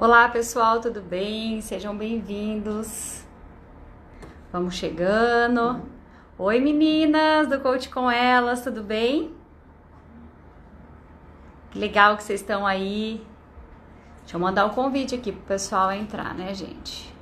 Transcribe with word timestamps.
Olá 0.00 0.28
pessoal, 0.28 0.80
tudo 0.80 1.02
bem? 1.02 1.60
Sejam 1.60 1.98
bem-vindos. 1.98 3.26
Vamos 4.52 4.76
chegando. 4.76 5.82
Oi 6.38 6.60
meninas 6.60 7.48
do 7.48 7.58
Coach 7.58 7.88
com 7.88 8.08
Elas, 8.08 8.62
tudo 8.62 8.80
bem? 8.80 9.34
Que 11.72 11.80
legal 11.80 12.16
que 12.16 12.22
vocês 12.22 12.40
estão 12.40 12.64
aí. 12.64 13.26
Deixa 14.20 14.36
eu 14.36 14.40
mandar 14.40 14.66
o 14.66 14.68
um 14.68 14.72
convite 14.72 15.16
aqui 15.16 15.32
pro 15.32 15.42
pessoal 15.42 15.90
entrar, 15.90 16.32
né, 16.32 16.54
gente? 16.54 17.12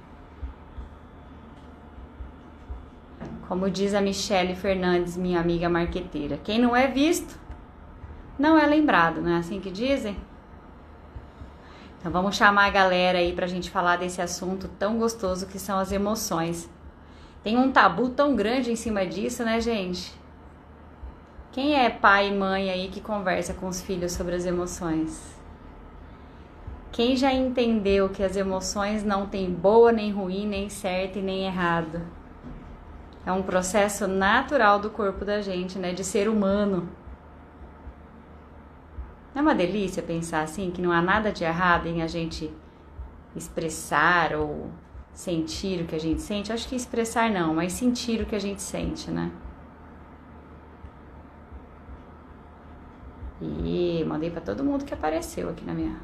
Como 3.48 3.70
diz 3.70 3.94
a 3.94 4.02
Michele 4.02 4.54
Fernandes, 4.54 5.16
minha 5.16 5.40
amiga 5.40 5.66
marqueteira, 5.70 6.36
quem 6.36 6.58
não 6.58 6.76
é 6.76 6.86
visto 6.86 7.40
não 8.38 8.58
é 8.58 8.66
lembrado, 8.66 9.22
não 9.22 9.30
é 9.30 9.38
assim 9.38 9.62
que 9.62 9.70
dizem? 9.70 10.14
Então 12.06 12.12
vamos 12.22 12.36
chamar 12.36 12.66
a 12.66 12.70
galera 12.70 13.18
aí 13.18 13.32
pra 13.32 13.48
gente 13.48 13.68
falar 13.68 13.96
desse 13.96 14.22
assunto 14.22 14.68
tão 14.78 14.96
gostoso 14.96 15.48
que 15.48 15.58
são 15.58 15.76
as 15.76 15.90
emoções. 15.90 16.70
Tem 17.42 17.56
um 17.56 17.72
tabu 17.72 18.10
tão 18.10 18.36
grande 18.36 18.70
em 18.70 18.76
cima 18.76 19.04
disso, 19.04 19.42
né, 19.42 19.60
gente? 19.60 20.14
Quem 21.50 21.74
é 21.74 21.90
pai 21.90 22.28
e 22.28 22.32
mãe 22.32 22.70
aí 22.70 22.86
que 22.86 23.00
conversa 23.00 23.54
com 23.54 23.66
os 23.66 23.82
filhos 23.82 24.12
sobre 24.12 24.36
as 24.36 24.46
emoções? 24.46 25.36
Quem 26.92 27.16
já 27.16 27.32
entendeu 27.32 28.08
que 28.08 28.22
as 28.22 28.36
emoções 28.36 29.02
não 29.02 29.26
tem 29.26 29.50
boa 29.50 29.90
nem 29.90 30.12
ruim, 30.12 30.46
nem 30.46 30.68
certo 30.68 31.18
e 31.18 31.22
nem 31.22 31.44
errado? 31.44 32.02
É 33.26 33.32
um 33.32 33.42
processo 33.42 34.06
natural 34.06 34.78
do 34.78 34.90
corpo 34.90 35.24
da 35.24 35.42
gente, 35.42 35.76
né, 35.76 35.92
de 35.92 36.04
ser 36.04 36.28
humano. 36.28 36.88
Não 39.36 39.40
é 39.40 39.42
uma 39.42 39.54
delícia 39.54 40.02
pensar 40.02 40.40
assim, 40.40 40.70
que 40.70 40.80
não 40.80 40.90
há 40.90 41.02
nada 41.02 41.30
de 41.30 41.44
errado 41.44 41.86
em 41.86 42.00
a 42.00 42.06
gente 42.06 42.50
expressar 43.36 44.34
ou 44.34 44.70
sentir 45.12 45.82
o 45.82 45.86
que 45.86 45.94
a 45.94 46.00
gente 46.00 46.22
sente? 46.22 46.50
Acho 46.50 46.66
que 46.66 46.74
expressar 46.74 47.28
não, 47.28 47.54
mas 47.54 47.74
sentir 47.74 48.22
o 48.22 48.24
que 48.24 48.34
a 48.34 48.38
gente 48.38 48.62
sente, 48.62 49.10
né? 49.10 49.30
E 53.42 54.02
mandei 54.08 54.30
para 54.30 54.40
todo 54.40 54.64
mundo 54.64 54.86
que 54.86 54.94
apareceu 54.94 55.50
aqui 55.50 55.66
na 55.66 55.74
minha 55.74 56.00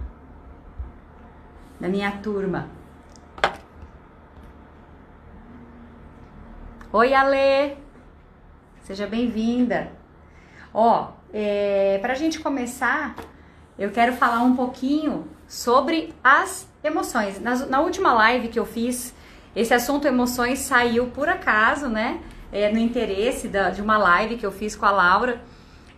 na 1.80 1.89
minha 1.89 2.12
turma. 2.19 2.69
Oi, 6.92 7.14
Ale! 7.14 7.78
Seja 8.83 9.06
bem-vinda. 9.06 9.91
Ó, 10.74 11.22
é, 11.33 11.98
Para 12.00 12.12
a 12.12 12.16
gente 12.16 12.41
começar, 12.41 13.14
eu 13.78 13.91
quero 13.91 14.12
falar 14.12 14.42
um 14.42 14.55
pouquinho 14.55 15.27
sobre 15.48 16.14
as 16.22 16.69
emoções. 16.84 17.41
Na, 17.41 17.56
na, 17.66 17.80
última 17.80 18.12
live 18.12 18.48
que 18.48 18.58
eu 18.58 18.66
fiz, 18.66 19.14
esse 19.55 19.74
assunto 19.74 20.06
emoções 20.06 20.61
saiu 20.61 21.08
por 21.08 21.28
acaso, 21.28 21.89
né? 21.89 22.20
É, 22.52 22.70
no 22.70 22.78
interesse 22.78 23.48
da, 23.48 23.70
de 23.70 23.80
uma 23.80 23.97
live 23.98 24.36
que 24.36 24.47
eu 24.47 24.52
fiz 24.52 24.77
com 24.77 24.86
a 24.86 24.91
Laura. 24.91 25.42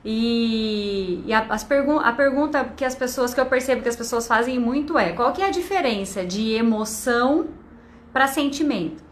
E, 0.05 1.23
e 1.27 1.33
a, 1.33 1.41
as 1.49 1.65
pergun 1.65 1.99
a 1.99 2.13
pergunta 2.13 2.65
que 2.77 2.85
as 2.85 2.95
pessoas, 2.95 3.35
que 3.35 3.41
eu 3.41 3.47
percebo 3.47 3.83
que 3.83 3.89
as 3.89 3.97
pessoas 3.97 4.27
fazem 4.27 4.59
muito 4.59 4.99
é: 4.99 5.13
qual 5.13 5.33
que 5.33 5.43
é 5.43 5.47
a 5.47 5.51
diferença 5.51 6.25
de 6.25 6.53
emoção 6.53 7.49
para 8.13 8.27
sentimento? 8.27 9.04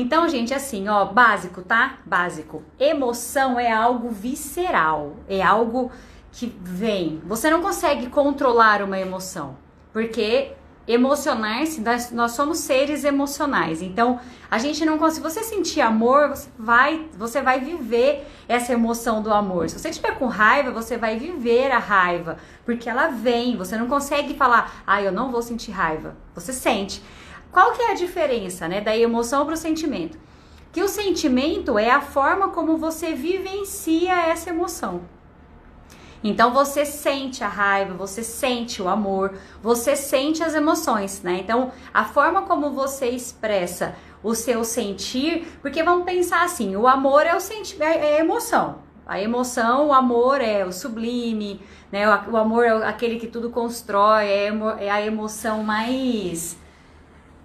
Então, 0.00 0.28
gente, 0.28 0.54
assim, 0.54 0.86
ó, 0.88 1.06
básico, 1.06 1.60
tá? 1.60 1.98
Básico. 2.06 2.62
Emoção 2.78 3.58
é 3.58 3.72
algo 3.72 4.10
visceral, 4.10 5.16
é 5.28 5.42
algo 5.42 5.90
que 6.30 6.56
vem. 6.62 7.20
Você 7.24 7.50
não 7.50 7.60
consegue 7.60 8.08
controlar 8.08 8.80
uma 8.80 8.96
emoção, 8.96 9.56
porque 9.92 10.52
emocionar-se, 10.86 11.82
nós 12.14 12.30
somos 12.30 12.58
seres 12.58 13.02
emocionais. 13.02 13.82
Então, 13.82 14.20
a 14.48 14.56
gente 14.58 14.84
não 14.84 14.98
consegue. 14.98 15.16
Se 15.16 15.34
você 15.34 15.42
sentir 15.42 15.80
amor, 15.80 16.28
você 16.28 16.48
vai, 16.56 17.08
você 17.18 17.42
vai 17.42 17.58
viver 17.58 18.24
essa 18.46 18.72
emoção 18.72 19.20
do 19.20 19.32
amor. 19.32 19.68
Se 19.68 19.80
você 19.80 19.88
estiver 19.88 20.16
com 20.16 20.26
raiva, 20.26 20.70
você 20.70 20.96
vai 20.96 21.18
viver 21.18 21.72
a 21.72 21.78
raiva, 21.78 22.38
porque 22.64 22.88
ela 22.88 23.08
vem. 23.08 23.56
Você 23.56 23.76
não 23.76 23.88
consegue 23.88 24.34
falar, 24.34 24.80
ah, 24.86 25.02
eu 25.02 25.10
não 25.10 25.32
vou 25.32 25.42
sentir 25.42 25.72
raiva. 25.72 26.16
Você 26.36 26.52
sente. 26.52 27.02
Qual 27.58 27.72
que 27.72 27.82
é 27.82 27.90
a 27.90 27.94
diferença, 27.94 28.68
né, 28.68 28.80
da 28.80 28.96
emoção 28.96 29.44
para 29.44 29.54
o 29.54 29.56
sentimento? 29.56 30.16
Que 30.70 30.80
o 30.80 30.86
sentimento 30.86 31.76
é 31.76 31.90
a 31.90 32.00
forma 32.00 32.50
como 32.50 32.76
você 32.76 33.14
vivencia 33.14 34.12
essa 34.28 34.50
emoção. 34.50 35.00
Então 36.22 36.52
você 36.52 36.84
sente 36.84 37.42
a 37.42 37.48
raiva, 37.48 37.94
você 37.94 38.22
sente 38.22 38.80
o 38.80 38.88
amor, 38.88 39.36
você 39.60 39.96
sente 39.96 40.40
as 40.40 40.54
emoções, 40.54 41.20
né? 41.24 41.40
Então 41.40 41.72
a 41.92 42.04
forma 42.04 42.42
como 42.42 42.70
você 42.70 43.08
expressa 43.08 43.96
o 44.22 44.36
seu 44.36 44.62
sentir, 44.62 45.48
porque 45.60 45.82
vamos 45.82 46.04
pensar 46.04 46.44
assim, 46.44 46.76
o 46.76 46.86
amor 46.86 47.26
é 47.26 47.34
o 47.34 47.40
sentimento, 47.40 47.88
é, 47.88 48.12
é 48.12 48.16
a 48.18 48.20
emoção. 48.20 48.82
A 49.04 49.20
emoção, 49.20 49.88
o 49.88 49.92
amor 49.92 50.40
é 50.40 50.64
o 50.64 50.70
sublime, 50.70 51.60
né? 51.90 52.08
O, 52.08 52.36
amor 52.36 52.64
é 52.64 52.86
aquele 52.86 53.18
que 53.18 53.26
tudo 53.26 53.50
constrói, 53.50 54.26
é, 54.26 54.52
é 54.78 54.90
a 54.90 55.04
emoção 55.04 55.64
mais 55.64 56.56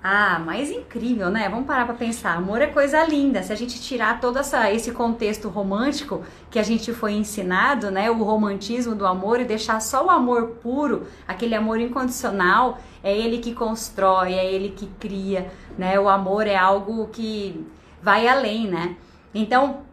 ah, 0.06 0.38
mais 0.38 0.70
incrível, 0.70 1.30
né? 1.30 1.48
Vamos 1.48 1.66
parar 1.66 1.86
para 1.86 1.94
pensar. 1.94 2.36
Amor 2.36 2.62
é 2.62 2.68
coisa 2.68 3.02
linda. 3.06 3.42
Se 3.42 3.54
a 3.54 3.56
gente 3.56 3.82
tirar 3.82 4.20
todo 4.20 4.38
essa, 4.38 4.70
esse 4.70 4.92
contexto 4.92 5.48
romântico 5.48 6.26
que 6.52 6.60
a 6.60 6.64
gente 6.64 6.92
foi 6.92 7.14
ensinado, 7.14 7.90
né? 7.90 8.12
O 8.12 8.22
romantismo 8.22 8.96
do 8.96 9.08
amor 9.08 9.40
e 9.40 9.46
deixar 9.46 9.80
só 9.80 10.06
o 10.06 10.10
amor 10.10 10.58
puro, 10.62 11.08
aquele 11.26 11.56
amor 11.56 11.80
incondicional, 11.80 12.80
é 13.02 13.18
ele 13.18 13.38
que 13.38 13.54
constrói, 13.54 14.34
é 14.34 14.46
ele 14.46 14.72
que 14.72 14.88
cria, 15.00 15.50
né? 15.78 15.98
O 15.98 16.10
amor 16.10 16.48
é 16.48 16.56
algo 16.58 17.08
que 17.08 17.66
vai 18.02 18.28
além, 18.28 18.68
né? 18.68 18.98
Então, 19.34 19.84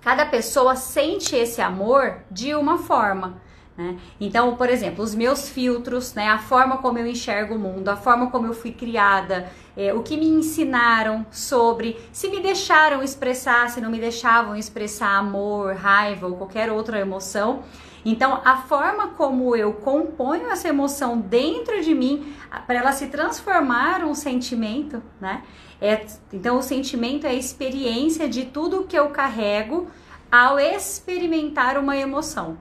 cada 0.00 0.26
pessoa 0.26 0.74
sente 0.74 1.36
esse 1.36 1.62
amor 1.62 2.16
de 2.28 2.52
uma 2.52 2.78
forma. 2.78 3.40
Né? 3.76 3.96
Então, 4.20 4.54
por 4.56 4.68
exemplo, 4.68 5.02
os 5.02 5.14
meus 5.14 5.48
filtros, 5.48 6.12
né, 6.12 6.28
a 6.28 6.38
forma 6.38 6.76
como 6.78 6.98
eu 6.98 7.06
enxergo 7.06 7.54
o 7.54 7.58
mundo, 7.58 7.88
a 7.88 7.96
forma 7.96 8.30
como 8.30 8.46
eu 8.46 8.52
fui 8.52 8.70
criada, 8.72 9.50
é, 9.76 9.94
o 9.94 10.02
que 10.02 10.16
me 10.16 10.26
ensinaram 10.26 11.24
sobre, 11.30 11.98
se 12.12 12.28
me 12.28 12.40
deixaram 12.40 13.02
expressar, 13.02 13.70
se 13.70 13.80
não 13.80 13.90
me 13.90 13.98
deixavam 13.98 14.54
expressar 14.56 15.16
amor, 15.16 15.74
raiva 15.74 16.26
ou 16.26 16.36
qualquer 16.36 16.70
outra 16.70 17.00
emoção. 17.00 17.62
Então, 18.04 18.40
a 18.44 18.56
forma 18.56 19.08
como 19.08 19.54
eu 19.56 19.72
componho 19.72 20.50
essa 20.50 20.68
emoção 20.68 21.18
dentro 21.18 21.82
de 21.82 21.94
mim, 21.94 22.34
para 22.66 22.80
ela 22.80 22.92
se 22.92 23.06
transformar 23.06 24.04
um 24.04 24.14
sentimento, 24.14 25.00
né? 25.20 25.42
É, 25.80 26.04
então, 26.32 26.58
o 26.58 26.62
sentimento 26.62 27.26
é 27.26 27.30
a 27.30 27.34
experiência 27.34 28.28
de 28.28 28.44
tudo 28.44 28.84
que 28.84 28.98
eu 28.98 29.08
carrego 29.10 29.88
ao 30.30 30.58
experimentar 30.58 31.78
uma 31.78 31.96
emoção. 31.96 32.58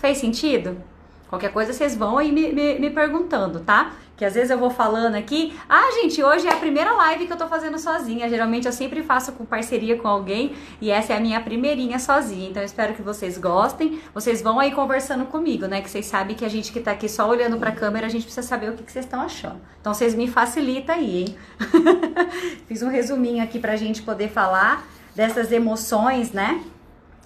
Fez 0.00 0.16
sentido? 0.16 0.78
Qualquer 1.28 1.52
coisa 1.52 1.74
vocês 1.74 1.94
vão 1.94 2.16
aí 2.16 2.32
me, 2.32 2.52
me, 2.52 2.78
me, 2.78 2.90
perguntando, 2.90 3.60
tá? 3.60 3.92
Que 4.16 4.24
às 4.24 4.34
vezes 4.34 4.50
eu 4.50 4.58
vou 4.58 4.70
falando 4.70 5.14
aqui, 5.14 5.54
ah, 5.68 5.90
gente, 6.00 6.22
hoje 6.22 6.46
é 6.48 6.52
a 6.52 6.56
primeira 6.56 6.92
live 6.92 7.26
que 7.26 7.32
eu 7.32 7.36
tô 7.36 7.46
fazendo 7.46 7.78
sozinha. 7.78 8.28
Geralmente 8.28 8.66
eu 8.66 8.72
sempre 8.72 9.02
faço 9.02 9.32
com 9.32 9.44
parceria 9.44 9.96
com 9.96 10.08
alguém 10.08 10.54
e 10.80 10.90
essa 10.90 11.12
é 11.12 11.16
a 11.16 11.20
minha 11.20 11.40
primeirinha 11.40 11.98
sozinha. 11.98 12.48
Então 12.48 12.62
eu 12.62 12.66
espero 12.66 12.94
que 12.94 13.02
vocês 13.02 13.36
gostem. 13.36 14.00
Vocês 14.14 14.42
vão 14.42 14.58
aí 14.58 14.72
conversando 14.72 15.26
comigo, 15.26 15.66
né? 15.66 15.82
Que 15.82 15.90
vocês 15.90 16.06
sabem 16.06 16.34
que 16.34 16.44
a 16.44 16.48
gente 16.48 16.72
que 16.72 16.80
tá 16.80 16.92
aqui 16.92 17.08
só 17.08 17.28
olhando 17.28 17.58
pra 17.58 17.70
câmera, 17.70 18.06
a 18.06 18.10
gente 18.10 18.24
precisa 18.24 18.46
saber 18.46 18.70
o 18.70 18.72
que, 18.74 18.82
que 18.82 18.90
vocês 18.90 19.04
estão 19.04 19.20
achando. 19.20 19.60
Então 19.80 19.92
vocês 19.92 20.14
me 20.14 20.26
facilitam 20.26 20.94
aí, 20.94 21.24
hein? 21.24 21.36
Fiz 22.66 22.82
um 22.82 22.88
resuminho 22.88 23.44
aqui 23.44 23.58
pra 23.58 23.76
gente 23.76 24.02
poder 24.02 24.30
falar 24.30 24.84
dessas 25.14 25.52
emoções, 25.52 26.32
né? 26.32 26.62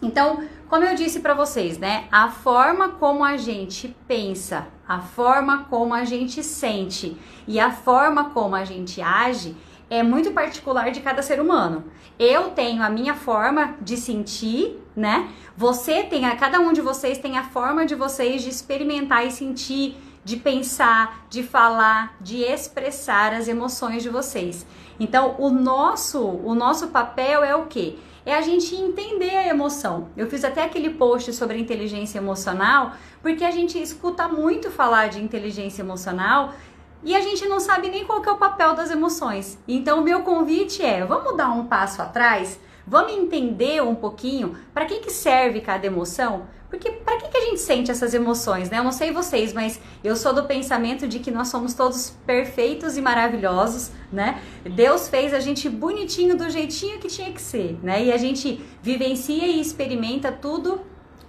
Então, 0.03 0.43
como 0.69 0.85
eu 0.85 0.95
disse 0.95 1.21
para 1.21 1.35
vocês, 1.35 1.79
né? 1.79 2.05
A 2.11 2.29
forma 2.29 2.91
como 2.91 3.25
a 3.25 3.37
gente 3.37 3.95
pensa, 4.07 4.67
a 4.87 5.01
forma 5.01 5.65
como 5.71 5.95
a 5.95 6.05
gente 6.05 6.43
sente 6.43 7.17
e 7.47 7.59
a 7.61 7.71
forma 7.71 8.31
como 8.31 8.55
a 8.55 8.65
gente 8.65 9.01
age 9.01 9.57
é 9.89 10.03
muito 10.03 10.33
particular 10.33 10.91
de 10.91 11.01
cada 11.01 11.23
ser 11.23 11.41
humano. 11.41 11.85
Eu 12.19 12.51
tenho 12.51 12.83
a 12.83 12.91
minha 12.91 13.15
forma 13.15 13.77
de 13.81 13.97
sentir, 13.97 14.79
né? 14.97 15.29
Você 15.57 16.03
tem, 16.03 16.27
a 16.27 16.37
cada 16.37 16.61
um 16.61 16.73
de 16.73 16.81
vocês 16.81 17.19
tem 17.19 17.39
a 17.39 17.45
forma 17.45 17.87
de 17.87 17.95
vocês 17.95 18.43
de 18.43 18.49
experimentar 18.49 19.27
e 19.27 19.31
sentir, 19.31 19.97
de 20.25 20.37
pensar, 20.37 21.27
de 21.29 21.43
falar, 21.43 22.17
de 22.21 22.39
expressar 22.43 23.35
as 23.35 23.47
emoções 23.47 24.03
de 24.03 24.09
vocês. 24.09 24.67
Então, 24.99 25.37
o 25.39 25.51
nosso, 25.51 26.21
o 26.21 26.55
nosso 26.55 26.89
papel 26.89 27.45
é 27.45 27.55
o 27.55 27.67
quê? 27.67 27.97
É 28.25 28.35
a 28.35 28.41
gente 28.41 28.75
entender 28.75 29.37
a 29.37 29.49
emoção. 29.49 30.09
Eu 30.17 30.29
fiz 30.29 30.45
até 30.45 30.65
aquele 30.65 30.91
post 30.91 31.33
sobre 31.33 31.59
inteligência 31.59 32.19
emocional, 32.19 32.93
porque 33.23 33.45
a 33.45 33.51
gente 33.51 33.81
escuta 33.81 34.29
muito 34.29 34.71
falar 34.71 35.09
de 35.09 35.23
inteligência 35.23 35.83
emocional 35.83 36.55
e 37.03 37.15
a 37.15 37.21
gente 37.21 37.47
não 37.47 37.61
sabe 37.61 37.89
nem 37.91 38.05
qual 38.05 38.25
é 38.25 38.31
o 38.31 38.37
papel 38.37 38.75
das 38.75 38.91
emoções. 38.91 39.59
Então, 39.69 40.01
o 40.01 40.05
meu 40.05 40.23
convite 40.23 40.83
é: 40.83 41.05
vamos 41.05 41.37
dar 41.37 41.51
um 41.51 41.67
passo 41.67 42.01
atrás 42.01 42.59
Vamos 42.87 43.15
entender 43.15 43.83
um 43.83 43.95
pouquinho 43.95 44.57
para 44.75 44.85
que, 44.85 45.01
que 45.01 45.11
serve 45.11 45.63
cada 45.63 45.87
emoção? 45.87 46.47
Porque 46.75 46.91
para 46.91 47.19
que, 47.19 47.29
que 47.29 47.37
a 47.37 47.41
gente 47.43 47.61
sente 47.61 47.89
essas 47.89 48.15
emoções, 48.15 48.69
né? 48.69 48.81
Eu 48.81 48.85
não 48.85 48.91
sei 48.91 49.13
vocês, 49.13 49.53
mas 49.53 49.81
eu 50.03 50.17
sou 50.17 50.35
do 50.35 50.43
pensamento 50.43 51.07
de 51.07 51.21
que 51.21 51.31
nós 51.31 51.47
somos 51.47 51.73
todos 51.73 52.11
perfeitos 52.27 52.97
e 52.97 53.01
maravilhosos, 53.01 53.93
né? 54.13 54.43
Deus 54.65 55.09
fez 55.09 55.33
a 55.33 55.39
gente 55.39 55.69
bonitinho 55.69 56.37
do 56.37 56.51
jeitinho 56.51 56.99
que 56.99 57.07
tinha 57.07 57.31
que 57.31 57.41
ser, 57.41 57.79
né? 57.81 58.05
E 58.05 58.13
a 58.13 58.17
gente 58.17 58.61
vivencia 58.83 59.47
e 59.47 59.61
experimenta 59.61 60.33
tudo 60.33 60.81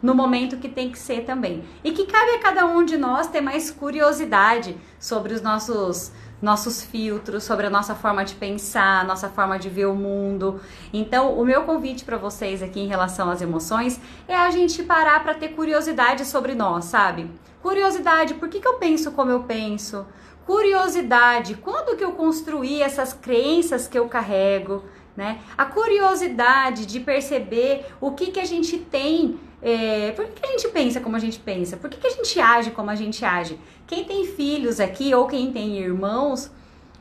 no 0.05 0.13
momento 0.13 0.57
que 0.57 0.69
tem 0.69 0.91
que 0.91 0.99
ser 0.99 1.25
também. 1.25 1.63
E 1.83 1.91
que 1.91 2.05
cabe 2.05 2.35
a 2.35 2.39
cada 2.39 2.63
um 2.63 2.85
de 2.85 2.95
nós 2.95 3.25
ter 3.25 3.41
mais 3.41 3.71
curiosidade 3.71 4.77
sobre 4.99 5.33
os 5.33 5.41
nossos 5.41 6.11
nossos 6.41 6.83
filtros, 6.83 7.43
sobre 7.43 7.65
a 7.65 7.69
nossa 7.69 7.95
forma 7.95 8.23
de 8.23 8.35
pensar, 8.35 9.05
nossa 9.05 9.29
forma 9.29 9.57
de 9.57 9.67
ver 9.67 9.85
o 9.87 9.95
mundo. 9.95 10.59
Então, 10.93 11.33
o 11.33 11.45
meu 11.45 11.63
convite 11.63 12.03
para 12.03 12.17
vocês 12.17 12.61
aqui 12.61 12.81
em 12.81 12.87
relação 12.87 13.31
às 13.31 13.41
emoções 13.41 13.99
é 14.27 14.35
a 14.35 14.51
gente 14.51 14.83
parar 14.83 15.23
para 15.23 15.33
ter 15.33 15.49
curiosidade 15.49 16.23
sobre 16.25 16.53
nós, 16.53 16.85
sabe? 16.85 17.31
Curiosidade, 17.63 18.35
por 18.35 18.47
que, 18.47 18.59
que 18.59 18.67
eu 18.67 18.75
penso 18.75 19.11
como 19.13 19.31
eu 19.31 19.43
penso? 19.43 20.05
Curiosidade, 20.45 21.55
quando 21.55 21.97
que 21.97 22.03
eu 22.03 22.11
construí 22.11 22.81
essas 22.81 23.11
crenças 23.11 23.87
que 23.87 23.97
eu 23.97 24.07
carrego? 24.07 24.83
Né? 25.15 25.39
A 25.57 25.63
curiosidade 25.63 26.85
de 26.85 26.99
perceber 26.99 27.85
o 28.01 28.11
que, 28.11 28.31
que 28.31 28.39
a 28.39 28.45
gente 28.45 28.77
tem 28.77 29.39
é, 29.67 30.11
por 30.11 30.27
que, 30.27 30.45
a 30.45 30.51
gente 30.51 30.67
pensa 30.67 31.01
como 31.01 31.15
a 31.15 31.19
gente 31.19 31.39
pensa? 31.39 31.75
Por 31.75 31.89
que, 31.89 32.05
a 32.05 32.11
gente 32.11 32.39
age 32.39 32.69
como 32.69 32.91
a 32.91 32.95
gente 32.95 33.25
age? 33.25 33.59
Quem 33.87 34.05
tem 34.05 34.23
filhos 34.23 34.79
aqui 34.79 35.11
ou 35.15 35.25
quem 35.25 35.51
tem 35.51 35.79
irmãos 35.79 36.51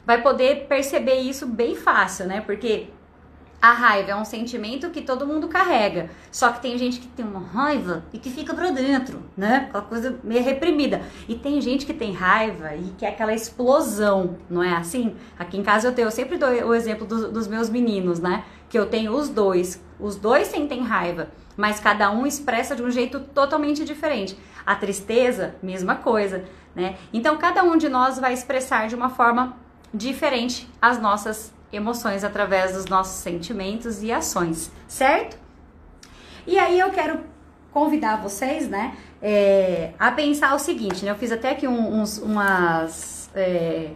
vai 0.07 0.23
poder 0.23 0.67
perceber 0.67 1.17
isso 1.17 1.47
bem 1.47 1.77
fácil, 1.77 2.25
né? 2.25 2.41
Porque 2.41 2.87
a 3.61 3.73
raiva 3.73 4.13
é 4.13 4.17
um 4.17 4.25
sentimento 4.25 4.89
que 4.89 5.03
todo 5.03 5.27
mundo 5.27 5.47
carrega. 5.47 6.09
Só 6.33 6.53
que 6.53 6.63
tem 6.63 6.79
gente 6.79 7.01
que 7.01 7.07
tem 7.09 7.27
uma 7.27 7.41
raiva 7.41 8.03
e 8.15 8.19
que 8.19 8.31
fica 8.31 8.55
pra 8.55 8.71
dentro, 8.71 9.23
né? 9.37 9.67
Aquela 9.69 9.85
coisa 9.85 10.19
meio 10.25 10.43
reprimida. 10.43 11.03
E 11.29 11.35
tem 11.35 11.61
gente 11.61 11.85
que 11.85 11.93
tem 11.93 12.15
raiva 12.15 12.75
e 12.75 12.95
que 12.97 13.05
é 13.05 13.11
aquela 13.11 13.35
explosão, 13.35 14.39
não 14.49 14.63
é 14.63 14.75
assim? 14.75 15.15
Aqui 15.39 15.59
em 15.59 15.63
casa 15.63 15.89
eu 15.89 15.93
tenho, 15.93 16.07
eu 16.07 16.11
sempre 16.11 16.39
dou 16.39 16.49
o 16.49 16.75
exemplo 16.75 17.07
do, 17.07 17.31
dos 17.31 17.47
meus 17.47 17.69
meninos, 17.69 18.21
né? 18.21 18.43
Que 18.71 18.79
eu 18.79 18.87
tenho 18.87 19.13
os 19.13 19.29
dois. 19.29 19.85
Os 20.01 20.17
dois 20.17 20.49
sentem 20.49 20.83
raiva 20.83 21.29
mas 21.57 21.81
cada 21.81 22.11
um 22.11 22.27
expressa 22.27 22.75
de 22.75 22.83
um 22.83 22.91
jeito 22.91 23.21
totalmente 23.21 23.85
diferente. 23.85 24.37
A 24.65 24.75
tristeza, 24.75 25.55
mesma 25.63 25.97
coisa, 25.97 26.45
né? 26.75 26.97
Então 27.13 27.37
cada 27.37 27.63
um 27.63 27.77
de 27.77 27.89
nós 27.89 28.19
vai 28.19 28.33
expressar 28.33 28.89
de 28.89 28.95
uma 28.95 29.11
forma 29.11 29.57
diferente 29.93 30.69
as 30.81 31.01
nossas 31.01 31.53
emoções 31.73 32.25
através 32.25 32.73
dos 32.73 32.87
nossos 32.87 33.17
sentimentos 33.21 34.03
e 34.03 34.13
ações, 34.13 34.71
certo? 34.89 35.39
E 36.47 36.59
aí 36.59 36.79
eu 36.79 36.91
quero 36.91 37.21
convidar 37.73 38.17
vocês, 38.23 38.69
né, 38.69 38.97
é, 39.21 39.93
a 39.99 40.13
pensar 40.13 40.55
o 40.55 40.59
seguinte, 40.59 41.05
né? 41.05 41.11
Eu 41.11 41.17
fiz 41.17 41.33
até 41.33 41.51
aqui 41.51 41.67
uns, 41.67 42.19
umas, 42.19 43.31
é, 43.35 43.91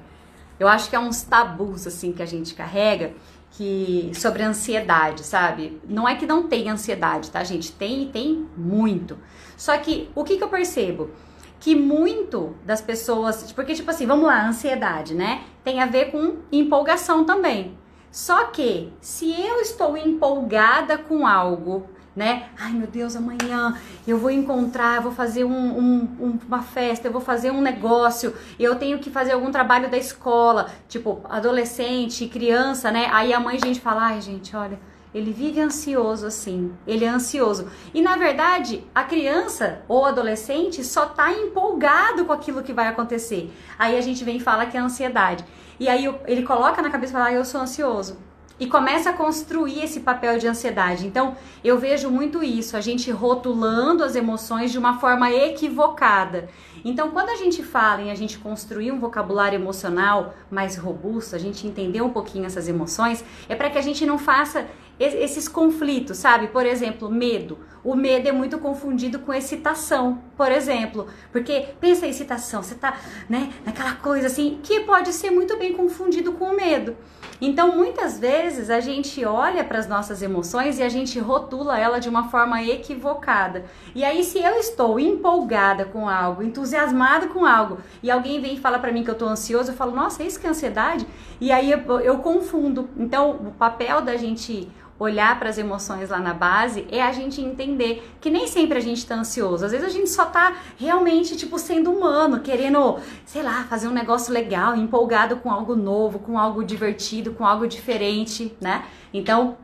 eu 0.58 0.66
acho 0.66 0.90
que 0.90 0.96
é 0.96 0.98
uns 0.98 1.22
tabus 1.22 1.86
assim 1.86 2.12
que 2.12 2.22
a 2.22 2.26
gente 2.26 2.54
carrega 2.54 3.12
que 3.58 4.12
sobre 4.14 4.44
ansiedade, 4.44 5.24
sabe? 5.24 5.82
Não 5.88 6.08
é 6.08 6.14
que 6.14 6.24
não 6.24 6.44
tem 6.46 6.70
ansiedade, 6.70 7.28
tá, 7.28 7.42
gente? 7.42 7.72
Tem 7.72 8.04
e 8.04 8.06
tem 8.06 8.48
muito. 8.56 9.18
Só 9.56 9.76
que 9.78 10.08
o 10.14 10.22
que, 10.22 10.36
que 10.36 10.44
eu 10.44 10.48
percebo? 10.48 11.10
Que 11.58 11.74
muito 11.74 12.54
das 12.64 12.80
pessoas, 12.80 13.50
porque 13.50 13.74
tipo 13.74 13.90
assim, 13.90 14.06
vamos 14.06 14.26
lá, 14.26 14.46
ansiedade, 14.46 15.12
né? 15.12 15.42
Tem 15.64 15.82
a 15.82 15.86
ver 15.86 16.12
com 16.12 16.36
empolgação 16.52 17.24
também. 17.24 17.76
Só 18.12 18.44
que 18.44 18.92
se 19.00 19.28
eu 19.28 19.60
estou 19.60 19.96
empolgada 19.96 20.96
com 20.96 21.26
algo 21.26 21.88
né? 22.18 22.48
Ai 22.58 22.72
meu 22.72 22.88
Deus, 22.88 23.14
amanhã 23.14 23.78
eu 24.06 24.18
vou 24.18 24.30
encontrar, 24.30 24.96
eu 24.96 25.02
vou 25.02 25.12
fazer 25.12 25.44
um, 25.44 25.78
um, 25.78 26.38
uma 26.48 26.62
festa, 26.62 27.06
eu 27.06 27.12
vou 27.12 27.20
fazer 27.20 27.52
um 27.52 27.60
negócio, 27.60 28.34
eu 28.58 28.74
tenho 28.74 28.98
que 28.98 29.08
fazer 29.08 29.32
algum 29.32 29.52
trabalho 29.52 29.88
da 29.88 29.96
escola, 29.96 30.68
tipo 30.88 31.20
adolescente, 31.30 32.26
criança, 32.26 32.90
né? 32.90 33.08
Aí 33.12 33.32
a 33.32 33.38
mãe, 33.38 33.56
a 33.62 33.64
gente 33.64 33.80
fala, 33.80 34.06
ai 34.06 34.20
gente, 34.20 34.54
olha, 34.56 34.80
ele 35.14 35.32
vive 35.32 35.60
ansioso 35.60 36.26
assim, 36.26 36.72
ele 36.84 37.04
é 37.04 37.08
ansioso. 37.08 37.68
E 37.94 38.02
na 38.02 38.16
verdade, 38.16 38.84
a 38.92 39.04
criança 39.04 39.82
ou 39.86 40.04
adolescente 40.04 40.82
só 40.82 41.06
tá 41.06 41.32
empolgado 41.32 42.24
com 42.24 42.32
aquilo 42.32 42.64
que 42.64 42.72
vai 42.72 42.88
acontecer. 42.88 43.54
Aí 43.78 43.96
a 43.96 44.00
gente 44.00 44.24
vem 44.24 44.38
e 44.38 44.40
fala 44.40 44.66
que 44.66 44.76
é 44.76 44.80
ansiedade. 44.80 45.44
E 45.78 45.88
aí 45.88 46.12
ele 46.26 46.42
coloca 46.42 46.82
na 46.82 46.90
cabeça 46.90 47.12
e 47.12 47.14
fala, 47.14 47.26
ah, 47.26 47.32
eu 47.32 47.44
sou 47.44 47.60
ansioso 47.60 48.27
e 48.58 48.66
começa 48.66 49.10
a 49.10 49.12
construir 49.12 49.84
esse 49.84 50.00
papel 50.00 50.38
de 50.38 50.46
ansiedade. 50.46 51.06
Então, 51.06 51.36
eu 51.62 51.78
vejo 51.78 52.10
muito 52.10 52.42
isso, 52.42 52.76
a 52.76 52.80
gente 52.80 53.10
rotulando 53.10 54.02
as 54.02 54.16
emoções 54.16 54.72
de 54.72 54.78
uma 54.78 54.98
forma 54.98 55.30
equivocada. 55.30 56.48
Então, 56.84 57.10
quando 57.10 57.30
a 57.30 57.36
gente 57.36 57.62
fala 57.62 58.02
em 58.02 58.10
a 58.10 58.14
gente 58.14 58.38
construir 58.38 58.92
um 58.92 58.98
vocabulário 58.98 59.56
emocional 59.56 60.34
mais 60.50 60.76
robusto, 60.76 61.34
a 61.34 61.38
gente 61.38 61.66
entender 61.66 62.00
um 62.02 62.10
pouquinho 62.10 62.46
essas 62.46 62.68
emoções, 62.68 63.24
é 63.48 63.54
para 63.54 63.70
que 63.70 63.78
a 63.78 63.82
gente 63.82 64.06
não 64.06 64.18
faça 64.18 64.66
esses 64.98 65.46
conflitos, 65.46 66.18
sabe? 66.18 66.48
Por 66.48 66.66
exemplo, 66.66 67.08
medo. 67.08 67.58
O 67.84 67.94
medo 67.94 68.28
é 68.28 68.32
muito 68.32 68.58
confundido 68.58 69.20
com 69.20 69.32
excitação, 69.32 70.20
por 70.36 70.50
exemplo. 70.50 71.06
Porque 71.30 71.68
pensa 71.80 72.04
em 72.04 72.10
excitação, 72.10 72.62
você 72.62 72.74
tá, 72.74 72.98
né, 73.28 73.52
naquela 73.64 73.94
coisa 73.94 74.26
assim, 74.26 74.58
que 74.62 74.80
pode 74.80 75.12
ser 75.12 75.30
muito 75.30 75.56
bem 75.56 75.72
confundido 75.72 76.32
com 76.32 76.46
o 76.46 76.56
medo. 76.56 76.96
Então, 77.40 77.76
muitas 77.76 78.18
vezes 78.18 78.68
a 78.68 78.80
gente 78.80 79.24
olha 79.24 79.62
para 79.62 79.78
as 79.78 79.86
nossas 79.86 80.22
emoções 80.22 80.78
e 80.78 80.82
a 80.82 80.88
gente 80.88 81.18
rotula 81.20 81.78
ela 81.78 81.98
de 81.98 82.08
uma 82.08 82.28
forma 82.28 82.62
equivocada. 82.62 83.64
E 83.94 84.04
aí, 84.04 84.24
se 84.24 84.38
eu 84.38 84.56
estou 84.56 84.98
empolgada 84.98 85.84
com 85.84 86.08
algo, 86.08 86.42
entusiasmada 86.42 87.28
com 87.28 87.46
algo, 87.46 87.78
e 88.02 88.10
alguém 88.10 88.40
vem 88.40 88.54
e 88.54 88.60
fala 88.60 88.78
para 88.78 88.92
mim 88.92 89.04
que 89.04 89.10
eu 89.10 89.14
estou 89.14 89.28
ansioso, 89.28 89.70
eu 89.70 89.76
falo, 89.76 89.94
nossa, 89.94 90.22
é 90.22 90.26
isso 90.26 90.40
que 90.40 90.46
é 90.46 90.50
ansiedade? 90.50 91.06
E 91.40 91.52
aí 91.52 91.70
eu, 91.70 92.00
eu 92.00 92.18
confundo. 92.18 92.88
Então, 92.96 93.30
o 93.30 93.52
papel 93.52 94.02
da 94.02 94.16
gente 94.16 94.68
olhar 94.98 95.38
para 95.38 95.48
as 95.48 95.58
emoções 95.58 96.10
lá 96.10 96.18
na 96.18 96.34
base 96.34 96.86
é 96.90 97.02
a 97.02 97.12
gente 97.12 97.40
entender 97.40 98.16
que 98.20 98.30
nem 98.30 98.46
sempre 98.46 98.78
a 98.78 98.80
gente 98.80 98.98
está 98.98 99.14
ansioso. 99.14 99.64
Às 99.64 99.72
vezes 99.72 99.86
a 99.86 99.90
gente 99.90 100.10
só 100.10 100.24
está 100.24 100.56
realmente, 100.76 101.36
tipo, 101.36 101.58
sendo 101.58 101.90
humano, 101.92 102.40
querendo, 102.40 102.98
sei 103.24 103.42
lá, 103.42 103.64
fazer 103.64 103.88
um 103.88 103.92
negócio 103.92 104.32
legal, 104.32 104.74
empolgado 104.74 105.36
com 105.36 105.50
algo 105.50 105.76
novo, 105.76 106.18
com 106.18 106.38
algo 106.38 106.64
divertido, 106.64 107.32
com 107.32 107.46
algo 107.46 107.66
diferente, 107.66 108.56
né? 108.60 108.84
Então, 109.14 109.56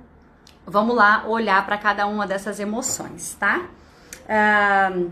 vamos 0.67 0.95
lá 0.95 1.25
olhar 1.27 1.65
para 1.67 1.77
cada 1.77 2.07
uma 2.07 2.27
dessas 2.27 2.61
emoções, 2.61 3.37
tá? 3.39 3.67
Uh, 4.25 5.11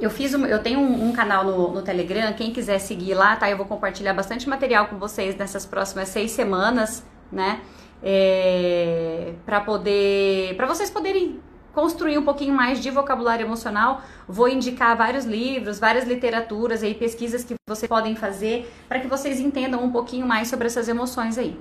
eu 0.00 0.10
fiz 0.10 0.34
um, 0.34 0.46
eu 0.46 0.62
tenho 0.62 0.80
um, 0.80 1.08
um 1.08 1.12
canal 1.12 1.44
no, 1.44 1.72
no, 1.72 1.82
Telegram, 1.82 2.32
quem 2.32 2.52
quiser 2.52 2.78
seguir 2.78 3.14
lá, 3.14 3.36
tá? 3.36 3.50
Eu 3.50 3.56
vou 3.56 3.66
compartilhar 3.66 4.14
bastante 4.14 4.48
material 4.48 4.86
com 4.86 4.98
vocês 4.98 5.36
nessas 5.36 5.66
próximas 5.66 6.08
seis 6.08 6.30
semanas, 6.30 7.04
né? 7.30 7.60
É, 8.02 9.34
para 9.44 9.60
poder, 9.60 10.56
para 10.56 10.66
vocês 10.66 10.88
poderem 10.88 11.38
construir 11.72 12.18
um 12.18 12.24
pouquinho 12.24 12.54
mais 12.54 12.80
de 12.80 12.90
vocabulário 12.90 13.46
emocional, 13.46 14.02
vou 14.26 14.48
indicar 14.48 14.96
vários 14.96 15.24
livros, 15.24 15.78
várias 15.78 16.06
literaturas 16.06 16.82
e 16.82 16.94
pesquisas 16.94 17.44
que 17.44 17.54
vocês 17.68 17.88
podem 17.88 18.16
fazer 18.16 18.72
para 18.88 19.00
que 19.00 19.06
vocês 19.06 19.38
entendam 19.38 19.84
um 19.84 19.90
pouquinho 19.92 20.26
mais 20.26 20.48
sobre 20.48 20.66
essas 20.66 20.88
emoções 20.88 21.36
aí. 21.36 21.60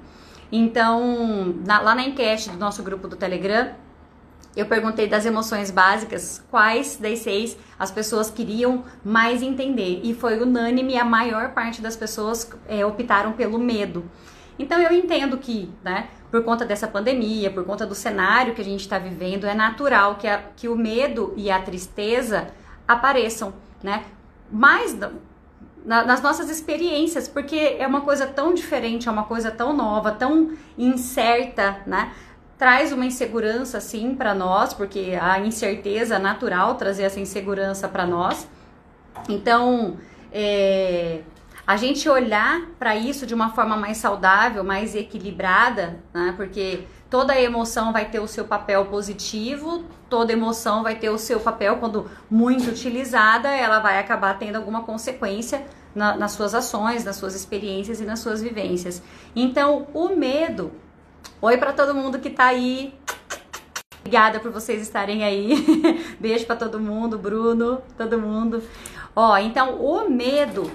Então, 0.51 1.55
na, 1.65 1.81
lá 1.81 1.93
na 1.93 2.03
enquete 2.03 2.50
do 2.50 2.58
nosso 2.58 2.81
grupo 2.81 3.08
do 3.08 3.15
Telegram, 3.15 3.72
eu 4.60 4.66
perguntei 4.66 5.08
das 5.08 5.25
emoções 5.25 5.72
básicas, 5.72 6.44
quais 6.50 6.98
das 6.98 7.20
seis 7.20 7.58
as 7.78 7.92
pessoas 7.92 8.30
queriam 8.30 8.84
mais 9.04 9.42
entender. 9.42 10.01
E 10.04 10.13
foi 10.13 10.42
unânime, 10.42 10.98
a 10.98 11.06
maior 11.06 11.54
parte 11.54 11.82
das 11.82 11.96
pessoas 11.96 12.50
é, 12.68 12.86
optaram 12.86 13.34
pelo 13.34 13.58
medo. 13.58 14.04
Então 14.58 14.80
eu 14.82 14.92
entendo 14.92 15.38
que, 15.38 15.72
né, 15.84 16.10
por 16.30 16.44
conta 16.44 16.66
dessa 16.66 16.88
pandemia, 16.88 17.50
por 17.50 17.63
conta 17.66 17.86
do 17.86 17.96
cenário 17.96 18.54
que 18.54 18.62
a 18.62 18.66
gente 18.66 18.82
está 18.82 19.00
vivendo, 19.00 19.46
é 19.46 19.54
natural 19.54 20.16
que, 20.16 20.28
a, 20.28 20.44
que 20.56 20.68
o 20.68 20.75
medo 20.75 21.34
e 21.38 21.50
a 21.50 21.62
tristeza 21.62 22.50
apareçam, 22.88 23.54
né? 23.82 24.04
Mais 24.51 24.94
na, 25.86 26.04
nas 26.04 26.22
nossas 26.22 26.50
experiências, 26.50 27.28
porque 27.28 27.78
é 27.80 27.88
uma 27.88 28.01
coisa 28.01 28.28
tão 28.28 28.54
diferente, 28.54 29.08
é 29.08 29.12
uma 29.12 29.24
coisa 29.24 29.50
tão 29.50 29.74
nova, 29.74 30.12
tão 30.12 30.51
incerta, 30.78 31.82
né? 31.86 32.12
Traz 32.60 32.92
uma 32.92 33.06
insegurança 33.06 33.78
assim 33.78 34.13
para 34.13 34.36
nós, 34.36 34.74
porque 34.74 35.18
a 35.20 35.39
incerteza 35.39 36.20
natural 36.20 36.75
trazer 36.75 37.04
essa 37.04 37.20
insegurança 37.20 37.88
para 37.88 38.06
nós. 38.06 38.46
Então, 39.30 39.98
é, 40.30 41.22
a 41.66 41.78
gente 41.78 42.10
olhar 42.10 42.63
para 42.78 42.98
isso 42.98 43.25
de 43.25 43.34
uma 43.34 43.51
forma 43.51 43.78
mais 43.78 43.98
saudável, 43.98 44.62
mais 44.62 44.94
equilibrada, 44.94 46.04
né? 46.13 46.34
Porque 46.36 46.84
toda 47.10 47.39
emoção 47.39 47.94
vai 47.94 48.10
ter 48.10 48.20
o 48.20 48.28
seu 48.28 48.44
papel 48.44 48.88
positivo, 48.88 49.86
toda 50.10 50.34
emoção 50.34 50.84
vai 50.84 50.96
ter 50.96 51.10
o 51.10 51.18
seu 51.18 51.39
papel 51.39 51.78
quando 51.78 52.12
muito 52.30 52.70
utilizada, 52.70 53.48
ela 53.48 53.80
vai 53.80 54.00
acabar 54.00 54.38
tendo 54.38 54.58
alguma 54.58 54.84
consequência 54.84 55.66
na, 55.96 56.18
nas 56.18 56.34
suas 56.34 56.54
ações, 56.54 57.06
nas 57.06 57.16
suas 57.16 57.36
experiências 57.36 58.01
e 58.01 58.04
nas 58.04 58.20
suas 58.20 58.42
vivências. 58.42 59.01
Então, 59.34 59.88
o 59.94 60.10
medo 60.10 60.74
Oi 61.42 61.58
para 61.58 61.74
todo 61.74 61.96
mundo 61.96 62.20
que 62.20 62.30
tá 62.30 62.46
aí. 62.46 62.94
Obrigada 64.00 64.40
por 64.40 64.52
vocês 64.52 64.82
estarem 64.82 65.24
aí. 65.24 65.54
Beijo 66.20 66.46
para 66.46 66.56
todo 66.56 66.80
mundo, 66.80 67.18
Bruno, 67.18 67.82
todo 67.98 68.20
mundo. 68.20 68.64
Ó, 69.16 69.38
então 69.38 69.76
o 69.76 70.10
medo, 70.10 70.72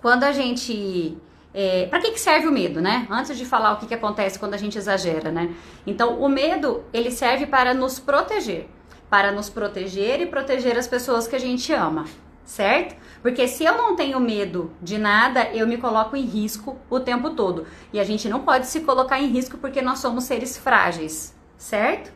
quando 0.00 0.24
a 0.24 0.32
gente 0.32 1.16
é, 1.52 1.86
para 1.86 2.00
que, 2.00 2.12
que 2.12 2.20
serve 2.20 2.46
o 2.46 2.52
medo, 2.52 2.80
né? 2.80 3.06
Antes 3.10 3.36
de 3.36 3.44
falar 3.44 3.72
o 3.72 3.76
que, 3.78 3.86
que 3.86 3.94
acontece 3.94 4.38
quando 4.38 4.54
a 4.54 4.56
gente 4.56 4.78
exagera, 4.78 5.32
né? 5.32 5.52
Então, 5.86 6.20
o 6.20 6.28
medo, 6.28 6.84
ele 6.92 7.10
serve 7.10 7.46
para 7.46 7.74
nos 7.74 7.98
proteger. 7.98 8.68
Para 9.08 9.32
nos 9.32 9.50
proteger 9.50 10.20
e 10.20 10.26
proteger 10.26 10.78
as 10.78 10.86
pessoas 10.86 11.26
que 11.26 11.34
a 11.34 11.40
gente 11.40 11.72
ama, 11.72 12.04
certo? 12.50 12.96
Porque 13.22 13.46
se 13.46 13.64
eu 13.64 13.76
não 13.76 13.94
tenho 13.94 14.18
medo 14.18 14.72
de 14.82 14.98
nada, 14.98 15.44
eu 15.52 15.68
me 15.68 15.76
coloco 15.76 16.16
em 16.16 16.24
risco 16.24 16.76
o 16.90 16.98
tempo 16.98 17.30
todo. 17.30 17.64
E 17.92 18.00
a 18.00 18.04
gente 18.04 18.28
não 18.28 18.40
pode 18.40 18.66
se 18.66 18.80
colocar 18.80 19.20
em 19.20 19.28
risco 19.28 19.56
porque 19.56 19.80
nós 19.80 20.00
somos 20.00 20.24
seres 20.24 20.58
frágeis, 20.58 21.32
certo? 21.56 22.12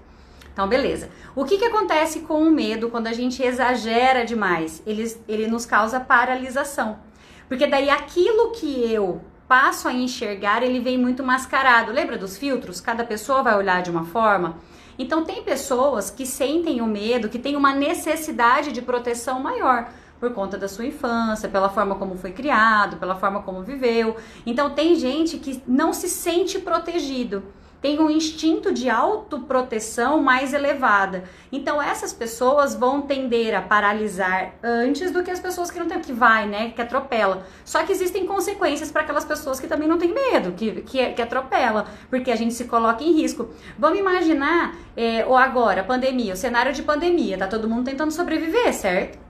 Então, 0.52 0.68
beleza. 0.68 1.08
O 1.36 1.44
que, 1.44 1.56
que 1.56 1.64
acontece 1.64 2.20
com 2.20 2.42
o 2.42 2.50
medo 2.50 2.90
quando 2.90 3.06
a 3.06 3.12
gente 3.12 3.44
exagera 3.44 4.24
demais? 4.24 4.82
Ele, 4.84 5.16
ele 5.28 5.46
nos 5.46 5.64
causa 5.64 6.00
paralisação. 6.00 6.98
Porque 7.46 7.66
daí 7.66 7.88
aquilo 7.88 8.50
que 8.50 8.92
eu 8.92 9.20
passo 9.46 9.86
a 9.86 9.92
enxergar, 9.92 10.64
ele 10.64 10.80
vem 10.80 10.98
muito 10.98 11.22
mascarado. 11.22 11.92
Lembra 11.92 12.18
dos 12.18 12.36
filtros? 12.36 12.80
Cada 12.80 13.04
pessoa 13.04 13.42
vai 13.42 13.56
olhar 13.56 13.82
de 13.82 13.90
uma 13.90 14.04
forma. 14.04 14.58
Então 14.98 15.24
tem 15.24 15.44
pessoas 15.44 16.10
que 16.10 16.26
sentem 16.26 16.80
o 16.80 16.86
medo, 16.86 17.28
que 17.28 17.38
têm 17.38 17.54
uma 17.54 17.72
necessidade 17.72 18.72
de 18.72 18.82
proteção 18.82 19.38
maior 19.40 19.88
por 20.24 20.32
conta 20.32 20.56
da 20.56 20.68
sua 20.68 20.86
infância, 20.86 21.50
pela 21.50 21.68
forma 21.68 21.96
como 21.96 22.16
foi 22.16 22.32
criado, 22.32 22.96
pela 22.96 23.14
forma 23.14 23.42
como 23.42 23.62
viveu. 23.62 24.16
Então 24.46 24.70
tem 24.70 24.94
gente 24.94 25.36
que 25.36 25.62
não 25.66 25.92
se 25.92 26.08
sente 26.08 26.58
protegido 26.58 27.42
tem 27.84 28.00
um 28.00 28.08
instinto 28.08 28.72
de 28.72 28.88
autoproteção 28.88 30.18
mais 30.18 30.54
elevada. 30.54 31.24
Então 31.52 31.82
essas 31.82 32.14
pessoas 32.14 32.74
vão 32.74 33.02
tender 33.02 33.54
a 33.54 33.60
paralisar 33.60 34.54
antes 34.62 35.10
do 35.10 35.22
que 35.22 35.30
as 35.30 35.38
pessoas 35.38 35.70
que 35.70 35.78
não 35.78 35.86
têm 35.86 36.00
que 36.00 36.10
vai, 36.10 36.46
né, 36.48 36.70
que 36.70 36.80
atropela. 36.80 37.46
Só 37.62 37.84
que 37.84 37.92
existem 37.92 38.24
consequências 38.26 38.90
para 38.90 39.02
aquelas 39.02 39.26
pessoas 39.26 39.60
que 39.60 39.66
também 39.66 39.86
não 39.86 39.98
têm 39.98 40.14
medo, 40.14 40.52
que, 40.52 40.80
que, 40.80 41.10
que 41.10 41.20
atropela, 41.20 41.84
porque 42.08 42.30
a 42.30 42.36
gente 42.36 42.54
se 42.54 42.64
coloca 42.64 43.04
em 43.04 43.12
risco. 43.12 43.50
Vamos 43.78 43.98
imaginar, 43.98 44.74
é, 44.96 45.26
ou 45.26 45.36
agora, 45.36 45.84
pandemia, 45.84 46.32
o 46.32 46.38
cenário 46.38 46.72
de 46.72 46.82
pandemia, 46.82 47.36
tá 47.36 47.46
todo 47.46 47.68
mundo 47.68 47.84
tentando 47.84 48.12
sobreviver, 48.12 48.72
certo? 48.72 49.23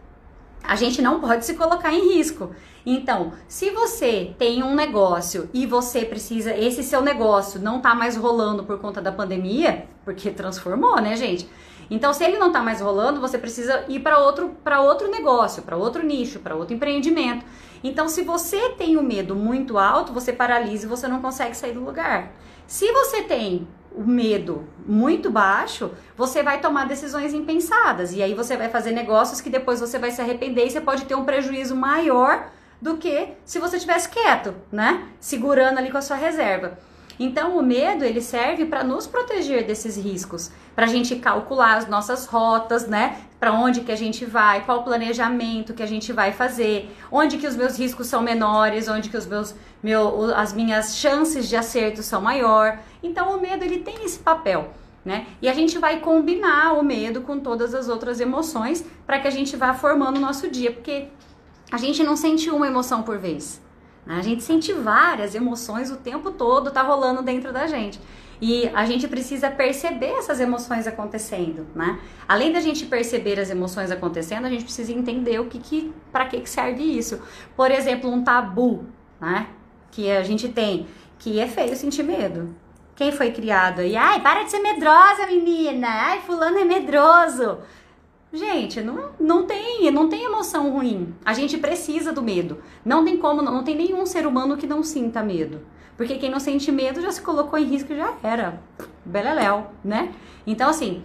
A 0.67 0.77
gente 0.77 1.03
não 1.03 1.21
pode 1.21 1.45
se 1.45 1.55
colocar 1.55 1.93
em 1.93 2.15
risco. 2.15 2.51
Então, 2.87 3.33
se 3.49 3.71
você 3.71 4.35
tem 4.39 4.63
um 4.63 4.75
negócio 4.75 5.49
e 5.55 5.67
você 5.67 6.05
precisa, 6.05 6.55
esse 6.57 6.83
seu 6.83 7.01
negócio 7.01 7.61
não 7.61 7.81
tá 7.81 7.95
mais 7.95 8.17
rolando 8.17 8.65
por 8.65 8.79
conta 8.79 9.01
da 9.01 9.13
pandemia, 9.13 9.87
porque 10.05 10.31
transformou, 10.31 11.01
né, 11.01 11.17
gente? 11.17 11.49
Então, 11.91 12.13
se 12.13 12.25
ele 12.25 12.39
não 12.39 12.51
tá 12.51 12.63
mais 12.63 12.81
rolando, 12.81 13.21
você 13.21 13.39
precisa 13.39 13.85
ir 13.89 14.01
para 14.01 14.19
outro, 14.19 14.57
para 14.65 14.81
outro 14.81 15.11
negócio, 15.11 15.63
para 15.63 15.77
outro 15.77 16.05
nicho, 16.05 16.41
para 16.41 16.57
outro 16.57 16.75
empreendimento. 16.75 17.45
Então, 17.83 18.09
se 18.09 18.23
você 18.23 18.71
tem 18.71 18.97
o 18.97 19.03
medo 19.03 19.35
muito 19.35 19.79
alto, 19.79 20.13
você 20.13 20.33
paralisa 20.33 20.87
e 20.87 20.89
você 20.89 21.07
não 21.07 21.21
consegue 21.21 21.55
sair 21.55 21.73
do 21.73 21.85
lugar. 21.85 22.33
Se 22.67 22.91
você 22.93 23.23
tem 23.23 23.69
o 23.95 24.03
medo 24.03 24.69
muito 24.87 25.31
baixo, 25.31 25.93
você 26.17 26.43
vai 26.43 26.61
tomar 26.61 26.87
decisões 26.87 27.33
impensadas. 27.33 28.13
E 28.13 28.23
aí 28.23 28.35
você 28.35 28.57
vai 28.57 28.69
fazer 28.69 28.91
negócios 28.91 29.41
que 29.41 29.49
depois 29.49 29.81
você 29.81 29.99
vai 29.99 30.11
se 30.11 30.21
arrepender 30.21 30.67
e 30.67 30.71
você 30.71 30.81
pode 30.81 31.05
ter 31.05 31.15
um 31.15 31.25
prejuízo 31.25 31.77
maior 31.77 32.49
do 32.83 32.97
que 32.97 33.29
se 33.45 33.59
você 33.59 33.79
tivesse 33.79 34.09
quieto, 34.09 34.55
né? 34.71 35.09
Segurando 35.21 35.79
ali 35.79 35.91
com 35.91 35.99
a 35.99 36.03
sua 36.03 36.17
reserva. 36.17 36.79
Então, 37.19 37.57
o 37.57 37.63
medo 37.63 38.05
ele 38.05 38.21
serve 38.21 38.65
para 38.65 38.83
nos 38.83 39.07
proteger 39.07 39.67
desses 39.67 39.97
riscos, 39.97 40.51
para 40.75 40.87
a 40.87 40.89
gente 40.89 41.17
calcular 41.17 41.77
as 41.77 41.89
nossas 41.89 42.27
rotas, 42.27 42.87
né? 42.87 43.19
Para 43.39 43.53
onde 43.53 43.83
que 43.83 43.93
a 43.93 43.97
gente 43.97 44.25
vai, 44.25 44.65
qual 44.65 44.81
o 44.81 44.83
planejamento 44.83 45.75
que 45.75 45.83
a 45.83 45.87
gente 45.87 46.13
vai 46.13 46.33
fazer, 46.33 46.91
onde 47.11 47.39
que 47.39 47.47
os 47.47 47.57
meus 47.57 47.79
riscos 47.79 48.07
são 48.07 48.23
menores, 48.23 48.89
onde 48.89 49.09
que 49.09 49.17
os 49.17 49.27
meus, 49.27 49.55
meu, 49.83 50.35
as 50.35 50.53
minhas 50.53 50.97
chances 50.97 51.49
de 51.49 51.57
acerto 51.57 52.03
são 52.03 52.21
maior. 52.21 52.79
Então, 53.03 53.37
o 53.37 53.41
medo 53.41 53.65
ele 53.65 53.79
tem 53.79 54.05
esse 54.05 54.19
papel. 54.19 54.73
Né? 55.05 55.27
E 55.43 55.49
a 55.51 55.53
gente 55.53 55.79
vai 55.79 56.01
combinar 56.01 56.73
o 56.73 56.83
medo 56.83 57.21
com 57.21 57.39
todas 57.39 57.75
as 57.75 57.91
outras 57.91 58.21
emoções 58.21 58.83
para 59.07 59.19
que 59.19 59.29
a 59.29 59.31
gente 59.31 59.55
vá 59.55 59.75
formando 59.75 60.17
o 60.17 60.21
nosso 60.21 60.49
dia, 60.49 60.73
porque 60.73 61.09
a 61.71 61.77
gente 61.77 62.03
não 62.03 62.17
sente 62.17 62.49
uma 62.49 62.67
emoção 62.67 63.03
por 63.03 63.19
vez. 63.19 63.61
A 64.07 64.21
gente 64.21 64.43
sente 64.43 64.73
várias 64.73 65.35
emoções 65.35 65.91
o 65.91 65.97
tempo 65.97 66.31
todo, 66.31 66.71
tá 66.71 66.83
rolando 66.83 67.23
dentro 67.23 67.53
da 67.53 67.67
gente. 67.67 67.99
E 68.41 68.69
a 68.75 68.85
gente 68.85 69.09
precisa 69.09 69.51
perceber 69.51 70.13
essas 70.19 70.41
emoções 70.41 70.87
acontecendo, 70.87 71.67
né? 71.75 71.99
Além 72.29 72.53
da 72.53 72.61
gente 72.61 72.85
perceber 72.85 73.41
as 73.41 73.49
emoções 73.49 73.91
acontecendo, 73.91 74.45
a 74.45 74.51
gente 74.51 74.65
precisa 74.65 74.93
entender 74.93 75.41
o 75.41 75.47
que, 75.47 75.59
que 75.59 75.95
para 76.13 76.27
que, 76.27 76.41
que 76.41 76.51
serve 76.51 76.83
isso. 76.83 77.23
Por 77.57 77.71
exemplo, 77.71 78.11
um 78.11 78.23
tabu, 78.23 78.85
né? 79.21 79.47
Que 79.91 80.11
a 80.11 80.23
gente 80.23 80.49
tem, 80.49 80.87
que 81.19 81.41
é 81.41 81.47
feio 81.47 81.77
sentir 81.77 82.03
medo. 82.03 82.55
Quem 82.97 83.11
foi 83.11 83.33
criado 83.33 83.81
aí? 83.81 83.97
Ai, 83.97 84.21
para 84.21 84.43
de 84.43 84.51
ser 84.51 84.61
medrosa, 84.61 85.27
menina. 85.27 85.89
Ai, 85.89 86.21
fulano 86.21 86.59
é 86.59 86.65
medroso. 86.65 87.59
Gente, 88.35 88.81
não, 88.81 89.11
não 89.21 89.47
tem, 89.47 89.89
não 89.93 90.09
tem 90.09 90.25
emoção 90.25 90.73
ruim. 90.73 91.15
A 91.25 91.33
gente 91.33 91.57
precisa 91.57 92.13
do 92.13 92.21
medo. 92.21 92.61
Não 92.85 93.05
tem 93.05 93.17
como, 93.17 93.41
não 93.41 93.63
tem 93.63 93.77
nenhum 93.77 94.05
ser 94.05 94.27
humano 94.27 94.57
que 94.57 94.67
não 94.67 94.83
sinta 94.83 95.23
medo. 95.23 95.61
Porque 95.97 96.17
quem 96.17 96.31
não 96.31 96.41
sente 96.41 96.73
medo 96.73 97.01
já 97.01 97.13
se 97.13 97.23
colocou 97.23 97.57
em 97.57 97.65
risco 97.65 97.93
e 97.93 97.97
já 97.97 98.13
era. 98.25 98.61
Beleléu, 99.05 99.69
né? 99.85 100.13
Então, 100.45 100.69
assim, 100.69 101.05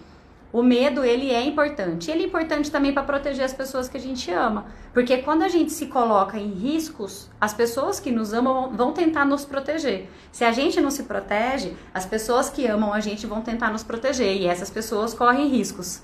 o 0.52 0.64
medo, 0.64 1.06
ele 1.06 1.30
é 1.30 1.46
importante. 1.46 2.10
Ele 2.10 2.24
é 2.24 2.26
importante 2.26 2.72
também 2.72 2.92
para 2.92 3.04
proteger 3.04 3.46
as 3.46 3.54
pessoas 3.54 3.88
que 3.88 3.98
a 3.98 4.00
gente 4.00 4.32
ama. 4.32 4.66
Porque 4.92 5.18
quando 5.18 5.44
a 5.44 5.48
gente 5.48 5.72
se 5.72 5.86
coloca 5.86 6.36
em 6.36 6.50
riscos, 6.50 7.30
as 7.40 7.54
pessoas 7.54 8.00
que 8.00 8.10
nos 8.10 8.34
amam 8.34 8.72
vão 8.72 8.92
tentar 8.92 9.26
nos 9.26 9.46
proteger. 9.46 10.10
Se 10.32 10.44
a 10.44 10.52
gente 10.52 10.82
não 10.82 10.90
se 10.90 11.04
protege, 11.04 11.76
as 11.94 12.08
pessoas 12.08 12.50
que 12.50 12.66
amam 12.66 12.92
a 12.92 13.00
gente 13.00 13.28
vão 13.28 13.42
tentar 13.42 13.70
nos 13.70 13.84
proteger. 13.84 14.36
E 14.36 14.48
essas 14.48 14.72
pessoas 14.72 15.14
correm 15.14 15.48
riscos, 15.48 16.02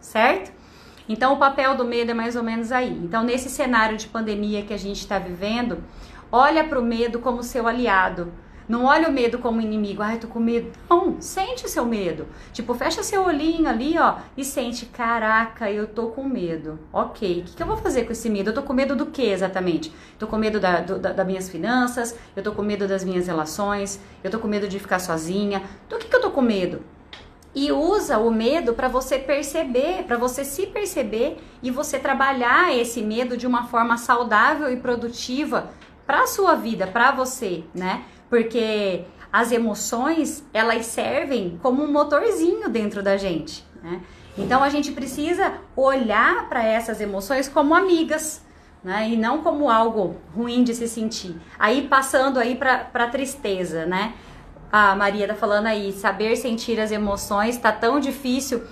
certo? 0.00 0.63
Então, 1.08 1.34
o 1.34 1.36
papel 1.36 1.76
do 1.76 1.84
medo 1.84 2.10
é 2.10 2.14
mais 2.14 2.34
ou 2.34 2.42
menos 2.42 2.72
aí. 2.72 2.90
Então, 2.90 3.22
nesse 3.22 3.50
cenário 3.50 3.96
de 3.96 4.06
pandemia 4.06 4.62
que 4.62 4.72
a 4.72 4.78
gente 4.78 5.00
está 5.00 5.18
vivendo, 5.18 5.84
olha 6.32 6.64
para 6.64 6.80
o 6.80 6.84
medo 6.84 7.18
como 7.18 7.42
seu 7.42 7.66
aliado. 7.66 8.32
Não 8.66 8.86
olha 8.86 9.08
o 9.10 9.12
medo 9.12 9.38
como 9.38 9.60
inimigo. 9.60 10.02
Ai, 10.02 10.18
tô 10.18 10.26
com 10.26 10.40
medo. 10.40 10.72
Não, 10.88 11.20
sente 11.20 11.66
o 11.66 11.68
seu 11.68 11.84
medo. 11.84 12.26
Tipo, 12.52 12.72
fecha 12.74 13.02
seu 13.02 13.22
olhinho 13.24 13.68
ali, 13.68 13.98
ó, 13.98 14.16
e 14.36 14.42
sente, 14.42 14.86
caraca, 14.86 15.70
eu 15.70 15.86
tô 15.86 16.06
com 16.08 16.24
medo. 16.24 16.78
Ok, 16.92 17.40
o 17.40 17.44
que, 17.44 17.56
que 17.56 17.62
eu 17.62 17.66
vou 17.66 17.76
fazer 17.76 18.04
com 18.04 18.12
esse 18.12 18.30
medo? 18.30 18.50
Eu 18.50 18.54
tô 18.54 18.62
com 18.62 18.72
medo 18.72 18.96
do 18.96 19.06
que 19.06 19.22
exatamente? 19.22 19.92
Tô 20.18 20.26
com 20.26 20.38
medo 20.38 20.58
da, 20.58 20.80
do, 20.80 20.98
da, 20.98 21.12
das 21.12 21.26
minhas 21.26 21.48
finanças, 21.50 22.18
eu 22.34 22.42
tô 22.42 22.52
com 22.52 22.62
medo 22.62 22.88
das 22.88 23.04
minhas 23.04 23.26
relações, 23.26 24.00
eu 24.22 24.30
tô 24.30 24.38
com 24.38 24.48
medo 24.48 24.66
de 24.66 24.78
ficar 24.78 24.98
sozinha. 24.98 25.62
Do 25.88 25.98
que, 25.98 26.08
que 26.08 26.16
eu 26.16 26.22
tô 26.22 26.30
com 26.30 26.40
medo? 26.40 26.82
E 27.54 27.70
usa 27.70 28.18
o 28.18 28.30
medo 28.30 28.74
para 28.74 28.88
você 28.88 29.18
perceber, 29.18 30.04
para 30.04 30.16
você 30.16 30.44
se 30.44 30.66
perceber 30.66 31.38
e 31.62 31.70
você 31.70 31.98
trabalhar 31.98 32.76
esse 32.76 33.00
medo 33.00 33.36
de 33.36 33.46
uma 33.46 33.64
forma 33.68 33.96
saudável 33.96 34.72
e 34.72 34.76
produtiva 34.76 35.70
para 36.06 36.26
sua 36.26 36.54
vida, 36.54 36.86
para 36.86 37.12
você, 37.12 37.64
né? 37.74 38.04
Porque 38.28 39.04
as 39.32 39.52
emoções, 39.52 40.44
elas 40.52 40.86
servem 40.86 41.58
como 41.62 41.82
um 41.82 41.90
motorzinho 41.90 42.68
dentro 42.68 43.02
da 43.02 43.16
gente, 43.16 43.64
né? 43.82 44.00
Então 44.36 44.62
a 44.62 44.68
gente 44.68 44.90
precisa 44.90 45.54
olhar 45.76 46.48
para 46.48 46.64
essas 46.64 47.00
emoções 47.00 47.48
como 47.48 47.74
amigas, 47.74 48.44
né? 48.82 49.08
E 49.08 49.16
não 49.16 49.42
como 49.42 49.70
algo 49.70 50.16
ruim 50.34 50.64
de 50.64 50.74
se 50.74 50.88
sentir. 50.88 51.36
Aí 51.58 51.86
passando 51.88 52.38
aí 52.38 52.56
para 52.56 53.08
tristeza, 53.08 53.86
né? 53.86 54.14
A 54.70 54.94
Maria 54.94 55.28
tá 55.28 55.34
falando 55.34 55.66
aí, 55.66 55.92
saber 55.92 56.36
sentir 56.36 56.80
as 56.80 56.90
emoções 56.90 57.56
tá 57.56 57.72
tão 57.72 58.00
difícil. 58.00 58.62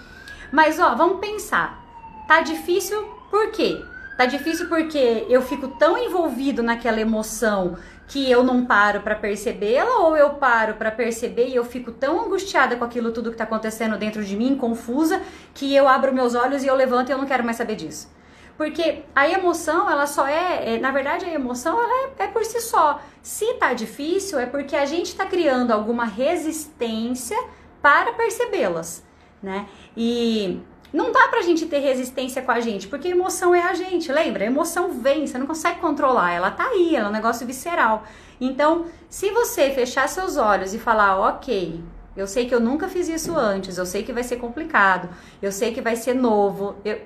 Mas 0.50 0.78
ó, 0.78 0.94
vamos 0.94 1.20
pensar. 1.20 1.82
Tá 2.28 2.40
difícil 2.40 3.02
por 3.30 3.50
quê? 3.50 3.82
Tá 4.16 4.26
difícil 4.26 4.68
porque 4.68 5.26
eu 5.28 5.42
fico 5.42 5.68
tão 5.68 5.96
envolvido 5.96 6.62
naquela 6.62 7.00
emoção 7.00 7.76
que 8.06 8.30
eu 8.30 8.44
não 8.44 8.66
paro 8.66 9.00
para 9.00 9.14
percebê-la 9.14 10.00
ou 10.00 10.16
eu 10.16 10.30
paro 10.30 10.74
para 10.74 10.90
perceber 10.90 11.48
e 11.48 11.54
eu 11.54 11.64
fico 11.64 11.90
tão 11.90 12.20
angustiada 12.26 12.76
com 12.76 12.84
aquilo 12.84 13.10
tudo 13.10 13.30
que 13.30 13.36
tá 13.38 13.44
acontecendo 13.44 13.96
dentro 13.96 14.22
de 14.22 14.36
mim, 14.36 14.54
confusa, 14.54 15.22
que 15.54 15.74
eu 15.74 15.88
abro 15.88 16.12
meus 16.12 16.34
olhos 16.34 16.62
e 16.62 16.66
eu 16.66 16.74
levanto 16.74 17.08
e 17.08 17.12
eu 17.12 17.18
não 17.18 17.26
quero 17.26 17.42
mais 17.42 17.56
saber 17.56 17.74
disso. 17.74 18.10
Porque 18.56 19.04
a 19.14 19.28
emoção, 19.28 19.90
ela 19.90 20.06
só 20.06 20.26
é, 20.26 20.74
é 20.76 20.78
na 20.78 20.90
verdade, 20.90 21.24
a 21.24 21.32
emoção 21.32 21.80
ela 21.82 22.12
é, 22.18 22.24
é, 22.24 22.26
por 22.28 22.44
si 22.44 22.60
só. 22.60 23.00
Se 23.22 23.54
tá 23.54 23.72
difícil, 23.74 24.38
é 24.38 24.46
porque 24.46 24.76
a 24.76 24.86
gente 24.86 25.06
está 25.06 25.26
criando 25.26 25.70
alguma 25.72 26.04
resistência 26.04 27.36
para 27.80 28.12
percebê-las, 28.12 29.04
né? 29.42 29.68
E 29.96 30.62
Não 30.92 31.10
dá 31.10 31.28
pra 31.28 31.40
gente 31.42 31.66
ter 31.66 31.78
resistência 31.78 32.42
com 32.42 32.52
a 32.52 32.60
gente, 32.60 32.86
porque 32.86 33.08
emoção 33.08 33.54
é 33.54 33.62
a 33.62 33.72
gente, 33.74 34.12
lembra? 34.12 34.44
A 34.44 34.46
emoção 34.46 34.92
vem, 35.00 35.26
você 35.26 35.38
não 35.38 35.46
consegue 35.46 35.80
controlar, 35.80 36.32
ela 36.32 36.50
tá 36.50 36.66
aí, 36.68 36.94
ela 36.94 37.06
é 37.06 37.08
um 37.08 37.12
negócio 37.12 37.46
visceral. 37.46 38.04
Então, 38.40 38.86
se 39.08 39.30
você 39.30 39.70
fechar 39.70 40.06
seus 40.08 40.36
olhos 40.36 40.74
e 40.74 40.78
falar, 40.78 41.18
ok, 41.18 41.82
eu 42.14 42.26
sei 42.26 42.46
que 42.46 42.54
eu 42.54 42.60
nunca 42.60 42.88
fiz 42.88 43.08
isso 43.08 43.34
antes, 43.34 43.78
eu 43.78 43.86
sei 43.86 44.02
que 44.02 44.12
vai 44.12 44.22
ser 44.22 44.36
complicado, 44.36 45.08
eu 45.40 45.50
sei 45.50 45.72
que 45.72 45.80
vai 45.80 45.96
ser 45.96 46.14
novo, 46.14 46.76
eu, 46.84 47.00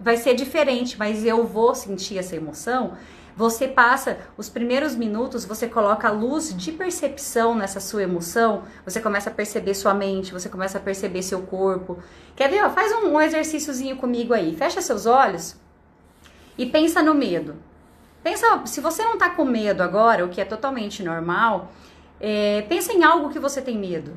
vai 0.00 0.16
ser 0.16 0.34
diferente, 0.34 0.98
mas 0.98 1.24
eu 1.24 1.44
vou 1.44 1.74
sentir 1.74 2.18
essa 2.18 2.36
emoção. 2.36 2.96
Você 3.36 3.68
passa 3.68 4.18
os 4.36 4.48
primeiros 4.48 4.96
minutos, 4.96 5.44
você 5.44 5.68
coloca 5.68 6.08
a 6.08 6.10
luz 6.10 6.52
de 6.56 6.72
percepção 6.72 7.54
nessa 7.54 7.78
sua 7.78 8.02
emoção, 8.02 8.64
você 8.84 9.00
começa 9.00 9.30
a 9.30 9.32
perceber 9.32 9.74
sua 9.74 9.94
mente, 9.94 10.32
você 10.32 10.48
começa 10.48 10.78
a 10.78 10.80
perceber 10.80 11.22
seu 11.22 11.42
corpo. 11.42 11.98
Quer 12.34 12.50
ver? 12.50 12.68
Faz 12.70 12.92
um, 12.92 13.12
um 13.12 13.20
exercíciozinho 13.20 13.96
comigo 13.96 14.34
aí. 14.34 14.56
Fecha 14.56 14.82
seus 14.82 15.06
olhos 15.06 15.56
e 16.56 16.66
pensa 16.66 17.00
no 17.00 17.14
medo. 17.14 17.54
Pensa, 18.24 18.66
se 18.66 18.80
você 18.80 19.04
não 19.04 19.16
tá 19.16 19.30
com 19.30 19.44
medo 19.44 19.82
agora, 19.82 20.24
o 20.24 20.28
que 20.28 20.40
é 20.40 20.44
totalmente 20.44 21.04
normal, 21.04 21.70
é, 22.20 22.62
pensa 22.62 22.92
em 22.92 23.04
algo 23.04 23.30
que 23.30 23.38
você 23.38 23.62
tem 23.62 23.78
medo. 23.78 24.14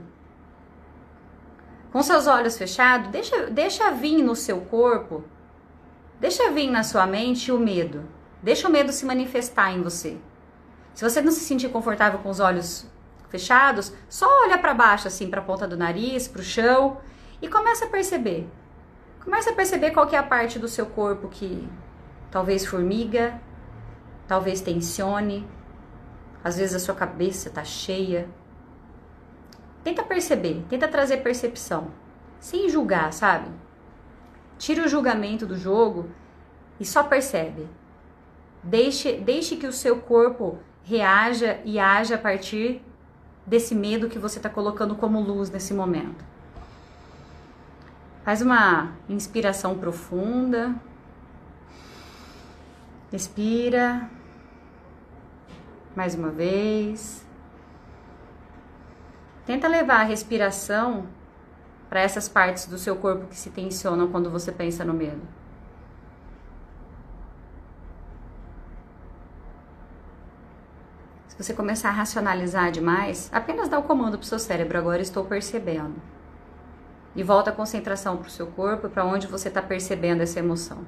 Com 1.91 2.01
seus 2.01 2.25
olhos 2.25 2.57
fechados, 2.57 3.11
deixa, 3.11 3.45
deixa 3.51 3.91
vir 3.91 4.23
no 4.23 4.35
seu 4.35 4.61
corpo, 4.61 5.23
deixa 6.21 6.51
vir 6.51 6.69
na 6.69 6.83
sua 6.83 7.07
mente 7.07 7.51
o 7.51 7.59
medo. 7.59 8.07
Deixa 8.43 8.67
o 8.67 8.71
medo 8.71 8.91
se 8.91 9.05
manifestar 9.05 9.73
em 9.73 9.81
você. 9.81 10.17
Se 10.93 11.03
você 11.03 11.19
não 11.19 11.31
se 11.31 11.39
sentir 11.39 11.69
confortável 11.69 12.19
com 12.19 12.29
os 12.29 12.39
olhos 12.39 12.85
fechados, 13.27 13.91
só 14.07 14.27
olha 14.43 14.57
para 14.59 14.73
baixo, 14.73 15.07
assim, 15.07 15.29
para 15.29 15.41
a 15.41 15.43
ponta 15.43 15.67
do 15.67 15.75
nariz, 15.75 16.27
para 16.27 16.41
o 16.41 16.43
chão 16.43 16.97
e 17.41 17.47
começa 17.47 17.85
a 17.85 17.89
perceber. 17.89 18.47
Começa 19.23 19.49
a 19.49 19.53
perceber 19.53 19.91
qual 19.91 20.07
é 20.11 20.17
a 20.17 20.23
parte 20.23 20.59
do 20.59 20.67
seu 20.67 20.85
corpo 20.85 21.27
que 21.27 21.67
talvez 22.29 22.65
formiga, 22.67 23.41
talvez 24.27 24.61
tensione, 24.61 25.47
às 26.43 26.57
vezes 26.57 26.75
a 26.75 26.79
sua 26.79 26.93
cabeça 26.93 27.49
está 27.49 27.63
cheia. 27.63 28.29
Tenta 29.83 30.03
perceber, 30.03 30.63
tenta 30.69 30.87
trazer 30.87 31.17
percepção, 31.17 31.91
sem 32.39 32.69
julgar, 32.69 33.11
sabe? 33.11 33.49
Tira 34.61 34.85
o 34.85 34.87
julgamento 34.87 35.47
do 35.47 35.57
jogo 35.57 36.07
e 36.79 36.85
só 36.85 37.01
percebe. 37.01 37.67
Deixe, 38.61 39.13
deixe 39.13 39.55
que 39.55 39.65
o 39.65 39.73
seu 39.73 39.99
corpo 40.01 40.59
reaja 40.83 41.59
e 41.65 41.79
haja 41.79 42.13
a 42.13 42.17
partir 42.19 42.79
desse 43.43 43.73
medo 43.73 44.07
que 44.07 44.19
você 44.19 44.37
está 44.37 44.51
colocando 44.51 44.93
como 44.93 45.19
luz 45.19 45.49
nesse 45.49 45.73
momento. 45.73 46.23
Faz 48.23 48.43
uma 48.43 48.91
inspiração 49.09 49.79
profunda. 49.79 50.75
Respira. 53.11 54.07
Mais 55.95 56.13
uma 56.13 56.29
vez. 56.29 57.25
Tenta 59.43 59.67
levar 59.67 60.01
a 60.01 60.03
respiração 60.03 61.07
para 61.91 61.99
essas 61.99 62.29
partes 62.29 62.67
do 62.67 62.77
seu 62.77 62.95
corpo 62.95 63.27
que 63.27 63.35
se 63.35 63.49
tensionam 63.49 64.09
quando 64.09 64.31
você 64.31 64.49
pensa 64.49 64.85
no 64.85 64.93
medo. 64.93 65.19
Se 71.27 71.43
você 71.43 71.53
começar 71.53 71.89
a 71.89 71.91
racionalizar 71.91 72.71
demais, 72.71 73.29
apenas 73.33 73.67
dá 73.67 73.77
o 73.77 73.83
comando 73.83 74.17
para 74.17 74.23
o 74.23 74.27
seu 74.27 74.39
cérebro, 74.39 74.77
agora 74.77 75.01
estou 75.01 75.25
percebendo. 75.25 76.01
E 77.13 77.23
volta 77.23 77.49
a 77.49 77.53
concentração 77.53 78.15
para 78.15 78.29
o 78.29 78.31
seu 78.31 78.47
corpo, 78.47 78.87
para 78.87 79.03
onde 79.03 79.27
você 79.27 79.49
está 79.49 79.61
percebendo 79.61 80.21
essa 80.21 80.39
emoção. 80.39 80.87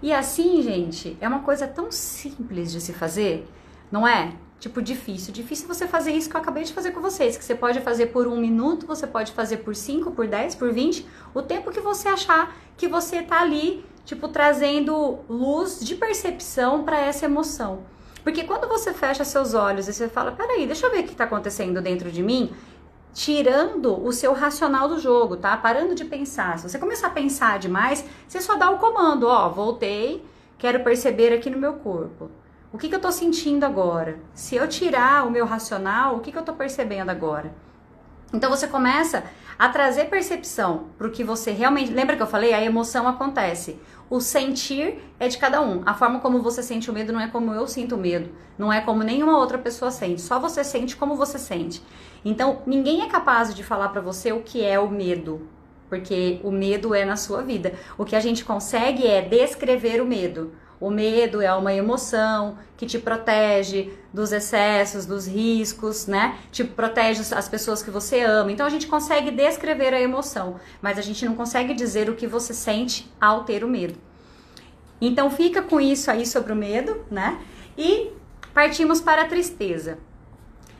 E 0.00 0.14
assim, 0.14 0.62
gente, 0.62 1.18
é 1.20 1.28
uma 1.28 1.40
coisa 1.40 1.68
tão 1.68 1.92
simples 1.92 2.72
de 2.72 2.80
se 2.80 2.94
fazer, 2.94 3.46
não 3.92 4.08
é? 4.08 4.32
Tipo, 4.58 4.80
difícil. 4.80 5.32
Difícil 5.32 5.68
você 5.68 5.86
fazer 5.86 6.12
isso 6.12 6.30
que 6.30 6.36
eu 6.36 6.40
acabei 6.40 6.64
de 6.64 6.72
fazer 6.72 6.90
com 6.90 7.00
vocês, 7.00 7.36
que 7.36 7.44
você 7.44 7.54
pode 7.54 7.80
fazer 7.80 8.06
por 8.06 8.26
um 8.26 8.36
minuto, 8.36 8.86
você 8.86 9.06
pode 9.06 9.32
fazer 9.32 9.58
por 9.58 9.76
cinco, 9.76 10.10
por 10.10 10.26
dez, 10.26 10.54
por 10.54 10.72
vinte, 10.72 11.06
o 11.34 11.42
tempo 11.42 11.70
que 11.70 11.80
você 11.80 12.08
achar 12.08 12.56
que 12.76 12.88
você 12.88 13.22
tá 13.22 13.40
ali 13.40 13.84
tipo, 14.06 14.28
trazendo 14.28 15.18
luz 15.28 15.80
de 15.80 15.96
percepção 15.96 16.84
para 16.84 16.98
essa 16.98 17.24
emoção. 17.24 17.80
Porque 18.22 18.44
quando 18.44 18.68
você 18.68 18.94
fecha 18.94 19.24
seus 19.24 19.52
olhos 19.52 19.88
e 19.88 19.92
você 19.92 20.08
fala, 20.08 20.32
peraí, 20.32 20.66
deixa 20.66 20.86
eu 20.86 20.90
ver 20.90 21.00
o 21.00 21.04
que 21.04 21.12
está 21.12 21.24
acontecendo 21.24 21.82
dentro 21.82 22.10
de 22.10 22.22
mim, 22.22 22.52
tirando 23.12 24.04
o 24.04 24.12
seu 24.12 24.32
racional 24.32 24.88
do 24.88 24.98
jogo, 24.98 25.36
tá? 25.36 25.56
Parando 25.56 25.94
de 25.94 26.04
pensar. 26.04 26.58
Se 26.58 26.68
você 26.68 26.78
começar 26.78 27.08
a 27.08 27.10
pensar 27.10 27.58
demais, 27.58 28.04
você 28.26 28.40
só 28.40 28.54
dá 28.54 28.70
o 28.70 28.78
comando, 28.78 29.26
ó, 29.26 29.48
voltei, 29.48 30.24
quero 30.56 30.82
perceber 30.84 31.32
aqui 31.32 31.50
no 31.50 31.58
meu 31.58 31.74
corpo. 31.74 32.30
O 32.76 32.78
que, 32.78 32.90
que 32.90 32.94
eu 32.94 33.00
tô 33.00 33.10
sentindo 33.10 33.64
agora? 33.64 34.18
Se 34.34 34.54
eu 34.54 34.68
tirar 34.68 35.26
o 35.26 35.30
meu 35.30 35.46
racional, 35.46 36.14
o 36.14 36.20
que, 36.20 36.30
que 36.30 36.36
eu 36.36 36.42
tô 36.42 36.52
percebendo 36.52 37.08
agora? 37.08 37.54
Então 38.34 38.50
você 38.50 38.68
começa 38.68 39.24
a 39.58 39.66
trazer 39.70 40.10
percepção 40.10 40.88
para 40.98 41.08
que 41.08 41.24
você 41.24 41.52
realmente. 41.52 41.90
Lembra 41.90 42.16
que 42.16 42.22
eu 42.22 42.26
falei? 42.26 42.52
A 42.52 42.62
emoção 42.62 43.08
acontece. 43.08 43.80
O 44.10 44.20
sentir 44.20 44.98
é 45.18 45.26
de 45.26 45.38
cada 45.38 45.62
um. 45.62 45.84
A 45.86 45.94
forma 45.94 46.20
como 46.20 46.42
você 46.42 46.62
sente 46.62 46.90
o 46.90 46.92
medo 46.92 47.14
não 47.14 47.20
é 47.20 47.28
como 47.28 47.54
eu 47.54 47.66
sinto 47.66 47.94
o 47.94 47.98
medo. 47.98 48.28
Não 48.58 48.70
é 48.70 48.82
como 48.82 49.02
nenhuma 49.02 49.38
outra 49.38 49.56
pessoa 49.56 49.90
sente. 49.90 50.20
Só 50.20 50.38
você 50.38 50.62
sente 50.62 50.96
como 50.96 51.16
você 51.16 51.38
sente. 51.38 51.82
Então, 52.26 52.60
ninguém 52.66 53.00
é 53.00 53.08
capaz 53.08 53.54
de 53.54 53.64
falar 53.64 53.88
para 53.88 54.02
você 54.02 54.32
o 54.32 54.42
que 54.42 54.62
é 54.62 54.78
o 54.78 54.90
medo. 54.90 55.48
Porque 55.88 56.40
o 56.44 56.50
medo 56.50 56.94
é 56.94 57.06
na 57.06 57.16
sua 57.16 57.40
vida. 57.40 57.72
O 57.96 58.04
que 58.04 58.14
a 58.14 58.20
gente 58.20 58.44
consegue 58.44 59.06
é 59.06 59.22
descrever 59.22 60.02
o 60.02 60.04
medo. 60.04 60.52
O 60.78 60.90
medo 60.90 61.40
é 61.40 61.52
uma 61.54 61.72
emoção 61.72 62.58
que 62.76 62.84
te 62.84 62.98
protege 62.98 63.92
dos 64.12 64.32
excessos, 64.32 65.06
dos 65.06 65.26
riscos, 65.26 66.06
né? 66.06 66.38
Te 66.50 66.64
protege 66.64 67.22
as 67.34 67.48
pessoas 67.48 67.82
que 67.82 67.90
você 67.90 68.20
ama. 68.20 68.52
Então 68.52 68.66
a 68.66 68.70
gente 68.70 68.86
consegue 68.86 69.30
descrever 69.30 69.94
a 69.94 70.00
emoção, 70.00 70.60
mas 70.82 70.98
a 70.98 71.02
gente 71.02 71.24
não 71.24 71.34
consegue 71.34 71.72
dizer 71.72 72.10
o 72.10 72.14
que 72.14 72.26
você 72.26 72.52
sente 72.52 73.10
ao 73.20 73.44
ter 73.44 73.64
o 73.64 73.68
medo. 73.68 73.98
Então 75.00 75.30
fica 75.30 75.62
com 75.62 75.80
isso 75.80 76.10
aí 76.10 76.26
sobre 76.26 76.52
o 76.52 76.56
medo, 76.56 77.04
né? 77.10 77.40
E 77.76 78.10
partimos 78.52 79.00
para 79.00 79.22
a 79.22 79.26
tristeza. 79.26 79.98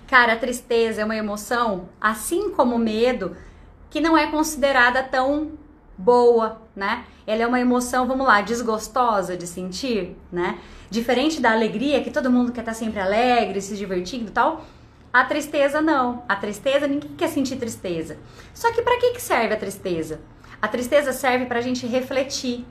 Cara, 0.06 0.34
a 0.34 0.36
tristeza 0.36 1.02
é 1.02 1.04
uma 1.04 1.16
emoção, 1.16 1.88
assim 2.00 2.50
como 2.50 2.76
o 2.76 2.78
medo, 2.78 3.36
que 3.90 4.00
não 4.00 4.16
é 4.16 4.30
considerada 4.30 5.02
tão 5.02 5.52
boa, 5.96 6.60
né? 6.74 7.04
Ela 7.26 7.42
é 7.42 7.46
uma 7.46 7.60
emoção, 7.60 8.06
vamos 8.06 8.26
lá, 8.26 8.40
desgostosa 8.40 9.36
de 9.36 9.46
sentir, 9.46 10.16
né? 10.30 10.58
Diferente 10.90 11.40
da 11.40 11.52
alegria, 11.52 12.02
que 12.02 12.10
todo 12.10 12.30
mundo 12.30 12.52
quer 12.52 12.60
estar 12.60 12.74
sempre 12.74 13.00
alegre, 13.00 13.60
se 13.60 13.76
divertindo 13.76 14.28
e 14.28 14.32
tal. 14.32 14.64
A 15.12 15.24
tristeza 15.24 15.80
não. 15.80 16.22
A 16.28 16.36
tristeza, 16.36 16.86
ninguém 16.86 17.10
quer 17.16 17.28
sentir 17.28 17.56
tristeza. 17.56 18.18
Só 18.52 18.72
que 18.72 18.82
para 18.82 18.98
que, 18.98 19.12
que 19.12 19.22
serve 19.22 19.54
a 19.54 19.56
tristeza? 19.56 20.20
A 20.60 20.68
tristeza 20.68 21.12
serve 21.12 21.46
para 21.46 21.58
a 21.58 21.62
gente 21.62 21.86
refletir. 21.86 22.66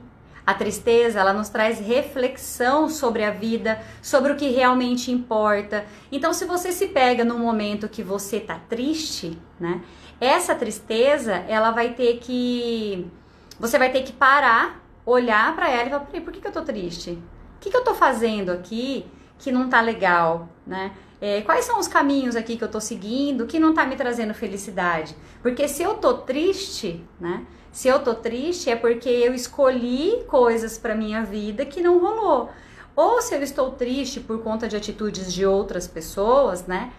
A 0.46 0.54
tristeza, 0.54 1.18
ela 1.18 1.32
nos 1.32 1.48
traz 1.48 1.80
reflexão 1.80 2.88
sobre 2.88 3.24
a 3.24 3.32
vida, 3.32 3.80
sobre 4.00 4.32
o 4.32 4.36
que 4.36 4.48
realmente 4.48 5.10
importa. 5.10 5.84
Então, 6.10 6.32
se 6.32 6.44
você 6.44 6.70
se 6.70 6.86
pega 6.86 7.24
num 7.24 7.40
momento 7.40 7.88
que 7.88 8.00
você 8.00 8.38
tá 8.38 8.60
triste, 8.68 9.36
né? 9.58 9.80
Essa 10.20 10.54
tristeza, 10.54 11.44
ela 11.48 11.70
vai 11.70 11.94
ter 11.94 12.18
que 12.18 13.10
você 13.58 13.78
vai 13.78 13.90
ter 13.90 14.02
que 14.02 14.12
parar, 14.12 14.82
olhar 15.04 15.54
para 15.54 15.70
ela 15.70 15.86
e 15.86 15.90
falar: 15.90 16.04
por 16.04 16.32
que, 16.32 16.40
que 16.40 16.46
eu 16.46 16.52
tô 16.52 16.62
triste? 16.62 17.10
O 17.10 17.60
que, 17.60 17.70
que 17.70 17.76
eu 17.76 17.84
tô 17.84 17.94
fazendo 17.94 18.50
aqui 18.50 19.06
que 19.38 19.50
não 19.50 19.68
tá 19.68 19.80
legal, 19.80 20.48
né? 20.66 20.92
É, 21.20 21.40
quais 21.40 21.64
são 21.64 21.78
os 21.78 21.88
caminhos 21.88 22.36
aqui 22.36 22.58
que 22.58 22.64
eu 22.64 22.70
tô 22.70 22.78
seguindo 22.78 23.46
que 23.46 23.58
não 23.58 23.72
tá 23.72 23.86
me 23.86 23.96
trazendo 23.96 24.34
felicidade? 24.34 25.16
Porque 25.42 25.66
se 25.66 25.82
eu 25.82 25.94
tô 25.94 26.14
triste, 26.18 27.02
né? 27.18 27.46
Se 27.72 27.88
eu 27.88 27.98
tô 28.00 28.14
triste 28.14 28.70
é 28.70 28.76
porque 28.76 29.08
eu 29.08 29.34
escolhi 29.34 30.24
coisas 30.28 30.78
para 30.78 30.94
minha 30.94 31.22
vida 31.22 31.64
que 31.64 31.82
não 31.82 31.98
rolou. 31.98 32.50
Ou 32.94 33.20
se 33.20 33.34
eu 33.34 33.42
estou 33.42 33.72
triste 33.72 34.20
por 34.20 34.42
conta 34.42 34.68
de 34.68 34.76
atitudes 34.76 35.32
de 35.32 35.44
outras 35.44 35.86
pessoas, 35.86 36.66
né? 36.66 36.92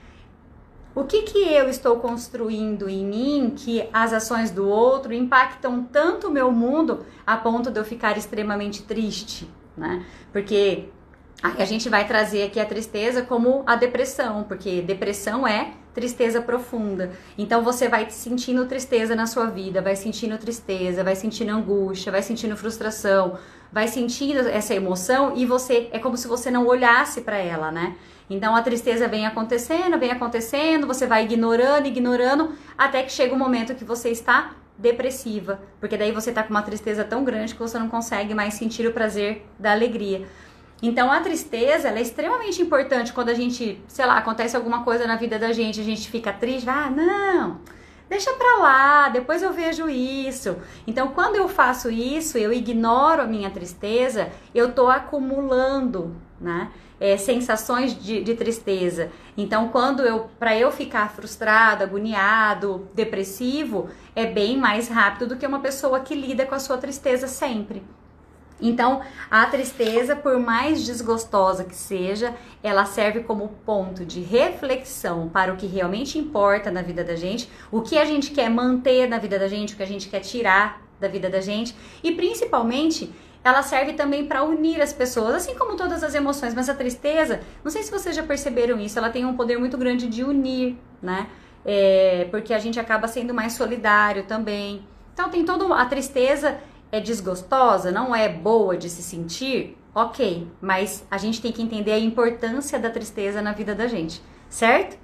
O 0.98 1.04
que, 1.04 1.22
que 1.22 1.38
eu 1.38 1.70
estou 1.70 1.98
construindo 1.98 2.90
em 2.90 3.06
mim 3.06 3.54
que 3.56 3.88
as 3.94 4.12
ações 4.14 4.50
do 4.50 4.68
outro 4.68 5.14
impactam 5.14 5.84
tanto 5.84 6.28
o 6.28 6.32
meu 6.32 6.52
mundo 6.52 7.06
a 7.24 7.38
ponto 7.38 7.70
de 7.70 7.80
eu 7.80 7.86
ficar 7.86 8.18
extremamente 8.18 8.82
triste, 8.82 9.48
né? 9.78 10.04
Porque 10.34 10.90
a 11.44 11.66
gente 11.66 11.88
vai 11.88 12.08
trazer 12.08 12.42
aqui 12.42 12.60
a 12.60 12.66
tristeza 12.66 13.22
como 13.22 13.62
a 13.68 13.76
depressão, 13.76 14.44
porque 14.46 14.82
depressão 14.82 15.48
é 15.48 15.74
tristeza 15.94 16.42
profunda. 16.42 17.12
Então 17.38 17.64
você 17.64 17.88
vai 17.88 18.10
sentindo 18.10 18.66
tristeza 18.66 19.16
na 19.16 19.28
sua 19.28 19.46
vida, 19.46 19.84
vai 19.84 19.96
sentindo 19.96 20.36
tristeza, 20.40 21.04
vai 21.04 21.16
sentindo 21.16 21.52
angústia, 21.52 22.12
vai 22.12 22.24
sentindo 22.24 22.58
frustração, 22.58 23.38
vai 23.72 23.88
sentindo 23.88 24.40
essa 24.48 24.74
emoção 24.74 25.34
e 25.36 25.46
você 25.46 25.90
é 25.92 26.00
como 26.00 26.18
se 26.18 26.28
você 26.28 26.50
não 26.50 26.66
olhasse 26.66 27.22
para 27.22 27.38
ela, 27.38 27.72
né? 27.72 27.96
Então 28.30 28.56
a 28.56 28.62
tristeza 28.62 29.08
vem 29.08 29.26
acontecendo, 29.26 29.98
vem 29.98 30.12
acontecendo, 30.12 30.86
você 30.86 31.08
vai 31.08 31.24
ignorando, 31.24 31.88
ignorando, 31.88 32.54
até 32.78 33.04
que 33.04 33.12
chega 33.12 33.34
um 33.34 33.38
momento 33.38 33.76
que 33.76 33.86
você 33.86 34.10
está 34.10 34.52
depressiva, 34.78 35.60
porque 35.80 35.98
daí 35.98 36.12
você 36.12 36.32
tá 36.32 36.44
com 36.44 36.52
uma 36.52 36.62
tristeza 36.62 37.04
tão 37.04 37.24
grande 37.24 37.54
que 37.54 37.60
você 37.60 37.80
não 37.80 37.90
consegue 37.90 38.34
mais 38.34 38.54
sentir 38.54 38.86
o 38.86 38.94
prazer 38.94 39.46
da 39.58 39.72
alegria. 39.72 40.28
Então 40.82 41.12
a 41.12 41.20
tristeza 41.22 41.90
é 41.90 42.02
extremamente 42.02 42.62
importante 42.62 43.12
quando 43.12 43.30
a 43.30 43.34
gente, 43.34 43.82
sei 43.88 44.06
lá, 44.06 44.18
acontece 44.18 44.56
alguma 44.56 44.84
coisa 44.84 45.08
na 45.08 45.16
vida 45.16 45.40
da 45.40 45.52
gente, 45.52 45.80
a 45.80 45.84
gente 45.84 46.10
fica 46.10 46.32
triste, 46.32 46.70
ah, 46.70 46.92
não, 46.92 47.60
deixa 48.08 48.32
pra 48.34 48.58
lá, 48.58 49.10
depois 49.10 49.42
eu 49.42 49.52
vejo 49.52 49.90
isso. 49.90 50.58
Então 50.86 51.08
quando 51.08 51.36
eu 51.36 51.48
faço 51.48 51.90
isso, 51.90 52.38
eu 52.38 52.54
ignoro 52.54 53.24
a 53.24 53.26
minha 53.26 53.50
tristeza, 53.50 54.30
eu 54.54 54.72
tô 54.74 54.88
acumulando, 54.88 56.16
né? 56.40 56.70
É, 57.00 57.16
sensações 57.16 57.94
de, 57.94 58.24
de, 58.24 58.34
tristeza. 58.34 59.12
Então, 59.38 59.70
quando 59.70 60.02
eu, 60.02 60.32
para 60.40 60.58
eu 60.58 60.72
ficar 60.72 61.12
frustrado, 61.12 61.84
agoniado, 61.84 62.90
depressivo, 62.96 63.88
é 64.16 64.26
bem 64.26 64.58
mais 64.58 64.88
rápido 64.88 65.28
do 65.28 65.38
que 65.38 65.46
uma 65.46 65.60
pessoa 65.60 66.00
que 66.00 66.16
lida 66.16 66.44
com 66.46 66.56
a 66.56 66.60
sua 66.60 66.78
tristeza 66.78 67.28
sempre. 67.28 67.84
Então, 68.60 69.02
a 69.30 69.46
tristeza, 69.46 70.16
por 70.16 70.40
mais 70.40 70.84
desgostosa 70.84 71.64
que 71.64 71.76
seja, 71.76 72.34
ela 72.64 72.86
serve 72.86 73.22
como 73.22 73.50
ponto 73.66 74.04
de 74.04 74.20
reflexão 74.22 75.30
para 75.30 75.54
o 75.54 75.58
que 75.58 75.68
realmente 75.68 76.18
importa 76.18 76.72
na 76.72 76.82
vida 76.82 77.04
da 77.04 77.16
gente, 77.16 77.50
o 77.72 77.82
que 77.82 77.98
a 77.98 78.06
gente 78.06 78.32
quer 78.32 78.50
manter 78.50 79.08
na 79.08 79.20
vida 79.20 79.38
da 79.38 79.48
gente, 79.48 79.74
o 79.74 79.78
que 79.78 79.84
a 79.84 79.88
gente 79.88 80.10
quer 80.10 80.22
tirar 80.22 80.82
da 81.00 81.08
vida 81.08 81.30
da 81.30 81.40
gente, 81.40 81.76
e 82.04 82.12
principalmente 82.14 83.14
ela 83.48 83.64
serve 83.64 83.94
também 83.94 84.26
para 84.26 84.44
unir 84.44 84.82
as 84.82 84.92
pessoas, 84.92 85.36
assim 85.36 85.56
como 85.56 85.76
todas 85.76 86.04
as 86.04 86.14
emoções, 86.14 86.54
mas 86.54 86.70
a 86.70 86.74
tristeza, 86.74 87.40
não 87.64 87.72
sei 87.72 87.82
se 87.82 87.90
vocês 87.90 88.16
já 88.16 88.24
perceberam 88.24 88.80
isso, 88.80 89.00
ela 89.00 89.10
tem 89.10 89.26
um 89.26 89.36
poder 89.36 89.58
muito 89.58 89.78
grande 89.78 90.08
de 90.08 90.24
unir, 90.24 90.78
né? 91.02 91.28
É, 91.64 92.28
porque 92.30 92.54
a 92.54 92.60
gente 92.60 92.80
acaba 92.80 93.08
sendo 93.08 93.34
mais 93.34 93.54
solidário 93.54 94.24
também. 94.24 94.86
Então 95.14 95.30
tem 95.30 95.46
toda 95.46 95.74
a 95.76 95.86
tristeza, 95.86 96.58
é 96.92 97.00
desgostosa, 97.00 97.92
não 97.92 98.16
é 98.16 98.28
boa 98.28 98.76
de 98.76 98.90
se 98.90 99.02
sentir, 99.02 99.78
ok, 99.96 100.48
mas 100.62 101.06
a 101.10 101.18
gente 101.18 101.42
tem 101.42 101.52
que 101.52 101.62
entender 101.62 101.92
a 101.92 102.00
importância 102.00 102.78
da 102.78 102.90
tristeza 102.90 103.42
na 103.42 103.54
vida 103.54 103.74
da 103.74 103.88
gente, 103.88 104.22
certo? 104.50 104.98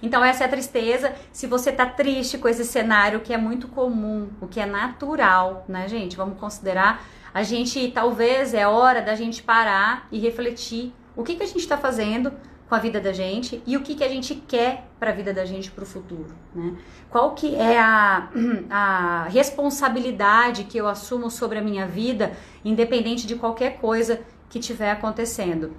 Então 0.00 0.24
essa 0.24 0.44
é 0.44 0.46
a 0.46 0.50
tristeza. 0.50 1.12
Se 1.32 1.46
você 1.46 1.72
tá 1.72 1.84
triste 1.84 2.38
com 2.38 2.48
esse 2.48 2.64
cenário 2.64 3.20
que 3.20 3.32
é 3.32 3.36
muito 3.36 3.66
comum, 3.68 4.28
o 4.40 4.46
que 4.46 4.60
é 4.60 4.66
natural, 4.66 5.64
né, 5.68 5.88
gente? 5.88 6.16
Vamos 6.16 6.38
considerar. 6.38 7.04
A 7.38 7.44
gente 7.44 7.92
talvez 7.92 8.52
é 8.52 8.66
hora 8.66 9.00
da 9.00 9.14
gente 9.14 9.44
parar 9.44 10.08
e 10.10 10.18
refletir 10.18 10.92
o 11.14 11.22
que, 11.22 11.36
que 11.36 11.44
a 11.44 11.46
gente 11.46 11.60
está 11.60 11.78
fazendo 11.78 12.32
com 12.68 12.74
a 12.74 12.80
vida 12.80 13.00
da 13.00 13.12
gente 13.12 13.62
e 13.64 13.76
o 13.76 13.80
que, 13.80 13.94
que 13.94 14.02
a 14.02 14.08
gente 14.08 14.34
quer 14.34 14.88
para 14.98 15.10
a 15.10 15.14
vida 15.14 15.32
da 15.32 15.44
gente 15.44 15.70
para 15.70 15.84
o 15.84 15.86
futuro, 15.86 16.34
né? 16.52 16.76
Qual 17.08 17.36
que 17.36 17.54
é 17.54 17.78
a, 17.78 18.28
a 18.68 19.28
responsabilidade 19.30 20.64
que 20.64 20.76
eu 20.76 20.88
assumo 20.88 21.30
sobre 21.30 21.60
a 21.60 21.62
minha 21.62 21.86
vida, 21.86 22.32
independente 22.64 23.24
de 23.24 23.36
qualquer 23.36 23.78
coisa 23.78 24.18
que 24.50 24.58
estiver 24.58 24.90
acontecendo. 24.90 25.76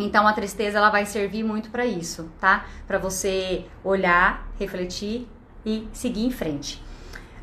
Então 0.00 0.26
a 0.26 0.32
tristeza 0.32 0.78
ela 0.78 0.90
vai 0.90 1.06
servir 1.06 1.44
muito 1.44 1.70
para 1.70 1.86
isso, 1.86 2.28
tá? 2.40 2.66
Para 2.88 2.98
você 2.98 3.66
olhar, 3.84 4.48
refletir 4.58 5.28
e 5.64 5.86
seguir 5.92 6.26
em 6.26 6.32
frente. 6.32 6.82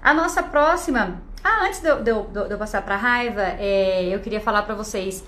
A 0.02 0.14
nossa 0.14 0.44
próxima, 0.44 1.22
ah, 1.48 1.66
antes 1.66 1.80
de 1.80 1.88
eu, 1.88 2.02
de 2.02 2.10
eu, 2.10 2.24
de 2.24 2.52
eu 2.52 2.58
passar 2.58 2.82
para 2.82 2.96
raiva, 2.96 3.42
é, 3.42 4.06
eu 4.06 4.20
queria 4.20 4.42
falar 4.42 4.64
para 4.64 4.74
vocês, 4.74 5.24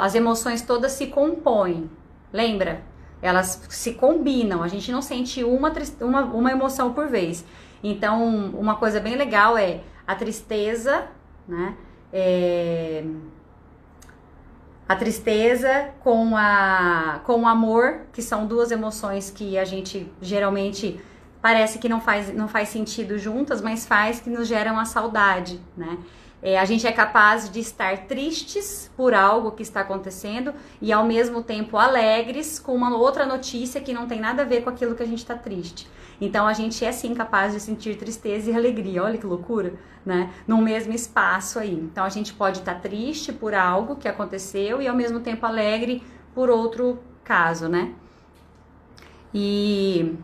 as 0.00 0.14
emoções 0.14 0.62
todas 0.62 0.92
se 0.92 1.06
compõem, 1.06 1.90
Lembra? 2.32 2.82
Elas 3.20 3.62
se 3.68 3.94
combinam, 3.94 4.62
a 4.62 4.68
gente 4.68 4.92
não 4.92 5.02
sente 5.02 5.42
uma, 5.42 5.72
uma, 6.00 6.20
uma 6.24 6.50
emoção 6.52 6.92
por 6.92 7.08
vez. 7.08 7.44
Então, 7.82 8.50
uma 8.54 8.76
coisa 8.76 9.00
bem 9.00 9.16
legal 9.16 9.56
é 9.56 9.80
a 10.06 10.14
tristeza, 10.14 11.06
né? 11.46 11.74
É, 12.12 13.04
a 14.88 14.96
tristeza 14.96 15.90
com, 16.00 16.36
a, 16.36 17.20
com 17.24 17.42
o 17.42 17.46
amor, 17.46 18.02
que 18.12 18.22
são 18.22 18.46
duas 18.46 18.70
emoções 18.70 19.30
que 19.30 19.58
a 19.58 19.64
gente 19.64 20.10
geralmente 20.20 21.00
parece 21.48 21.78
que 21.78 21.88
não 21.88 21.98
faz, 21.98 22.34
não 22.34 22.46
faz 22.46 22.68
sentido 22.68 23.18
juntas, 23.18 23.62
mas 23.62 23.86
faz 23.86 24.20
que 24.20 24.28
nos 24.28 24.46
geram 24.46 24.78
a 24.78 24.84
saudade, 24.84 25.58
né? 25.74 25.96
É, 26.42 26.58
a 26.58 26.64
gente 26.66 26.86
é 26.86 26.92
capaz 26.92 27.50
de 27.50 27.58
estar 27.58 28.06
tristes 28.06 28.90
por 28.94 29.14
algo 29.14 29.52
que 29.52 29.62
está 29.62 29.80
acontecendo 29.80 30.52
e 30.80 30.92
ao 30.92 31.06
mesmo 31.06 31.42
tempo 31.42 31.78
alegres 31.78 32.58
com 32.58 32.74
uma 32.74 32.94
outra 32.94 33.24
notícia 33.24 33.80
que 33.80 33.94
não 33.94 34.06
tem 34.06 34.20
nada 34.20 34.42
a 34.42 34.44
ver 34.44 34.62
com 34.62 34.68
aquilo 34.68 34.94
que 34.94 35.02
a 35.02 35.06
gente 35.06 35.20
está 35.20 35.34
triste. 35.34 35.88
Então 36.20 36.46
a 36.46 36.52
gente 36.52 36.84
é 36.84 36.92
sim 36.92 37.14
capaz 37.14 37.54
de 37.54 37.60
sentir 37.60 37.96
tristeza 37.96 38.50
e 38.50 38.54
alegria. 38.54 39.02
Olha 39.02 39.16
que 39.16 39.26
loucura, 39.26 39.72
né? 40.04 40.30
No 40.46 40.58
mesmo 40.58 40.92
espaço 40.92 41.58
aí. 41.58 41.72
Então 41.72 42.04
a 42.04 42.10
gente 42.10 42.34
pode 42.34 42.58
estar 42.58 42.74
triste 42.74 43.32
por 43.32 43.54
algo 43.54 43.96
que 43.96 44.06
aconteceu 44.06 44.82
e 44.82 44.86
ao 44.86 44.94
mesmo 44.94 45.20
tempo 45.20 45.46
alegre 45.46 46.02
por 46.34 46.50
outro 46.50 46.98
caso, 47.24 47.68
né? 47.68 47.94
E 49.32 50.14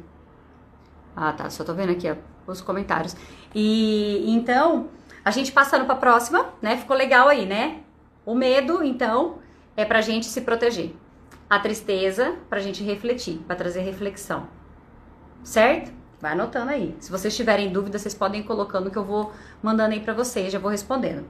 ah, 1.16 1.32
tá, 1.32 1.48
só 1.50 1.64
tô 1.64 1.74
vendo 1.74 1.92
aqui 1.92 2.10
ó, 2.10 2.16
os 2.50 2.60
comentários. 2.60 3.16
E 3.54 4.24
então, 4.28 4.88
a 5.24 5.30
gente 5.30 5.52
passando 5.52 5.84
para 5.84 5.94
a 5.94 5.98
próxima, 5.98 6.46
né? 6.60 6.76
Ficou 6.76 6.96
legal 6.96 7.28
aí, 7.28 7.46
né? 7.46 7.80
O 8.26 8.34
medo, 8.34 8.82
então, 8.82 9.38
é 9.76 9.84
pra 9.84 10.00
gente 10.00 10.26
se 10.26 10.40
proteger. 10.40 10.94
A 11.48 11.58
tristeza, 11.58 12.36
pra 12.48 12.60
gente 12.60 12.82
refletir, 12.82 13.38
para 13.46 13.54
trazer 13.56 13.80
reflexão. 13.80 14.48
Certo? 15.42 15.92
Vai 16.20 16.32
anotando 16.32 16.70
aí. 16.70 16.96
Se 17.00 17.10
vocês 17.10 17.36
tiverem 17.36 17.70
dúvidas, 17.70 18.02
vocês 18.02 18.14
podem 18.14 18.40
ir 18.40 18.44
colocando 18.44 18.90
que 18.90 18.96
eu 18.96 19.04
vou 19.04 19.32
mandando 19.62 19.94
aí 19.94 20.00
para 20.00 20.14
vocês, 20.14 20.52
já 20.52 20.58
vou 20.58 20.70
respondendo. 20.70 21.24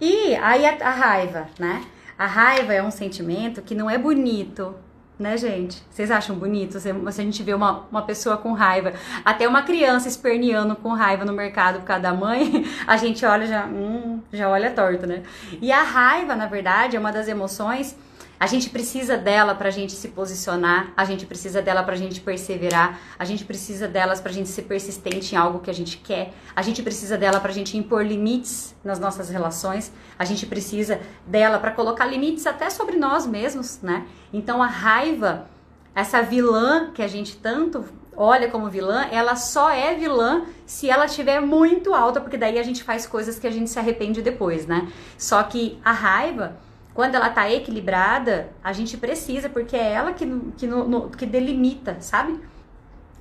E 0.00 0.34
aí 0.36 0.66
a, 0.66 0.86
a 0.86 0.90
raiva, 0.90 1.48
né? 1.58 1.84
A 2.18 2.26
raiva 2.26 2.72
é 2.72 2.82
um 2.82 2.90
sentimento 2.90 3.62
que 3.62 3.74
não 3.74 3.88
é 3.88 3.96
bonito, 3.96 4.74
né, 5.18 5.36
gente? 5.36 5.82
Vocês 5.90 6.10
acham 6.10 6.36
bonito 6.36 6.78
se, 6.80 6.90
a 6.90 7.10
gente 7.10 7.42
vê 7.42 7.54
uma, 7.54 7.84
uma 7.90 8.02
pessoa 8.02 8.36
com 8.36 8.52
raiva, 8.52 8.92
até 9.24 9.46
uma 9.46 9.62
criança 9.62 10.08
esperneando 10.08 10.74
com 10.76 10.90
raiva 10.90 11.24
no 11.24 11.32
mercado 11.32 11.80
por 11.80 11.86
causa 11.86 12.02
da 12.02 12.12
mãe, 12.12 12.64
a 12.86 12.96
gente 12.96 13.24
olha 13.24 13.46
já, 13.46 13.64
hum, 13.66 14.20
já 14.32 14.48
olha 14.48 14.70
torto, 14.70 15.06
né? 15.06 15.22
E 15.60 15.70
a 15.70 15.82
raiva, 15.82 16.34
na 16.34 16.46
verdade, 16.46 16.96
é 16.96 17.00
uma 17.00 17.12
das 17.12 17.28
emoções 17.28 17.96
a 18.44 18.46
gente 18.46 18.68
precisa 18.68 19.16
dela 19.16 19.54
para 19.54 19.68
a 19.68 19.70
gente 19.70 19.94
se 19.94 20.08
posicionar, 20.08 20.92
a 20.94 21.06
gente 21.06 21.24
precisa 21.24 21.62
dela 21.62 21.82
para 21.82 21.94
a 21.94 21.96
gente 21.96 22.20
perseverar, 22.20 23.00
a 23.18 23.24
gente 23.24 23.42
precisa 23.42 23.88
delas 23.88 24.20
para 24.20 24.30
a 24.30 24.34
gente 24.34 24.50
ser 24.50 24.64
persistente 24.64 25.34
em 25.34 25.38
algo 25.38 25.60
que 25.60 25.70
a 25.70 25.72
gente 25.72 25.96
quer, 25.96 26.34
a 26.54 26.60
gente 26.60 26.82
precisa 26.82 27.16
dela 27.16 27.40
para 27.40 27.50
a 27.50 27.54
gente 27.54 27.74
impor 27.78 28.04
limites 28.04 28.76
nas 28.84 29.00
nossas 29.00 29.30
relações, 29.30 29.90
a 30.18 30.26
gente 30.26 30.44
precisa 30.44 31.00
dela 31.26 31.58
para 31.58 31.70
colocar 31.70 32.04
limites 32.04 32.46
até 32.46 32.68
sobre 32.68 32.98
nós 32.98 33.26
mesmos, 33.26 33.80
né? 33.80 34.04
Então 34.30 34.62
a 34.62 34.66
raiva, 34.66 35.48
essa 35.94 36.20
vilã 36.20 36.90
que 36.92 37.00
a 37.00 37.08
gente 37.08 37.38
tanto 37.38 37.82
olha 38.14 38.50
como 38.50 38.68
vilã, 38.68 39.06
ela 39.10 39.36
só 39.36 39.70
é 39.70 39.94
vilã 39.94 40.44
se 40.66 40.90
ela 40.90 41.06
estiver 41.06 41.40
muito 41.40 41.94
alta, 41.94 42.20
porque 42.20 42.36
daí 42.36 42.58
a 42.58 42.62
gente 42.62 42.84
faz 42.84 43.06
coisas 43.06 43.38
que 43.38 43.46
a 43.46 43.50
gente 43.50 43.70
se 43.70 43.78
arrepende 43.78 44.20
depois, 44.20 44.66
né? 44.66 44.92
Só 45.16 45.42
que 45.44 45.78
a 45.82 45.92
raiva 45.92 46.58
quando 46.94 47.16
ela 47.16 47.28
tá 47.28 47.50
equilibrada, 47.50 48.50
a 48.62 48.72
gente 48.72 48.96
precisa, 48.96 49.48
porque 49.48 49.76
é 49.76 49.92
ela 49.92 50.12
que, 50.12 50.24
que, 50.56 50.66
no, 50.66 50.88
no, 50.88 51.10
que 51.10 51.26
delimita, 51.26 51.96
sabe? 52.00 52.40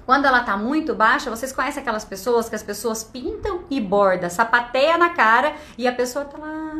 Quando 0.05 0.25
ela 0.25 0.43
tá 0.43 0.55
muito 0.55 0.93
baixa, 0.93 1.29
vocês 1.29 1.51
conhecem 1.51 1.81
aquelas 1.81 2.05
pessoas 2.05 2.47
que 2.47 2.55
as 2.55 2.61
pessoas 2.61 3.03
pintam 3.03 3.63
e 3.69 3.81
borda, 3.81 4.29
sapateia 4.29 4.97
na 4.97 5.09
cara 5.09 5.55
e 5.75 5.87
a 5.87 5.93
pessoa 5.93 6.23
tá 6.23 6.37
lá. 6.37 6.73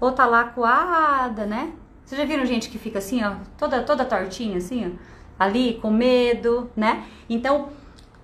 Ou 0.00 0.12
tá 0.12 0.24
lá 0.24 0.44
coada, 0.44 1.44
né? 1.44 1.72
Vocês 2.04 2.18
já 2.18 2.26
viram 2.26 2.46
gente 2.46 2.70
que 2.70 2.78
fica 2.78 2.98
assim, 2.98 3.22
ó, 3.24 3.34
toda, 3.58 3.82
toda 3.82 4.04
tortinha, 4.04 4.56
assim, 4.56 4.86
ó, 4.86 5.44
ali 5.44 5.78
com 5.82 5.90
medo, 5.90 6.70
né? 6.74 7.04
Então, 7.28 7.70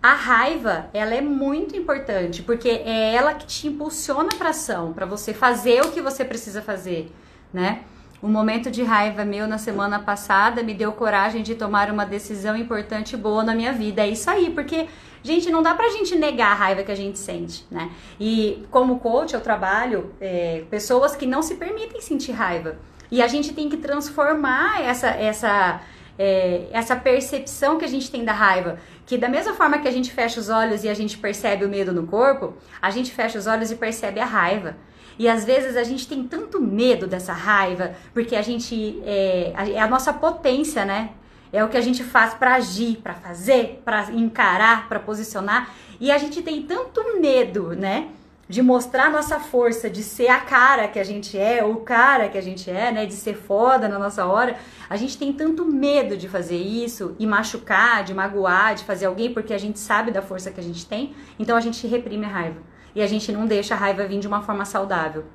a 0.03 0.15
raiva, 0.15 0.89
ela 0.95 1.15
é 1.15 1.21
muito 1.21 1.77
importante, 1.77 2.43
porque 2.43 2.69
é 2.69 3.15
ela 3.15 3.35
que 3.35 3.47
te 3.47 3.69
impulsiona 3.69 4.31
para 4.39 4.51
ação, 4.51 4.93
para 4.93 5.05
você 5.05 5.35
fazer 5.35 5.83
o 5.83 5.93
que 5.93 6.01
você 6.01 6.25
precisa 6.25 6.63
fazer, 6.63 7.13
né? 7.53 7.83
Um 8.23 8.29
momento 8.29 8.71
de 8.71 8.83
raiva 8.83 9.25
meu 9.25 9.47
na 9.47 9.57
semana 9.57 9.99
passada 9.99 10.63
me 10.63 10.75
deu 10.75 10.93
coragem 10.93 11.43
de 11.43 11.55
tomar 11.55 11.91
uma 11.91 12.05
decisão 12.05 12.55
importante 12.55 13.15
e 13.15 13.17
boa 13.17 13.43
na 13.43 13.55
minha 13.55 13.73
vida. 13.73 14.03
É 14.03 14.09
isso 14.09 14.29
aí, 14.29 14.51
porque, 14.51 14.89
gente, 15.23 15.51
não 15.51 15.63
dá 15.63 15.75
pra 15.75 15.89
gente 15.89 16.15
negar 16.17 16.53
a 16.53 16.55
raiva 16.55 16.83
que 16.83 16.93
a 16.93 16.95
gente 16.95 17.19
sente, 17.19 17.67
né? 17.71 17.91
E 18.19 18.67
como 18.71 18.99
coach, 19.01 19.33
eu 19.33 19.41
trabalho 19.41 20.13
é, 20.21 20.65
pessoas 20.71 21.17
que 21.17 21.25
não 21.25 21.43
se 21.43 21.55
permitem 21.55 22.01
sentir 22.03 22.33
raiva. 22.33 22.77
E 23.11 23.23
a 23.23 23.27
gente 23.27 23.55
tem 23.55 23.71
que 23.71 23.79
transformar 23.79 24.83
essa, 24.83 25.09
essa, 25.09 25.81
é, 26.23 26.67
essa 26.71 26.95
percepção 26.95 27.79
que 27.79 27.85
a 27.87 27.89
gente 27.89 28.11
tem 28.11 28.23
da 28.27 28.35
raiva 28.35 28.79
que 29.07 29.17
da 29.17 29.29
mesma 29.29 29.55
forma 29.55 29.79
que 29.79 29.89
a 29.89 29.91
gente 29.91 30.13
fecha 30.13 30.39
os 30.39 30.51
olhos 30.51 30.85
e 30.85 30.89
a 30.89 30.95
gente 30.95 31.19
percebe 31.19 31.65
o 31.65 31.69
medo 31.69 31.93
no 31.93 32.07
corpo, 32.07 32.55
a 32.81 32.91
gente 32.91 33.11
fecha 33.11 33.39
os 33.39 33.47
olhos 33.49 33.71
e 33.73 33.75
percebe 33.75 34.21
a 34.21 34.25
raiva. 34.25 34.77
E 35.19 35.29
às 35.29 35.45
vezes 35.45 35.77
a 35.77 35.83
gente 35.83 36.07
tem 36.07 36.23
tanto 36.23 36.61
medo 36.63 37.09
dessa 37.09 37.33
raiva, 37.33 37.93
porque 38.15 38.37
a 38.37 38.43
gente 38.43 39.03
é, 39.05 39.53
é 39.73 39.81
a 39.81 39.89
nossa 39.89 40.13
potência, 40.13 40.85
né? 40.85 41.11
É 41.53 41.65
o 41.65 41.69
que 41.69 41.77
a 41.77 41.81
gente 41.81 42.05
faz 42.05 42.35
para 42.35 42.55
agir, 42.55 42.99
para 42.99 43.15
fazer, 43.15 43.83
para 43.85 44.13
encarar, 44.13 44.89
para 44.89 45.01
posicionar. 45.01 45.75
E 45.99 46.13
a 46.13 46.19
gente 46.19 46.41
tem 46.41 46.63
tanto 46.63 47.21
medo, 47.21 47.75
né? 47.75 48.11
De 48.51 48.61
mostrar 48.63 49.13
nossa 49.13 49.39
força, 49.39 49.89
de 49.89 50.03
ser 50.03 50.27
a 50.27 50.41
cara 50.41 50.89
que 50.89 50.99
a 50.99 51.05
gente 51.05 51.39
é, 51.39 51.65
ou 51.65 51.75
o 51.75 51.81
cara 51.83 52.29
que 52.29 52.37
a 52.37 52.41
gente 52.41 52.69
é, 52.69 52.91
né? 52.91 53.07
De 53.07 53.15
ser 53.15 53.37
foda 53.37 53.89
na 53.89 53.97
nossa 53.97 54.27
hora. 54.27 54.57
A 54.89 54.97
gente 54.97 55.17
tem 55.17 55.33
tanto 55.33 55.65
medo 55.65 56.17
de 56.17 56.29
fazer 56.29 56.57
isso 56.57 57.15
e 57.17 57.29
machucar, 57.29 58.03
de 58.03 58.13
magoar, 58.13 58.75
de 58.75 58.83
fazer 58.83 59.07
alguém, 59.07 59.33
porque 59.33 59.55
a 59.55 59.59
gente 59.59 59.79
sabe 59.79 60.11
da 60.11 60.21
força 60.21 60.51
que 60.51 60.59
a 60.59 60.65
gente 60.65 60.85
tem. 60.85 61.15
Então 61.39 61.57
a 61.57 61.61
gente 61.61 61.87
reprime 61.87 62.27
a 62.27 62.29
raiva. 62.29 62.61
E 62.93 63.01
a 63.01 63.07
gente 63.07 63.31
não 63.31 63.47
deixa 63.47 63.75
a 63.75 63.79
raiva 63.79 64.05
vir 64.05 64.19
de 64.19 64.27
uma 64.27 64.43
forma 64.43 64.65
saudável. 64.65 65.27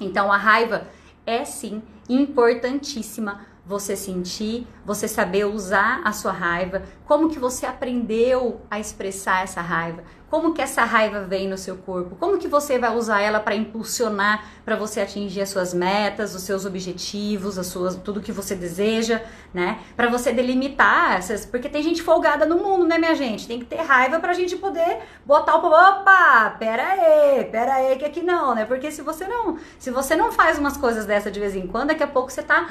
Então 0.00 0.32
a 0.32 0.36
raiva 0.36 0.88
é 1.24 1.44
sim 1.44 1.80
importantíssima 2.08 3.46
você 3.68 3.94
sentir, 3.94 4.66
você 4.82 5.06
saber 5.06 5.44
usar 5.44 6.00
a 6.02 6.10
sua 6.10 6.32
raiva, 6.32 6.82
como 7.04 7.28
que 7.28 7.38
você 7.38 7.66
aprendeu 7.66 8.62
a 8.70 8.80
expressar 8.80 9.44
essa 9.44 9.60
raiva, 9.60 10.02
como 10.30 10.52
que 10.52 10.60
essa 10.60 10.84
raiva 10.84 11.22
vem 11.22 11.48
no 11.48 11.56
seu 11.56 11.76
corpo, 11.76 12.16
como 12.16 12.38
que 12.38 12.48
você 12.48 12.78
vai 12.78 12.94
usar 12.94 13.20
ela 13.20 13.40
para 13.40 13.54
impulsionar 13.54 14.44
para 14.64 14.76
você 14.76 15.00
atingir 15.00 15.40
as 15.40 15.48
suas 15.48 15.72
metas, 15.72 16.34
os 16.34 16.42
seus 16.42 16.66
objetivos, 16.66 17.58
as 17.58 17.66
suas 17.66 17.96
tudo 17.96 18.20
que 18.20 18.32
você 18.32 18.54
deseja, 18.54 19.22
né? 19.52 19.78
Para 19.96 20.08
você 20.08 20.32
delimitar 20.32 21.16
essas, 21.16 21.46
porque 21.46 21.68
tem 21.68 21.82
gente 21.82 22.02
folgada 22.02 22.44
no 22.44 22.56
mundo, 22.56 22.86
né, 22.86 22.98
minha 22.98 23.14
gente? 23.14 23.46
Tem 23.46 23.58
que 23.58 23.64
ter 23.64 23.80
raiva 23.80 24.20
pra 24.20 24.32
gente 24.34 24.56
poder 24.56 24.98
botar 25.24 25.56
o 25.56 25.66
opa, 25.66 26.56
pera 26.58 26.86
aí, 26.86 27.44
pera 27.44 27.74
aí 27.74 27.96
que 27.96 28.04
aqui 28.04 28.22
não, 28.22 28.54
né? 28.54 28.64
Porque 28.64 28.90
se 28.90 29.02
você 29.02 29.26
não, 29.26 29.58
se 29.78 29.90
você 29.90 30.14
não 30.14 30.30
faz 30.30 30.58
umas 30.58 30.76
coisas 30.76 31.06
dessa 31.06 31.30
de 31.30 31.40
vez 31.40 31.56
em 31.56 31.66
quando, 31.66 31.88
daqui 31.88 32.02
a 32.02 32.06
pouco 32.06 32.30
você 32.30 32.42
tá 32.42 32.68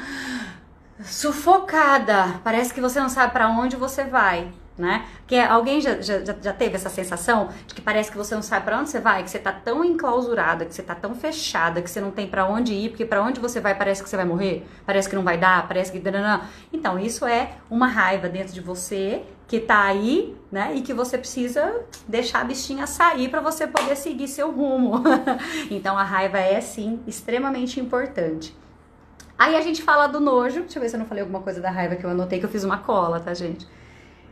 sufocada. 1.03 2.39
Parece 2.43 2.73
que 2.73 2.81
você 2.81 2.99
não 2.99 3.09
sabe 3.09 3.33
para 3.33 3.49
onde 3.49 3.75
você 3.75 4.03
vai, 4.03 4.51
né? 4.77 5.05
Que 5.25 5.37
alguém 5.37 5.81
já, 5.81 6.01
já, 6.01 6.19
já 6.41 6.53
teve 6.53 6.75
essa 6.75 6.89
sensação 6.89 7.49
de 7.65 7.73
que 7.73 7.81
parece 7.81 8.11
que 8.11 8.17
você 8.17 8.35
não 8.35 8.41
sabe 8.41 8.65
para 8.65 8.79
onde 8.79 8.89
você 8.89 8.99
vai, 8.99 9.23
que 9.23 9.29
você 9.29 9.39
tá 9.39 9.51
tão 9.51 9.83
enclausurada, 9.83 10.65
que 10.65 10.73
você 10.73 10.83
tá 10.83 10.95
tão 10.95 11.15
fechada, 11.15 11.81
que 11.81 11.89
você 11.89 12.01
não 12.01 12.11
tem 12.11 12.27
para 12.27 12.45
onde 12.45 12.73
ir, 12.73 12.89
porque 12.89 13.05
para 13.05 13.21
onde 13.21 13.39
você 13.39 13.59
vai 13.59 13.75
parece 13.75 14.03
que 14.03 14.09
você 14.09 14.15
vai 14.15 14.25
morrer, 14.25 14.65
parece 14.85 15.09
que 15.09 15.15
não 15.15 15.23
vai 15.23 15.37
dar, 15.37 15.67
parece 15.67 15.91
que 15.91 16.01
então 16.71 16.97
isso 16.99 17.25
é 17.25 17.53
uma 17.69 17.87
raiva 17.87 18.29
dentro 18.29 18.53
de 18.53 18.61
você 18.61 19.23
que 19.47 19.59
tá 19.59 19.83
aí, 19.83 20.35
né? 20.51 20.73
E 20.75 20.81
que 20.81 20.93
você 20.93 21.17
precisa 21.17 21.81
deixar 22.07 22.41
a 22.41 22.43
bichinha 22.43 22.85
sair 22.85 23.29
para 23.29 23.39
você 23.39 23.65
poder 23.65 23.95
seguir 23.95 24.27
seu 24.27 24.51
rumo. 24.51 25.01
então 25.71 25.97
a 25.97 26.03
raiva 26.03 26.37
é 26.37 26.59
sim 26.59 26.99
extremamente 27.07 27.79
importante. 27.79 28.55
Aí 29.37 29.55
a 29.55 29.61
gente 29.61 29.81
fala 29.81 30.07
do 30.07 30.19
nojo. 30.19 30.61
Deixa 30.61 30.77
eu 30.77 30.81
ver 30.81 30.89
se 30.89 30.95
eu 30.95 30.99
não 30.99 31.05
falei 31.05 31.21
alguma 31.21 31.41
coisa 31.41 31.61
da 31.61 31.69
raiva 31.69 31.95
que 31.95 32.03
eu 32.03 32.09
anotei, 32.09 32.39
que 32.39 32.45
eu 32.45 32.49
fiz 32.49 32.63
uma 32.63 32.79
cola, 32.79 33.19
tá, 33.19 33.33
gente? 33.33 33.67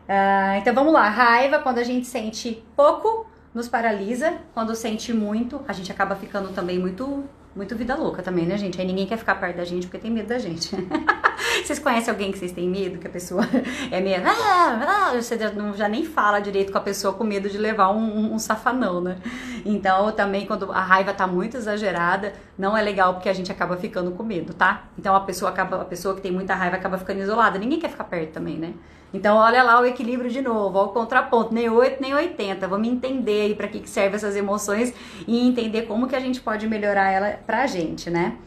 Uh, 0.08 0.58
então 0.58 0.74
vamos 0.74 0.94
lá. 0.94 1.10
Raiva, 1.10 1.60
quando 1.60 1.80
a 1.80 1.84
gente 1.84 2.08
sente 2.08 2.64
pouco, 2.76 3.26
nos 3.54 3.68
paralisa. 3.68 4.34
Quando 4.54 4.76
sente 4.76 5.14
muito, 5.14 5.62
a 5.68 5.74
gente 5.74 5.92
acaba 5.92 6.16
ficando 6.16 6.50
também 6.50 6.78
muito 6.78 7.24
muito 7.56 7.74
vida 7.74 7.96
louca 7.96 8.22
também, 8.22 8.46
né, 8.46 8.58
gente? 8.58 8.80
Aí 8.82 8.86
ninguém 8.86 9.08
quer 9.08 9.18
ficar 9.18 9.36
perto 9.36 9.56
da 9.56 9.64
gente 9.64 9.88
porque 9.88 9.98
tem 9.98 10.12
medo 10.12 10.28
da 10.28 10.38
gente. 10.38 10.76
vocês 11.64 11.80
conhecem 11.80 12.12
alguém 12.12 12.30
que 12.30 12.38
vocês 12.38 12.52
têm 12.52 12.70
medo, 12.70 13.00
que 13.00 13.08
a 13.08 13.10
pessoa 13.10 13.48
é 13.90 14.02
meio. 14.02 14.22
Ah, 14.26 15.12
ah, 15.14 15.14
você 15.16 15.40
já, 15.40 15.52
não, 15.52 15.74
já 15.74 15.88
nem 15.88 16.06
fala 16.06 16.42
direito 16.42 16.74
com 16.74 16.78
a 16.78 16.82
pessoa 16.82 17.14
com 17.14 17.24
medo 17.24 17.50
de 17.50 17.58
levar 17.58 17.92
um, 17.92 18.02
um, 18.02 18.34
um, 18.34 18.40
safanão, 18.40 19.00
né? 19.00 19.18
Então, 19.66 20.12
também, 20.12 20.46
quando 20.46 20.70
a 20.70 20.82
raiva 20.82 21.14
tá 21.14 21.26
muito 21.26 21.56
exagerada, 21.56 22.34
não 22.58 22.76
é 22.76 22.82
legal 22.82 23.14
porque 23.14 23.30
a 23.30 23.34
gente 23.34 23.50
acaba 23.50 23.78
ficando 23.78 24.12
com 24.12 24.24
medo, 24.24 24.54
tá? 24.54 24.84
Então, 25.00 25.16
a 25.16 25.22
pessoa 25.22 25.50
acaba, 25.50 25.82
a 25.82 25.86
pessoa 25.86 26.14
que 26.14 26.20
tem 26.20 26.34
muita 26.34 26.54
raiva 26.54 26.76
acaba 26.76 26.98
ficando 26.98 27.22
isolada. 27.22 27.58
Ninguém 27.58 27.80
quer 27.80 27.90
ficar 27.90 28.04
perto 28.04 28.34
também, 28.34 28.58
né? 28.58 28.74
Então, 29.16 29.38
olha 29.38 29.64
lá 29.64 29.80
o 29.80 29.86
equilíbrio 29.86 30.30
de 30.30 30.42
novo, 30.42 30.78
ó, 30.78 30.86
o 30.86 30.90
contraponto, 30.90 31.54
nem 31.54 31.70
8 31.70 32.02
nem 32.02 32.14
80. 32.14 32.68
Vamos 32.68 32.88
entender 32.88 33.44
aí 33.44 33.56
para 33.56 33.70
que, 33.70 33.80
que 33.80 33.90
servem 33.90 34.16
essas 34.16 34.36
emoções 34.36 34.94
e 35.26 35.48
entender 35.48 35.84
como 35.84 36.06
que 36.06 36.16
a 36.16 36.20
gente 36.20 36.42
pode 36.42 36.68
melhorar 36.68 37.10
ela 37.10 37.40
pra 37.48 37.66
gente, 37.66 38.10
né? 38.10 38.38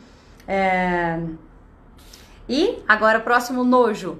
É... 0.46 1.18
E 2.46 2.82
agora, 2.86 3.18
próximo 3.18 3.64
nojo. 3.64 4.18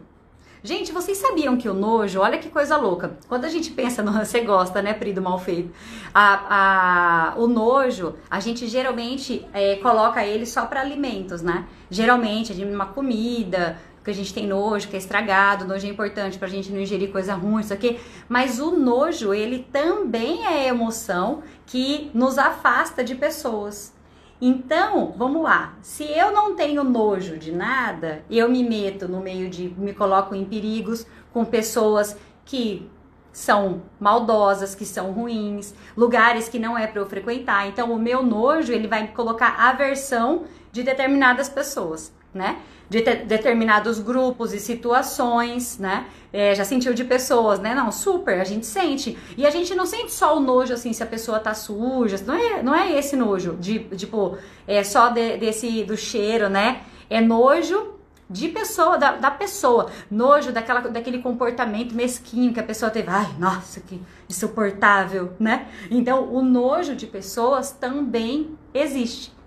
Gente, 0.63 0.91
vocês 0.91 1.19
sabiam 1.19 1.57
que 1.57 1.69
o 1.69 1.75
nojo, 1.75 2.19
olha 2.21 2.39
que 2.39 2.49
coisa 2.49 2.77
louca. 2.77 3.17
Quando 3.29 3.45
a 3.45 3.49
gente 3.49 3.71
pensa 3.71 4.03
no. 4.03 4.13
Você 4.25 4.41
gosta, 4.41 4.81
né, 4.81 4.95
Pri, 4.95 5.13
do 5.13 5.21
mal 5.21 5.39
feito? 5.39 5.71
A, 6.15 7.35
a, 7.35 7.35
o 7.37 7.47
nojo, 7.47 8.15
a 8.31 8.41
gente 8.41 8.67
geralmente 8.67 9.47
é, 9.53 9.77
coloca 9.77 10.25
ele 10.25 10.47
só 10.47 10.65
para 10.65 10.81
alimentos, 10.81 11.43
né? 11.43 11.67
Geralmente, 11.91 12.53
uma 12.65 12.87
comida, 12.87 13.79
que 14.09 14.13
a 14.13 14.15
gente 14.15 14.33
tem 14.33 14.47
nojo, 14.47 14.89
que 14.89 14.97
é 14.97 14.99
estragado, 14.99 15.67
nojo 15.67 15.87
é 15.87 15.91
importante 15.91 16.39
pra 16.39 16.49
gente 16.49 16.73
não 16.73 16.81
ingerir 16.81 17.13
coisa 17.13 17.35
ruim, 17.35 17.61
isso 17.61 17.75
aqui. 17.75 18.01
Mas 18.27 18.59
o 18.59 18.71
nojo, 18.71 19.35
ele 19.35 19.67
também 19.71 20.47
é 20.47 20.67
emoção 20.67 21.43
que 21.67 22.11
nos 22.15 22.39
afasta 22.39 23.05
de 23.05 23.15
pessoas. 23.15 23.95
Então, 24.41 25.13
vamos 25.15 25.43
lá. 25.43 25.75
Se 25.83 26.05
eu 26.05 26.33
não 26.33 26.57
tenho 26.57 26.83
nojo 26.83 27.37
de 27.37 27.53
nada, 27.53 28.25
eu 28.31 28.49
me 28.49 28.65
meto 28.65 29.07
no 29.07 29.21
meio 29.21 29.51
de, 29.51 29.69
me 29.77 29.93
coloco 29.93 30.35
em 30.35 30.45
perigos 30.47 31.07
com 31.31 31.45
pessoas 31.45 32.17
que 32.47 32.91
são 33.31 33.83
maldosas, 34.01 34.75
que 34.75 34.87
são 34.87 35.13
ruins, 35.13 35.75
lugares 35.95 36.49
que 36.49 36.59
não 36.59 36.79
é 36.79 36.87
para 36.87 37.03
eu 37.03 37.07
frequentar. 37.07 37.69
Então, 37.69 37.93
o 37.93 37.99
meu 37.99 38.23
nojo, 38.23 38.73
ele 38.73 38.89
vai 38.89 39.07
colocar 39.09 39.69
aversão 39.69 40.45
de 40.73 40.83
determinadas 40.83 41.51
pessoas, 41.51 42.11
né? 42.33 42.59
De 42.89 43.03
determinados 43.03 43.99
grupos 43.99 44.55
e 44.55 44.59
situações, 44.59 45.79
né? 45.79 46.07
É, 46.33 46.55
já 46.55 46.65
sentiu 46.65 46.95
de 46.95 47.05
pessoas, 47.05 47.59
né? 47.59 47.75
Não, 47.75 47.93
super, 47.93 48.41
a 48.41 48.45
gente 48.45 48.67
sente. 48.67 49.17
E 49.37 49.47
a 49.47 49.51
gente 49.51 49.75
não 49.75 49.85
sente 49.85 50.13
só 50.13 50.37
o 50.37 50.41
nojo, 50.41 50.73
assim, 50.73 50.93
se 50.93 51.03
a 51.03 51.07
pessoa 51.07 51.39
tá 51.39 51.53
suja, 51.55 52.17
não 52.27 52.35
é, 52.35 52.63
não 52.63 52.75
é 52.75 52.99
esse 52.99 53.15
nojo, 53.17 53.57
de, 53.61 53.81
tipo, 53.97 54.39
é 54.67 54.83
só 54.83 55.09
de, 55.09 55.37
desse, 55.37 55.85
do 55.85 55.97
cheiro, 55.97 56.49
né? 56.49 56.83
É 57.11 57.21
nojo 57.21 57.95
de 58.31 58.49
pessoa, 58.49 58.99
da, 58.99 59.13
da 59.13 59.31
pessoa, 59.31 59.91
nojo 60.11 60.53
daquela, 60.53 60.81
daquele 60.81 61.19
comportamento 61.19 61.95
mesquinho 61.95 62.53
que 62.53 62.61
a 62.61 62.63
pessoa 62.63 62.91
teve, 62.91 63.09
ai, 63.09 63.35
nossa, 63.39 63.81
que 63.81 64.01
insuportável, 64.29 65.33
né? 65.39 65.69
Então, 65.91 66.31
o 66.33 66.43
nojo 66.43 66.95
de 66.95 67.07
pessoas 67.07 67.71
também 67.71 68.57
existe. 68.75 69.38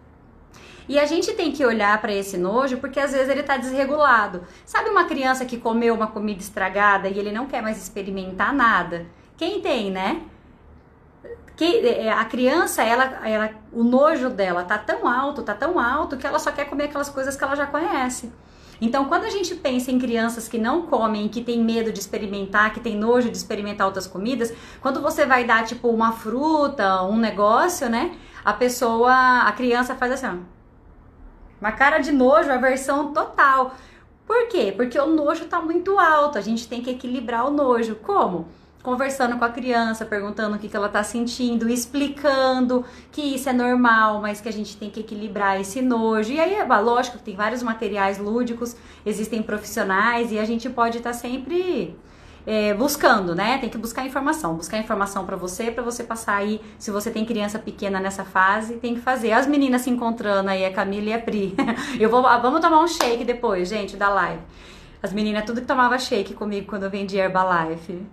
E 0.92 1.00
a 1.00 1.06
gente 1.06 1.32
tem 1.32 1.54
que 1.54 1.66
olhar 1.66 2.02
para 2.02 2.12
esse 2.12 2.38
nojo 2.38 2.78
porque 2.80 3.00
às 3.00 3.14
vezes 3.14 3.30
ele 3.30 3.40
está 3.40 3.56
desregulado. 3.56 4.44
Sabe 4.66 4.90
uma 4.90 5.06
criança 5.06 5.46
que 5.46 5.58
comeu 5.58 5.96
uma 5.96 6.08
comida 6.08 6.42
estragada 6.42 7.08
e 7.08 7.18
ele 7.18 7.32
não 7.32 7.46
quer 7.46 7.62
mais 7.62 7.82
experimentar 7.82 8.54
nada? 8.54 9.06
Quem 9.38 9.62
tem, 9.62 9.90
né? 9.90 10.24
Que 11.56 11.88
é, 11.88 12.12
a 12.12 12.26
criança, 12.26 12.84
ela, 12.84 13.26
ela, 13.26 13.52
o 13.72 13.86
nojo 13.86 14.30
dela 14.30 14.66
tá 14.66 14.78
tão 14.78 15.08
alto, 15.08 15.44
tá 15.44 15.54
tão 15.54 15.80
alto 15.80 16.18
que 16.18 16.28
ela 16.28 16.38
só 16.38 16.52
quer 16.52 16.66
comer 16.66 16.84
aquelas 16.84 17.08
coisas 17.08 17.38
que 17.38 17.44
ela 17.46 17.56
já 17.56 17.68
conhece. 17.68 18.30
Então, 18.82 19.06
quando 19.06 19.24
a 19.24 19.30
gente 19.30 19.56
pensa 19.56 19.92
em 19.92 19.98
crianças 19.98 20.50
que 20.50 20.58
não 20.58 20.88
comem, 20.88 21.30
que 21.30 21.42
tem 21.42 21.64
medo 21.64 21.94
de 21.94 22.02
experimentar, 22.02 22.74
que 22.74 22.82
tem 22.82 22.98
nojo 22.98 23.32
de 23.32 23.38
experimentar 23.38 23.88
outras 23.88 24.08
comidas, 24.08 24.54
quando 24.82 25.02
você 25.02 25.26
vai 25.26 25.46
dar 25.46 25.64
tipo 25.64 25.88
uma 25.88 26.12
fruta, 26.12 27.02
um 27.04 27.16
negócio, 27.16 27.88
né? 27.88 28.14
A 28.44 28.52
pessoa, 28.52 29.44
a 29.44 29.52
criança 29.54 29.96
faz 29.96 30.12
assim, 30.12 30.26
ó 30.26 30.61
uma 31.62 31.72
cara 31.72 32.00
de 32.00 32.12
nojo, 32.12 32.52
aversão 32.52 33.14
total. 33.14 33.76
Por 34.26 34.48
quê? 34.48 34.74
Porque 34.76 35.00
o 35.00 35.06
nojo 35.06 35.46
tá 35.46 35.62
muito 35.62 36.00
alto. 36.00 36.38
A 36.38 36.42
gente 36.42 36.68
tem 36.68 36.82
que 36.82 36.90
equilibrar 36.90 37.46
o 37.46 37.52
nojo. 37.52 37.96
Como? 37.96 38.48
Conversando 38.82 39.38
com 39.38 39.46
a 39.46 39.50
criança, 39.50 40.04
perguntando 40.04 40.56
o 40.56 40.60
que, 40.60 40.68
que 40.68 40.76
ela 40.76 40.90
tá 40.90 41.04
sentindo, 41.04 41.70
explicando 41.70 42.84
que 43.12 43.22
isso 43.22 43.48
é 43.48 43.54
normal, 43.54 44.20
mas 44.20 44.42
que 44.42 44.50
a 44.50 44.52
gente 44.52 44.76
tem 44.76 44.90
que 44.90 45.02
equilibrar 45.02 45.62
esse 45.62 45.84
nojo. 45.84 46.32
E 46.32 46.40
aí, 46.40 46.56
é 46.56 46.64
lógico 46.64 47.20
tem 47.20 47.36
vários 47.36 47.62
materiais 47.62 48.18
lúdicos, 48.18 48.76
existem 49.06 49.44
profissionais 49.44 50.32
e 50.32 50.40
a 50.40 50.46
gente 50.46 50.68
pode 50.68 50.98
estar 50.98 51.12
tá 51.12 51.16
sempre 51.16 51.96
é, 52.46 52.74
buscando, 52.74 53.36
né? 53.36 53.58
Tem 53.58 53.70
que 53.70 53.78
buscar 53.78 54.06
informação, 54.06 54.56
buscar 54.56 54.78
informação 54.78 55.26
para 55.26 55.36
você, 55.36 55.72
para 55.72 55.84
você 55.84 56.04
passar 56.04 56.38
aí. 56.38 56.62
Se 56.78 56.92
você 56.92 57.12
tem 57.12 57.26
criança 57.26 57.60
pequena 57.60 58.00
nessa 58.00 58.24
fase, 58.24 58.76
tem 58.76 58.96
que 58.96 59.02
fazer. 59.02 59.32
As 59.32 59.48
meninas 59.48 59.82
se 59.82 59.90
encontrando 59.90 60.50
aí, 60.50 60.66
a 60.66 60.74
Camila 60.74 61.10
e 61.10 61.14
a 61.14 61.20
Pri. 61.20 61.56
Eu 62.00 62.10
vou, 62.10 62.22
vamos 62.22 62.62
tomar 62.62 62.80
um 62.80 62.88
shake 62.88 63.24
depois, 63.24 63.70
gente, 63.70 63.96
da 63.96 64.10
live. 64.10 64.42
As 65.02 65.12
meninas 65.12 65.46
tudo 65.46 65.62
que 65.62 65.68
tomava 65.68 65.98
shake 65.98 66.34
comigo 66.34 66.68
quando 66.68 66.84
eu 66.84 66.90
vendia 66.90 67.24
Herbalife. 67.24 68.06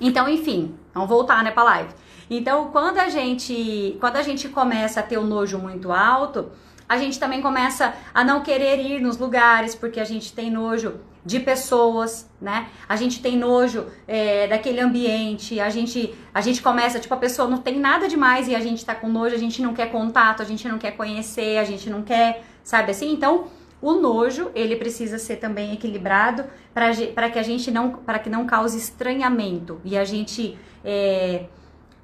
Então, 0.00 0.26
enfim, 0.26 0.74
vamos 0.94 1.10
voltar, 1.10 1.44
né, 1.44 1.50
pra 1.50 1.62
live. 1.62 1.90
Então, 2.30 2.70
quando 2.72 2.98
a 2.98 3.10
gente, 3.10 3.96
quando 4.00 4.16
a 4.16 4.22
gente 4.22 4.48
começa 4.48 5.00
a 5.00 5.02
ter 5.02 5.18
o 5.18 5.20
um 5.20 5.26
nojo 5.26 5.58
muito 5.58 5.92
alto, 5.92 6.50
A 6.92 6.98
gente 6.98 7.18
também 7.18 7.40
começa 7.40 7.94
a 8.12 8.22
não 8.22 8.42
querer 8.42 8.78
ir 8.78 9.00
nos 9.00 9.16
lugares 9.16 9.74
porque 9.74 9.98
a 9.98 10.04
gente 10.04 10.30
tem 10.34 10.50
nojo 10.50 11.00
de 11.24 11.40
pessoas, 11.40 12.28
né? 12.38 12.68
A 12.86 12.96
gente 12.96 13.22
tem 13.22 13.34
nojo 13.34 13.86
é, 14.06 14.46
daquele 14.46 14.78
ambiente, 14.78 15.58
a 15.58 15.70
gente, 15.70 16.14
a 16.34 16.42
gente 16.42 16.60
começa, 16.60 17.00
tipo, 17.00 17.14
a 17.14 17.16
pessoa 17.16 17.48
não 17.48 17.56
tem 17.56 17.80
nada 17.80 18.06
demais 18.06 18.46
e 18.46 18.54
a 18.54 18.60
gente 18.60 18.84
tá 18.84 18.94
com 18.94 19.08
nojo, 19.08 19.34
a 19.34 19.38
gente 19.38 19.62
não 19.62 19.72
quer 19.72 19.90
contato, 19.90 20.42
a 20.42 20.44
gente 20.44 20.68
não 20.68 20.76
quer 20.76 20.90
conhecer, 20.90 21.56
a 21.56 21.64
gente 21.64 21.88
não 21.88 22.02
quer, 22.02 22.44
sabe 22.62 22.90
assim? 22.90 23.10
Então, 23.10 23.46
o 23.80 23.94
nojo, 23.94 24.50
ele 24.54 24.76
precisa 24.76 25.18
ser 25.18 25.36
também 25.36 25.72
equilibrado 25.72 26.44
para 26.74 27.30
que 27.30 27.38
a 27.38 27.42
gente 27.42 27.70
não, 27.70 27.92
para 27.92 28.18
que 28.18 28.28
não 28.28 28.44
cause 28.44 28.76
estranhamento 28.76 29.80
e 29.82 29.96
a 29.96 30.04
gente 30.04 30.58
é, 30.84 31.46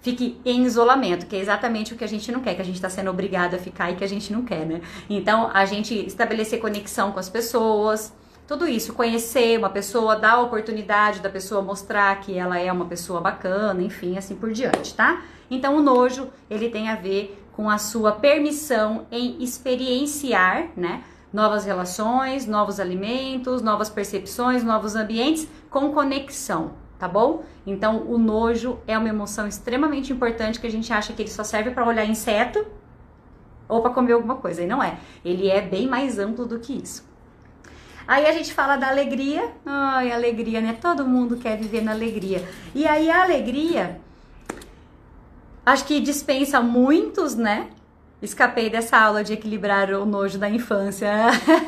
fique 0.01 0.41
em 0.45 0.65
isolamento, 0.65 1.27
que 1.27 1.37
é 1.37 1.41
exatamente 1.41 1.93
o 1.93 1.97
que 1.97 2.05
a 2.05 2.09
gente 2.09 2.31
não 2.31 2.41
quer, 2.41 2.55
que 2.55 2.63
a 2.63 2.65
gente 2.65 2.77
está 2.77 2.89
sendo 2.89 3.11
obrigado 3.11 3.55
a 3.55 3.59
ficar 3.59 3.91
e 3.91 3.97
que 3.97 4.05
a 4.05 4.09
gente 4.09 4.33
não 4.33 4.43
quer, 4.43 4.65
né? 4.65 4.81
Então, 5.09 5.51
a 5.53 5.65
gente 5.65 5.95
estabelecer 6.07 6.61
conexão 6.61 7.13
com 7.13 7.19
as 7.19 7.29
pessoas, 7.29 8.13
tudo 8.49 8.67
isso, 8.67 8.95
conhecer 8.95 9.59
uma 9.59 9.69
pessoa, 9.69 10.17
dar 10.17 10.33
a 10.33 10.41
oportunidade 10.41 11.21
da 11.21 11.29
pessoa 11.29 11.61
mostrar 11.61 12.19
que 12.21 12.39
ela 12.39 12.59
é 12.59 12.73
uma 12.73 12.87
pessoa 12.87 13.21
bacana, 13.21 13.83
enfim, 13.83 14.17
assim 14.17 14.35
por 14.35 14.51
diante, 14.53 14.95
tá? 14.95 15.23
Então 15.51 15.77
o 15.77 15.83
nojo, 15.83 16.29
ele 16.49 16.71
tem 16.71 16.89
a 16.89 16.95
ver 16.95 17.39
com 17.53 17.69
a 17.69 17.77
sua 17.77 18.13
permissão 18.13 19.07
em 19.11 19.43
experienciar, 19.43 20.69
né? 20.75 21.03
Novas 21.31 21.67
relações, 21.67 22.47
novos 22.47 22.81
alimentos, 22.81 23.61
novas 23.61 23.91
percepções, 23.91 24.65
novos 24.65 24.97
ambientes 24.97 25.47
com 25.69 25.93
conexão, 25.93 26.73
tá 26.99 27.07
bom? 27.07 27.45
Então 27.67 28.03
o 28.07 28.19
nojo 28.19 28.79
é 28.87 28.99
uma 28.99 29.09
emoção 29.09 29.47
extremamente 29.47 30.13
importante 30.13 30.59
que 30.59 30.67
a 30.67 30.71
gente 30.71 30.93
acha 30.93 31.13
que 31.13 31.23
ele 31.23 31.31
só 31.31 31.45
serve 31.45 31.71
para 31.71 31.87
olhar 31.87 32.05
inseto 32.05 32.67
ou 33.69 33.83
para 33.83 33.91
comer 33.93 34.13
alguma 34.13 34.37
coisa, 34.37 34.63
e 34.63 34.67
não 34.67 34.83
é. 34.83 34.99
Ele 35.25 35.49
é 35.49 35.61
bem 35.61 35.87
mais 35.87 36.19
amplo 36.19 36.47
do 36.47 36.59
que 36.59 36.73
isso. 36.73 37.07
Aí 38.07 38.25
a 38.25 38.33
gente 38.33 38.55
fala 38.55 38.77
da 38.77 38.89
alegria. 38.89 39.53
Ai, 39.67 40.11
alegria, 40.11 40.63
né? 40.63 40.73
Todo 40.81 41.05
mundo 41.05 41.37
quer 41.37 41.59
viver 41.59 41.83
na 41.83 41.93
alegria. 41.93 42.43
E 42.75 42.87
aí 42.87 43.11
a 43.11 43.23
alegria, 43.23 44.01
acho 45.67 45.85
que 45.85 46.01
dispensa 46.01 46.63
muitos, 46.63 47.35
né? 47.35 47.69
Escapei 48.21 48.69
dessa 48.69 48.99
aula 48.99 49.23
de 49.23 49.33
equilibrar 49.33 49.91
o 49.91 50.05
nojo 50.05 50.39
da 50.39 50.51
infância. 50.51 51.09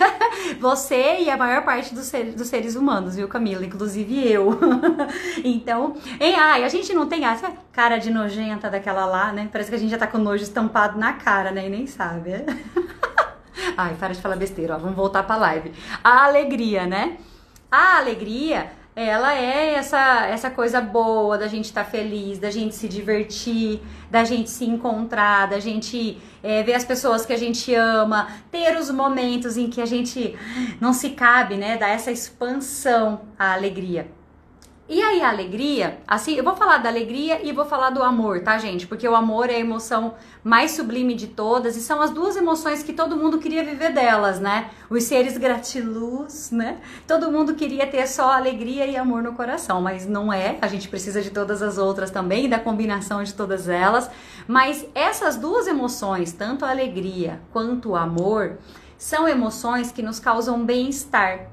Você 0.59 1.21
e 1.21 1.31
a 1.31 1.37
maior 1.37 1.65
parte 1.65 1.95
dos 1.95 2.07
seres, 2.07 2.35
dos 2.35 2.49
seres 2.49 2.75
humanos, 2.75 3.15
viu, 3.15 3.29
Camila? 3.29 3.65
Inclusive 3.65 4.29
eu. 4.29 4.59
então, 5.45 5.95
em, 6.19 6.35
ai, 6.35 6.65
a 6.65 6.69
gente 6.69 6.93
não 6.93 7.07
tem 7.07 7.25
essa 7.25 7.53
cara 7.73 7.99
de 7.99 8.11
nojenta 8.11 8.69
daquela 8.69 9.07
lá, 9.07 9.33
né? 9.33 9.49
Parece 9.53 9.71
que 9.71 9.77
a 9.77 9.79
gente 9.79 9.91
já 9.91 9.99
tá 9.99 10.09
com 10.09 10.19
nojo 10.19 10.43
estampado 10.43 10.99
na 10.99 11.13
cara, 11.13 11.53
né? 11.53 11.67
E 11.67 11.71
nem 11.71 11.87
sabe. 11.87 12.33
Ai, 13.77 13.95
para 13.95 14.13
de 14.13 14.21
falar 14.21 14.37
besteira, 14.37 14.75
ó. 14.75 14.79
Vamos 14.79 14.97
voltar 14.97 15.23
pra 15.23 15.37
live. 15.37 15.73
A 16.03 16.25
alegria, 16.25 16.85
né? 16.85 17.19
A 17.71 17.99
alegria, 17.99 18.73
ela 18.95 19.35
é 19.35 19.75
essa, 19.75 20.27
essa 20.27 20.51
coisa 20.51 20.81
boa 20.81 21.39
da 21.39 21.49
gente 21.49 21.67
estar 21.67 21.85
tá 21.85 21.91
feliz, 21.91 22.39
da 22.39 22.51
gente 22.51 22.75
se 22.75 22.89
divertir, 22.89 23.81
da 24.11 24.25
gente 24.25 24.51
se 24.51 24.65
encontrar, 24.65 25.49
da 25.49 25.61
gente 25.61 26.19
é, 26.43 26.63
ver 26.63 26.75
as 26.75 26.85
pessoas 26.85 27.25
que 27.25 27.33
a 27.33 27.39
gente 27.39 27.75
ama, 27.75 28.29
ter 28.51 28.77
os 28.77 28.91
momentos 28.91 29.57
em 29.57 29.71
que 29.71 29.81
a 29.81 29.87
gente 29.87 30.37
não 30.81 30.93
se 30.93 31.11
cabe, 31.11 31.57
né? 31.57 31.77
Dar 31.77 31.89
essa 31.89 32.11
expansão 32.11 33.23
à 33.39 33.53
alegria. 33.53 34.20
E 34.91 35.01
aí 35.01 35.23
a 35.23 35.29
alegria, 35.29 36.01
assim, 36.05 36.35
eu 36.35 36.43
vou 36.43 36.57
falar 36.57 36.79
da 36.79 36.89
alegria 36.89 37.47
e 37.47 37.53
vou 37.53 37.65
falar 37.65 37.91
do 37.91 38.03
amor, 38.03 38.41
tá, 38.41 38.59
gente? 38.59 38.89
Porque 38.89 39.07
o 39.07 39.15
amor 39.15 39.49
é 39.49 39.55
a 39.55 39.61
emoção 39.61 40.15
mais 40.43 40.73
sublime 40.73 41.15
de 41.15 41.29
todas 41.29 41.77
e 41.77 41.81
são 41.81 42.03
as 42.03 42.11
duas 42.11 42.35
emoções 42.35 42.83
que 42.83 42.93
todo 42.93 43.17
mundo 43.17 43.39
queria 43.39 43.63
viver 43.63 43.93
delas, 43.93 44.41
né? 44.41 44.69
Os 44.91 45.05
seres 45.05 45.39
gratiluz, 45.39 46.51
né? 46.51 46.79
Todo 47.07 47.31
mundo 47.31 47.55
queria 47.55 47.87
ter 47.87 48.05
só 48.09 48.33
alegria 48.33 48.85
e 48.85 48.97
amor 48.97 49.23
no 49.23 49.33
coração, 49.35 49.81
mas 49.81 50.09
não 50.09 50.33
é. 50.33 50.59
A 50.61 50.67
gente 50.67 50.89
precisa 50.89 51.23
de 51.23 51.31
todas 51.31 51.63
as 51.63 51.79
outras 51.79 52.11
também, 52.11 52.49
da 52.49 52.59
combinação 52.59 53.23
de 53.23 53.33
todas 53.33 53.69
elas. 53.69 54.11
Mas 54.49 54.85
essas 54.93 55.37
duas 55.37 55.69
emoções, 55.69 56.33
tanto 56.33 56.65
a 56.65 56.71
alegria 56.71 57.41
quanto 57.53 57.91
o 57.91 57.97
amor, 57.97 58.59
são 58.99 59.29
emoções 59.29 59.93
que 59.93 60.03
nos 60.03 60.19
causam 60.19 60.65
bem-estar. 60.65 61.47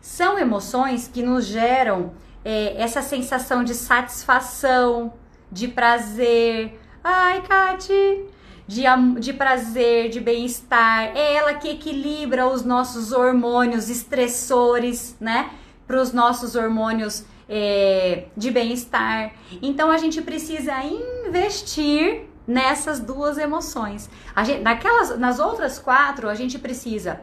São 0.00 0.38
emoções 0.38 1.06
que 1.06 1.22
nos 1.22 1.44
geram 1.44 2.12
é, 2.44 2.80
essa 2.80 3.02
sensação 3.02 3.62
de 3.64 3.74
satisfação, 3.74 5.12
de 5.50 5.68
prazer. 5.68 6.78
Ai, 7.02 7.42
Kati! 7.42 8.26
De, 8.66 8.84
de 9.18 9.32
prazer, 9.32 10.08
de 10.08 10.20
bem-estar. 10.20 11.16
É 11.16 11.34
ela 11.34 11.54
que 11.54 11.68
equilibra 11.68 12.46
os 12.46 12.64
nossos 12.64 13.12
hormônios 13.12 13.90
estressores, 13.90 15.16
né? 15.20 15.50
Para 15.86 16.00
os 16.00 16.12
nossos 16.12 16.54
hormônios 16.54 17.24
é, 17.48 18.26
de 18.36 18.50
bem-estar. 18.50 19.32
Então 19.60 19.90
a 19.90 19.98
gente 19.98 20.22
precisa 20.22 20.82
investir 20.82 22.28
nessas 22.46 22.98
duas 22.98 23.36
emoções. 23.36 24.08
Gente, 24.44 24.62
naquelas, 24.62 25.18
nas 25.18 25.38
outras 25.38 25.78
quatro, 25.78 26.28
a 26.28 26.34
gente 26.34 26.58
precisa 26.58 27.20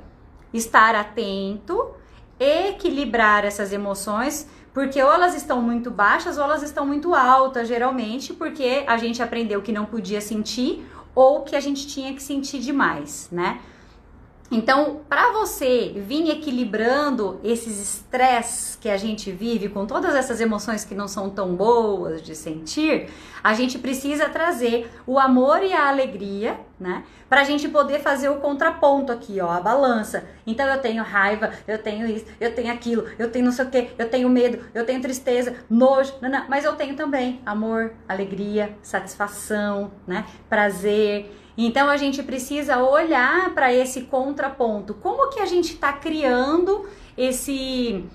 estar 0.53 0.95
atento, 0.95 1.91
equilibrar 2.39 3.43
essas 3.43 3.73
emoções 3.73 4.47
porque 4.73 5.01
ou 5.01 5.11
elas 5.11 5.35
estão 5.35 5.61
muito 5.61 5.89
baixas 5.89 6.37
ou 6.37 6.43
elas 6.43 6.63
estão 6.63 6.85
muito 6.85 7.13
altas, 7.13 7.67
geralmente, 7.67 8.33
porque 8.33 8.83
a 8.87 8.97
gente 8.97 9.21
aprendeu 9.21 9.61
que 9.61 9.71
não 9.71 9.85
podia 9.85 10.21
sentir 10.21 10.85
ou 11.15 11.41
que 11.41 11.55
a 11.55 11.59
gente 11.59 11.87
tinha 11.87 12.13
que 12.13 12.21
sentir 12.21 12.59
demais, 12.59 13.27
né? 13.31 13.59
Então, 14.51 15.01
para 15.07 15.31
você 15.31 15.93
vir 15.95 16.27
equilibrando 16.31 17.39
esses 17.43 17.79
estresses 17.79 18.75
que 18.75 18.89
a 18.89 18.97
gente 18.97 19.31
vive 19.31 19.69
com 19.69 19.85
todas 19.85 20.15
essas 20.15 20.41
emoções 20.41 20.83
que 20.83 20.95
não 20.95 21.07
são 21.07 21.29
tão 21.29 21.55
boas 21.55 22.21
de 22.23 22.35
sentir, 22.35 23.09
a 23.43 23.53
gente 23.53 23.77
precisa 23.77 24.27
trazer 24.27 24.89
o 25.05 25.19
amor 25.19 25.61
e 25.61 25.71
a 25.71 25.87
alegria, 25.87 26.59
né? 26.79 27.03
Para 27.29 27.41
a 27.41 27.43
gente 27.43 27.69
poder 27.69 27.99
fazer 27.99 28.29
o 28.29 28.37
contraponto 28.37 29.11
aqui, 29.11 29.39
ó, 29.39 29.51
a 29.51 29.61
balança. 29.61 30.23
Então, 30.47 30.67
eu 30.67 30.81
tenho 30.81 31.03
raiva, 31.03 31.51
eu 31.67 31.77
tenho 31.77 32.07
isso, 32.07 32.25
eu 32.39 32.53
tenho 32.55 32.73
aquilo, 32.73 33.05
eu 33.19 33.31
tenho 33.31 33.45
não 33.45 33.51
sei 33.51 33.65
o 33.65 33.69
que, 33.69 33.91
eu 33.99 34.09
tenho 34.09 34.27
medo, 34.29 34.65
eu 34.73 34.83
tenho 34.83 34.99
tristeza, 34.99 35.55
nojo, 35.69 36.13
não, 36.21 36.29
não, 36.29 36.49
mas 36.49 36.65
eu 36.65 36.73
tenho 36.75 36.95
também 36.95 37.39
amor, 37.45 37.93
alegria, 38.07 38.75
satisfação, 38.81 39.91
né? 40.07 40.25
Prazer. 40.49 41.35
Então 41.57 41.89
a 41.89 41.97
gente 41.97 42.23
precisa 42.23 42.77
olhar 42.79 43.53
para 43.53 43.73
esse 43.73 44.01
contraponto. 44.01 44.93
Como 44.93 45.29
que 45.29 45.39
a 45.39 45.45
gente 45.45 45.73
está 45.73 45.93
criando 45.93 46.87
esse 47.17 48.05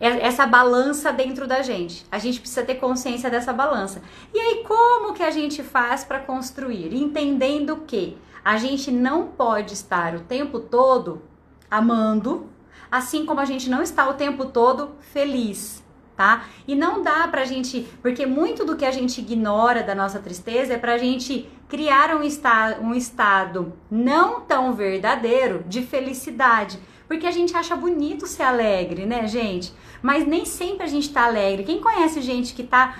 essa 0.00 0.46
balança 0.46 1.12
dentro 1.12 1.46
da 1.46 1.60
gente? 1.62 2.06
A 2.10 2.18
gente 2.18 2.38
precisa 2.40 2.62
ter 2.62 2.76
consciência 2.76 3.28
dessa 3.28 3.52
balança. 3.52 4.00
E 4.32 4.38
aí 4.38 4.64
como 4.64 5.12
que 5.12 5.22
a 5.22 5.30
gente 5.30 5.62
faz 5.62 6.04
para 6.04 6.20
construir? 6.20 6.94
Entendendo 6.94 7.78
que 7.86 8.16
a 8.44 8.56
gente 8.58 8.90
não 8.90 9.26
pode 9.26 9.74
estar 9.74 10.14
o 10.14 10.20
tempo 10.20 10.60
todo 10.60 11.22
amando, 11.70 12.48
assim 12.90 13.26
como 13.26 13.40
a 13.40 13.44
gente 13.44 13.68
não 13.68 13.82
está 13.82 14.08
o 14.08 14.14
tempo 14.14 14.46
todo 14.46 14.92
feliz 15.00 15.82
tá? 16.18 16.46
E 16.66 16.74
não 16.74 17.00
dá 17.00 17.28
pra 17.28 17.44
gente, 17.44 17.86
porque 18.02 18.26
muito 18.26 18.64
do 18.64 18.74
que 18.74 18.84
a 18.84 18.90
gente 18.90 19.20
ignora 19.20 19.84
da 19.84 19.94
nossa 19.94 20.18
tristeza 20.18 20.74
é 20.74 20.76
pra 20.76 20.98
gente 20.98 21.48
criar 21.68 22.12
um, 22.16 22.24
esta, 22.24 22.76
um 22.82 22.92
estado 22.92 23.72
não 23.88 24.40
tão 24.40 24.74
verdadeiro 24.74 25.64
de 25.68 25.80
felicidade. 25.80 26.76
Porque 27.06 27.24
a 27.24 27.30
gente 27.30 27.56
acha 27.56 27.76
bonito 27.76 28.26
ser 28.26 28.42
alegre, 28.42 29.06
né, 29.06 29.28
gente? 29.28 29.72
Mas 30.02 30.26
nem 30.26 30.44
sempre 30.44 30.84
a 30.84 30.88
gente 30.88 31.08
tá 31.08 31.24
alegre. 31.24 31.62
Quem 31.62 31.80
conhece 31.80 32.20
gente 32.20 32.52
que 32.52 32.64
tá 32.64 32.96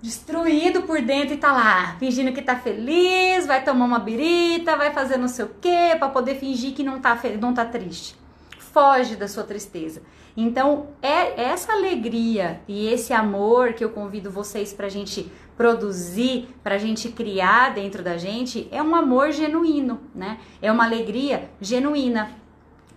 destruído 0.00 0.82
por 0.82 1.02
dentro 1.02 1.34
e 1.34 1.36
tá 1.36 1.52
lá, 1.52 1.96
fingindo 1.98 2.32
que 2.32 2.40
tá 2.40 2.56
feliz, 2.56 3.46
vai 3.46 3.62
tomar 3.62 3.84
uma 3.84 3.98
birita, 3.98 4.76
vai 4.76 4.94
fazer 4.94 5.18
não 5.18 5.28
sei 5.28 5.44
o 5.44 5.50
quê, 5.60 5.94
para 5.98 6.08
poder 6.08 6.36
fingir 6.36 6.72
que 6.72 6.82
não 6.82 7.00
tá, 7.00 7.20
não 7.38 7.52
tá 7.52 7.66
triste. 7.66 8.16
Foge 8.58 9.14
da 9.14 9.28
sua 9.28 9.44
tristeza. 9.44 10.00
Então, 10.36 10.88
é 11.02 11.40
essa 11.40 11.72
alegria 11.72 12.60
e 12.68 12.88
esse 12.88 13.12
amor 13.12 13.72
que 13.72 13.84
eu 13.84 13.90
convido 13.90 14.30
vocês 14.30 14.72
para 14.72 14.86
a 14.86 14.90
gente 14.90 15.30
produzir, 15.56 16.48
para 16.62 16.76
a 16.76 16.78
gente 16.78 17.10
criar 17.10 17.74
dentro 17.74 18.02
da 18.02 18.16
gente, 18.16 18.68
é 18.70 18.82
um 18.82 18.94
amor 18.94 19.32
genuíno, 19.32 20.00
né? 20.14 20.38
É 20.62 20.72
uma 20.72 20.84
alegria 20.84 21.50
genuína. 21.60 22.30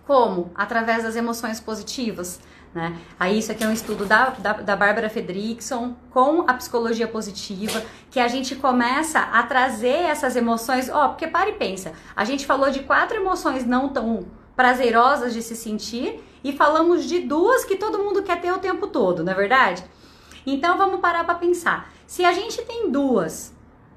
Como? 0.06 0.50
Através 0.54 1.02
das 1.02 1.16
emoções 1.16 1.60
positivas. 1.60 2.40
Né? 2.74 2.98
Aí 3.20 3.38
isso 3.38 3.52
aqui 3.52 3.62
é 3.62 3.68
um 3.68 3.72
estudo 3.72 4.04
da, 4.04 4.30
da, 4.30 4.52
da 4.54 4.74
Bárbara 4.74 5.08
Fredrickson 5.08 5.94
com 6.10 6.40
a 6.48 6.54
psicologia 6.54 7.06
positiva, 7.06 7.80
que 8.10 8.18
a 8.18 8.26
gente 8.26 8.56
começa 8.56 9.20
a 9.20 9.42
trazer 9.44 10.06
essas 10.06 10.34
emoções, 10.34 10.90
ó, 10.90 11.08
porque 11.08 11.28
para 11.28 11.50
e 11.50 11.52
pensa, 11.52 11.92
a 12.16 12.24
gente 12.24 12.44
falou 12.44 12.70
de 12.70 12.80
quatro 12.80 13.16
emoções 13.16 13.64
não 13.64 13.90
tão 13.90 14.26
prazerosas 14.56 15.32
de 15.32 15.40
se 15.40 15.54
sentir 15.54 16.20
e 16.44 16.52
falamos 16.52 17.04
de 17.04 17.20
duas 17.20 17.64
que 17.64 17.76
todo 17.76 17.98
mundo 17.98 18.22
quer 18.22 18.40
ter 18.40 18.52
o 18.52 18.58
tempo 18.58 18.86
todo, 18.86 19.24
não 19.24 19.32
é 19.32 19.34
verdade? 19.34 19.82
Então 20.46 20.78
vamos 20.78 21.00
parar 21.00 21.24
para 21.24 21.34
pensar. 21.34 21.90
Se 22.06 22.24
a 22.24 22.32
gente 22.32 22.60
tem 22.62 22.90
duas 22.90 23.54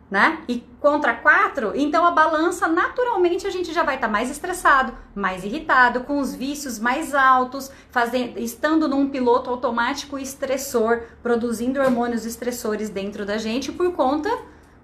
né? 0.09 0.41
E 0.47 0.63
contra 0.79 1.13
4, 1.13 1.73
então 1.75 2.05
a 2.05 2.11
balança 2.11 2.67
naturalmente 2.67 3.45
a 3.45 3.49
gente 3.49 3.73
já 3.73 3.83
vai 3.83 3.95
estar 3.95 4.07
tá 4.07 4.11
mais 4.11 4.29
estressado, 4.29 4.93
mais 5.13 5.43
irritado, 5.43 6.01
com 6.01 6.19
os 6.19 6.33
vícios 6.33 6.79
mais 6.79 7.13
altos, 7.13 7.69
fazendo, 7.89 8.39
estando 8.39 8.87
num 8.87 9.09
piloto 9.09 9.49
automático 9.49 10.17
estressor, 10.17 11.01
produzindo 11.21 11.81
hormônios 11.81 12.25
estressores 12.25 12.89
dentro 12.89 13.25
da 13.25 13.37
gente 13.37 13.71
por 13.71 13.91
conta 13.93 14.29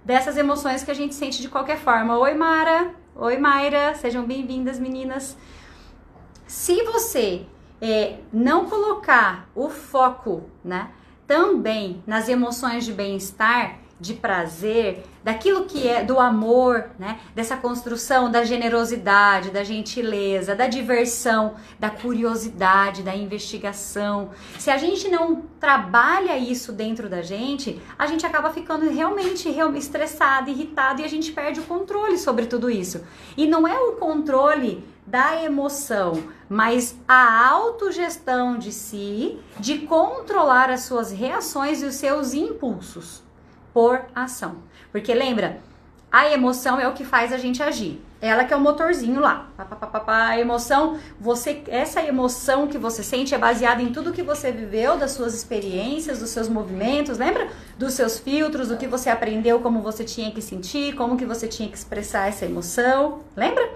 dessas 0.04 0.36
emoções 0.36 0.84
que 0.84 0.92
a 0.92 0.96
gente 0.96 1.16
sente 1.16 1.42
de 1.42 1.48
qualquer 1.48 1.78
forma. 1.78 2.18
Oi, 2.18 2.34
Mara. 2.34 2.94
Oi, 3.16 3.38
Mayra. 3.38 3.96
Sejam 3.96 4.26
bem-vindas, 4.26 4.78
meninas. 4.78 5.38
Se 6.46 6.84
você 6.84 7.46
é, 7.82 8.18
não 8.32 8.66
colocar 8.66 9.50
o 9.56 9.70
foco, 9.70 10.44
né, 10.64 10.90
também 11.28 12.04
nas 12.06 12.30
emoções 12.30 12.86
de 12.86 12.94
bem-estar, 12.94 13.80
de 14.00 14.14
prazer, 14.14 15.04
daquilo 15.24 15.64
que 15.64 15.88
é 15.88 16.04
do 16.04 16.20
amor, 16.20 16.90
né? 17.00 17.20
Dessa 17.34 17.56
construção 17.56 18.30
da 18.30 18.44
generosidade, 18.44 19.50
da 19.50 19.64
gentileza, 19.64 20.54
da 20.54 20.68
diversão, 20.68 21.56
da 21.80 21.90
curiosidade, 21.90 23.02
da 23.02 23.16
investigação. 23.16 24.32
Se 24.60 24.70
a 24.70 24.78
gente 24.78 25.08
não 25.08 25.44
trabalha 25.60 26.38
isso 26.38 26.74
dentro 26.74 27.08
da 27.08 27.22
gente, 27.22 27.82
a 27.98 28.06
gente 28.06 28.26
acaba 28.26 28.50
ficando 28.50 28.90
realmente 28.90 29.48
estressado, 29.78 30.50
irritado 30.50 31.02
e 31.02 31.06
a 31.06 31.10
gente 31.10 31.32
perde 31.32 31.62
o 31.62 31.64
controle 31.64 32.18
sobre 32.18 32.46
tudo 32.46 32.70
isso. 32.70 33.02
E 33.38 33.48
não 33.48 33.66
é 33.66 33.80
o 33.80 33.94
controle 33.94 34.84
da 35.06 35.44
emoção, 35.44 36.24
mas 36.48 36.96
a 37.08 37.48
autogestão 37.50 38.58
de 38.58 38.72
si, 38.72 39.40
de 39.60 39.80
controlar 39.80 40.70
as 40.70 40.82
suas 40.82 41.12
reações 41.12 41.82
e 41.82 41.86
os 41.86 41.96
seus 41.96 42.34
impulsos 42.34 43.22
por 43.74 44.02
ação. 44.16 44.58
Porque 44.92 45.14
lembra, 45.14 45.60
a 46.12 46.32
emoção 46.32 46.80
é 46.80 46.88
o 46.88 46.94
que 46.94 47.04
faz 47.04 47.34
a 47.34 47.38
gente 47.38 47.62
agir. 47.62 48.00
Ela 48.22 48.46
que 48.46 48.54
é 48.54 48.56
o 48.56 48.62
motorzinho 48.62 49.20
lá. 49.20 49.50
A 50.08 50.40
emoção, 50.40 50.98
você, 51.20 51.62
essa 51.68 52.02
emoção 52.02 52.68
que 52.68 52.78
você 52.78 53.04
sente 53.04 53.36
é 53.36 53.38
baseada 53.38 53.82
em 53.82 53.92
tudo 53.92 54.14
que 54.14 54.24
você 54.24 54.50
viveu, 54.50 54.96
das 54.96 55.12
suas 55.12 55.34
experiências, 55.34 56.20
dos 56.20 56.30
seus 56.30 56.48
movimentos, 56.48 57.18
lembra? 57.18 57.50
Dos 57.78 57.96
seus 57.96 58.20
filtros, 58.20 58.70
do 58.70 58.78
que 58.78 58.88
você 58.88 59.10
aprendeu, 59.10 59.60
como 59.60 59.82
você 59.82 60.06
tinha 60.06 60.32
que 60.32 60.42
sentir, 60.42 60.96
como 60.96 61.18
que 61.18 61.26
você 61.26 61.48
tinha 61.50 61.68
que 61.68 61.76
expressar 61.76 62.30
essa 62.30 62.46
emoção, 62.46 63.20
lembra? 63.36 63.72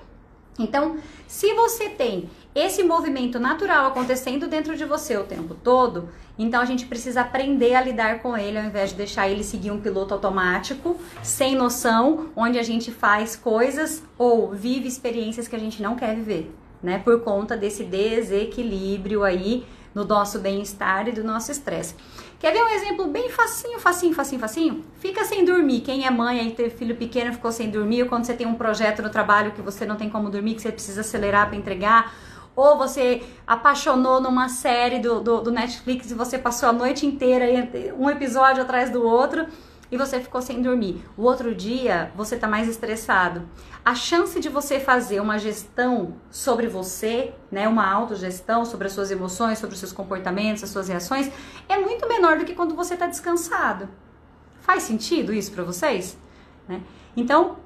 Então, 0.60 0.98
se 1.28 1.54
você 1.54 1.90
tem 1.90 2.30
esse 2.56 2.82
movimento 2.84 3.38
natural 3.40 3.88
acontecendo 3.88 4.48
dentro 4.48 4.76
de 4.76 4.86
você 4.86 5.16
o 5.18 5.24
tempo 5.24 5.54
todo, 5.54 6.10
então 6.40 6.62
a 6.62 6.66
gente 6.66 6.86
precisa 6.86 7.22
aprender 7.22 7.76
a 7.76 7.82
lidar 7.82 8.22
com 8.22 8.38
ele 8.38 8.58
ao 8.58 8.64
invés 8.64 8.92
de 8.92 8.96
deixar 8.96 9.30
ele 9.30 9.44
seguir 9.44 9.72
um 9.72 9.80
piloto 9.80 10.14
automático, 10.14 10.98
sem 11.22 11.56
noção, 11.56 12.30
onde 12.36 12.58
a 12.58 12.64
gente 12.64 12.92
faz 12.92 13.36
coisas 13.36 14.04
ou 14.18 14.52
vive 14.52 14.88
experiências 14.88 15.48
que 15.48 15.56
a 15.56 15.60
gente 15.60 15.82
não 15.82 15.96
quer 15.96 16.16
viver, 16.16 16.52
né? 16.82 17.00
Por 17.00 17.22
conta 17.22 17.58
desse 17.58 17.84
desequilíbrio 17.84 19.24
aí 19.24 19.66
no 19.94 20.06
nosso 20.06 20.40
bem-estar 20.40 21.08
e 21.08 21.12
do 21.12 21.24
nosso 21.24 21.52
estresse. 21.52 21.96
Quer 22.40 22.54
ver 22.54 22.64
um 22.64 22.70
exemplo 22.70 23.08
bem 23.08 23.30
facinho, 23.30 23.80
facinho, 23.80 24.14
facinho, 24.14 24.40
facinho? 24.40 24.86
Fica 25.00 25.26
sem 25.26 25.44
dormir. 25.44 25.82
Quem 25.82 26.06
é 26.06 26.12
mãe 26.12 26.48
e 26.48 26.52
teve 26.52 26.70
filho 26.70 26.96
pequeno 26.96 27.34
ficou 27.34 27.52
sem 27.52 27.70
dormir, 27.70 28.04
ou 28.04 28.10
quando 28.10 28.26
você 28.26 28.34
tem 28.34 28.46
um 28.46 28.54
projeto 28.54 29.02
no 29.02 29.10
trabalho 29.10 29.54
que 29.54 29.62
você 29.62 29.88
não 29.88 29.96
tem 29.96 30.08
como 30.08 30.30
dormir, 30.30 30.54
que 30.54 30.62
você 30.62 30.72
precisa 30.72 31.02
acelerar 31.02 31.48
para 31.48 31.58
entregar, 31.58 32.14
ou 32.56 32.78
você 32.78 33.24
apaixonou 33.46 34.22
numa 34.22 34.50
série 34.50 35.00
do, 35.00 35.20
do, 35.20 35.42
do, 35.42 35.52
Netflix 35.52 36.12
e 36.12 36.14
você 36.14 36.38
passou 36.38 36.70
a 36.70 36.74
noite 36.74 37.08
inteira, 37.08 37.46
um 37.98 38.08
episódio 38.08 38.62
atrás 38.62 38.92
do 38.92 39.04
outro, 39.04 39.48
e 39.92 39.98
você 39.98 40.20
ficou 40.20 40.42
sem 40.42 40.62
dormir. 40.62 41.04
O 41.16 41.24
outro 41.24 41.56
dia 41.56 42.12
você 42.16 42.36
está 42.36 42.48
mais 42.48 42.68
estressado. 42.68 43.48
A 43.84 43.96
chance 43.96 44.40
de 44.40 44.50
você 44.50 44.80
fazer 44.80 45.20
uma 45.20 45.38
gestão 45.38 46.16
sobre 46.30 46.68
você, 46.68 47.34
né, 47.52 47.68
uma 47.68 47.90
autogestão 47.90 48.66
sobre 48.66 48.88
as 48.88 48.94
suas 48.94 49.12
emoções, 49.12 49.60
sobre 49.60 49.74
os 49.74 49.80
seus 49.80 49.94
comportamentos, 49.94 50.64
as 50.64 50.70
suas 50.70 50.88
reações, 50.88 51.32
é 51.70 51.78
muito 51.78 52.08
menor 52.08 52.38
do 52.38 52.46
que 52.46 52.54
quando 52.54 52.76
você 52.76 52.96
está 52.96 53.08
descansado. 53.08 53.88
Faz 54.60 54.84
sentido 54.84 55.34
isso 55.34 55.52
para 55.52 55.64
vocês? 55.64 56.18
Né? 56.68 56.82
Então, 57.16 57.58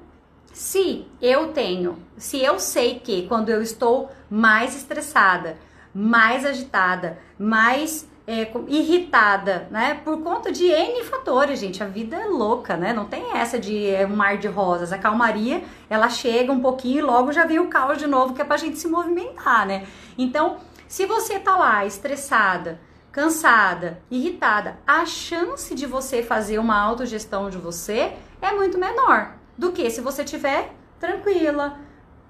se 0.52 1.06
eu 1.20 1.52
tenho, 1.52 1.98
se 2.16 2.38
eu 2.38 2.58
sei 2.58 3.00
que 3.00 3.26
quando 3.26 3.48
eu 3.48 3.62
estou 3.62 4.10
mais 4.30 4.76
estressada, 4.76 5.56
mais 5.94 6.44
agitada, 6.44 7.18
mais 7.38 8.08
é, 8.26 8.50
irritada, 8.68 9.66
né? 9.70 10.00
Por 10.04 10.22
conta 10.22 10.52
de 10.52 10.66
N 10.66 11.02
fatores, 11.04 11.58
gente. 11.58 11.82
A 11.82 11.86
vida 11.86 12.16
é 12.16 12.26
louca, 12.26 12.76
né? 12.76 12.92
Não 12.92 13.06
tem 13.06 13.36
essa 13.36 13.58
de 13.58 13.88
é, 13.88 14.06
um 14.06 14.14
mar 14.14 14.38
de 14.38 14.48
rosas. 14.48 14.92
A 14.92 14.98
calmaria, 14.98 15.62
ela 15.90 16.08
chega 16.08 16.52
um 16.52 16.60
pouquinho 16.60 16.98
e 16.98 17.02
logo 17.02 17.32
já 17.32 17.44
vem 17.44 17.58
o 17.58 17.68
caos 17.68 17.98
de 17.98 18.06
novo, 18.06 18.34
que 18.34 18.42
é 18.42 18.44
pra 18.44 18.56
gente 18.56 18.78
se 18.78 18.88
movimentar, 18.88 19.66
né? 19.66 19.86
Então, 20.16 20.58
se 20.86 21.06
você 21.06 21.38
tá 21.38 21.56
lá 21.56 21.84
estressada, 21.84 22.78
cansada, 23.10 24.00
irritada, 24.10 24.78
a 24.86 25.04
chance 25.04 25.74
de 25.74 25.86
você 25.86 26.22
fazer 26.22 26.58
uma 26.58 26.80
autogestão 26.80 27.50
de 27.50 27.58
você 27.58 28.12
é 28.40 28.52
muito 28.52 28.78
menor 28.78 29.34
do 29.56 29.72
que 29.72 29.90
se 29.90 30.00
você 30.00 30.24
tiver 30.24 30.72
tranquila, 30.98 31.78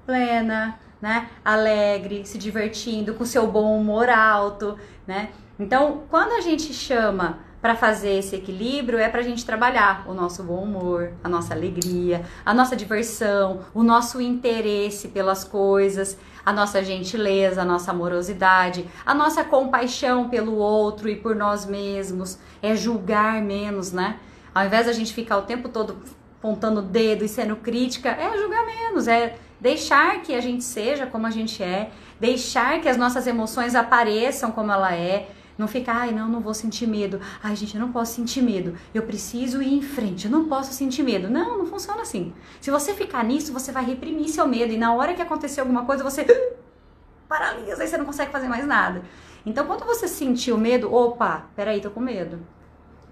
plena, 0.06 0.78
né? 1.02 1.28
Alegre, 1.44 2.24
se 2.24 2.38
divertindo, 2.38 3.14
com 3.14 3.24
seu 3.24 3.48
bom 3.48 3.76
humor 3.76 4.08
alto, 4.08 4.78
né? 5.04 5.30
Então, 5.58 6.04
quando 6.08 6.32
a 6.32 6.40
gente 6.40 6.72
chama 6.72 7.40
para 7.60 7.76
fazer 7.76 8.18
esse 8.18 8.34
equilíbrio 8.34 8.98
é 8.98 9.08
para 9.08 9.20
a 9.20 9.22
gente 9.22 9.46
trabalhar 9.46 10.04
o 10.08 10.14
nosso 10.14 10.42
bom 10.42 10.64
humor, 10.64 11.12
a 11.22 11.28
nossa 11.28 11.54
alegria, 11.54 12.24
a 12.44 12.52
nossa 12.52 12.74
diversão, 12.74 13.60
o 13.72 13.84
nosso 13.84 14.20
interesse 14.20 15.08
pelas 15.08 15.44
coisas, 15.44 16.18
a 16.44 16.52
nossa 16.52 16.82
gentileza, 16.82 17.62
a 17.62 17.64
nossa 17.64 17.92
amorosidade, 17.92 18.88
a 19.06 19.14
nossa 19.14 19.44
compaixão 19.44 20.28
pelo 20.28 20.56
outro 20.56 21.08
e 21.08 21.14
por 21.14 21.36
nós 21.36 21.64
mesmos, 21.64 22.38
é 22.60 22.74
julgar 22.74 23.40
menos, 23.40 23.92
né? 23.92 24.18
Ao 24.52 24.66
invés 24.66 24.86
da 24.86 24.92
gente 24.92 25.14
ficar 25.14 25.38
o 25.38 25.42
tempo 25.42 25.68
todo 25.68 25.98
apontando 26.38 26.80
o 26.80 26.82
dedo 26.82 27.24
e 27.24 27.28
sendo 27.28 27.54
crítica, 27.54 28.08
é 28.08 28.36
julgar 28.36 28.66
menos, 28.66 29.06
é 29.06 29.36
deixar 29.62 30.20
que 30.22 30.34
a 30.34 30.40
gente 30.40 30.64
seja 30.64 31.06
como 31.06 31.24
a 31.24 31.30
gente 31.30 31.62
é, 31.62 31.92
deixar 32.18 32.80
que 32.80 32.88
as 32.88 32.96
nossas 32.96 33.28
emoções 33.28 33.76
apareçam 33.76 34.50
como 34.50 34.72
ela 34.72 34.92
é, 34.92 35.30
não 35.56 35.68
ficar, 35.68 35.98
ai, 35.98 36.10
não, 36.10 36.28
não 36.28 36.40
vou 36.40 36.52
sentir 36.52 36.88
medo. 36.88 37.20
Ai, 37.40 37.54
gente, 37.54 37.76
eu 37.76 37.80
não 37.80 37.92
posso 37.92 38.16
sentir 38.16 38.42
medo. 38.42 38.74
Eu 38.92 39.04
preciso 39.04 39.62
ir 39.62 39.72
em 39.72 39.80
frente, 39.80 40.24
eu 40.24 40.32
não 40.32 40.48
posso 40.48 40.72
sentir 40.72 41.04
medo. 41.04 41.30
Não, 41.30 41.58
não 41.58 41.66
funciona 41.66 42.02
assim. 42.02 42.34
Se 42.60 42.72
você 42.72 42.92
ficar 42.92 43.22
nisso, 43.22 43.52
você 43.52 43.70
vai 43.70 43.84
reprimir 43.84 44.28
seu 44.30 44.48
medo 44.48 44.72
e 44.72 44.76
na 44.76 44.92
hora 44.92 45.14
que 45.14 45.22
acontecer 45.22 45.60
alguma 45.60 45.84
coisa, 45.84 46.02
você 46.02 46.26
paralisa, 47.28 47.82
aí 47.82 47.88
você 47.88 47.96
não 47.96 48.04
consegue 48.04 48.32
fazer 48.32 48.48
mais 48.48 48.66
nada. 48.66 49.02
Então, 49.46 49.64
quando 49.64 49.84
você 49.84 50.08
sentir 50.08 50.50
o 50.50 50.58
medo, 50.58 50.92
opa, 50.92 51.46
peraí, 51.54 51.80
tô 51.80 51.90
com 51.90 52.00
medo. 52.00 52.40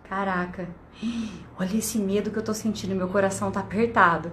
Caraca, 0.08 0.68
olha 1.56 1.76
esse 1.76 1.96
medo 1.98 2.32
que 2.32 2.38
eu 2.38 2.42
tô 2.42 2.52
sentindo, 2.52 2.96
meu 2.96 3.06
coração 3.06 3.52
tá 3.52 3.60
apertado. 3.60 4.32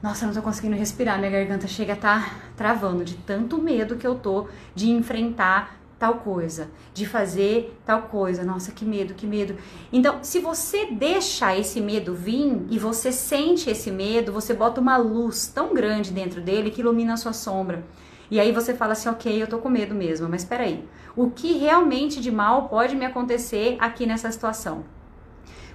Nossa, 0.00 0.24
eu 0.24 0.28
não 0.28 0.34
tô 0.34 0.42
conseguindo 0.42 0.76
respirar, 0.76 1.18
minha 1.18 1.30
garganta 1.30 1.66
chega 1.66 1.94
a 1.94 1.96
tá 1.96 2.36
travando 2.56 3.04
de 3.04 3.16
tanto 3.16 3.60
medo 3.60 3.96
que 3.96 4.06
eu 4.06 4.14
tô 4.14 4.46
de 4.72 4.90
enfrentar 4.90 5.76
tal 5.98 6.18
coisa, 6.18 6.70
de 6.94 7.04
fazer 7.04 7.76
tal 7.84 8.02
coisa. 8.02 8.44
Nossa, 8.44 8.70
que 8.70 8.84
medo, 8.84 9.14
que 9.14 9.26
medo. 9.26 9.56
Então, 9.92 10.20
se 10.22 10.38
você 10.38 10.86
deixa 10.86 11.56
esse 11.56 11.80
medo 11.80 12.14
vir 12.14 12.64
e 12.70 12.78
você 12.78 13.10
sente 13.10 13.68
esse 13.68 13.90
medo, 13.90 14.30
você 14.30 14.54
bota 14.54 14.80
uma 14.80 14.96
luz 14.96 15.48
tão 15.48 15.74
grande 15.74 16.12
dentro 16.12 16.40
dele 16.40 16.70
que 16.70 16.80
ilumina 16.80 17.14
a 17.14 17.16
sua 17.16 17.32
sombra. 17.32 17.82
E 18.30 18.38
aí 18.38 18.52
você 18.52 18.74
fala 18.74 18.92
assim, 18.92 19.08
ok, 19.08 19.42
eu 19.42 19.48
tô 19.48 19.58
com 19.58 19.68
medo 19.68 19.96
mesmo, 19.96 20.28
mas 20.28 20.44
peraí, 20.44 20.88
o 21.16 21.28
que 21.28 21.54
realmente 21.54 22.20
de 22.20 22.30
mal 22.30 22.68
pode 22.68 22.94
me 22.94 23.04
acontecer 23.04 23.76
aqui 23.80 24.06
nessa 24.06 24.30
situação? 24.30 24.84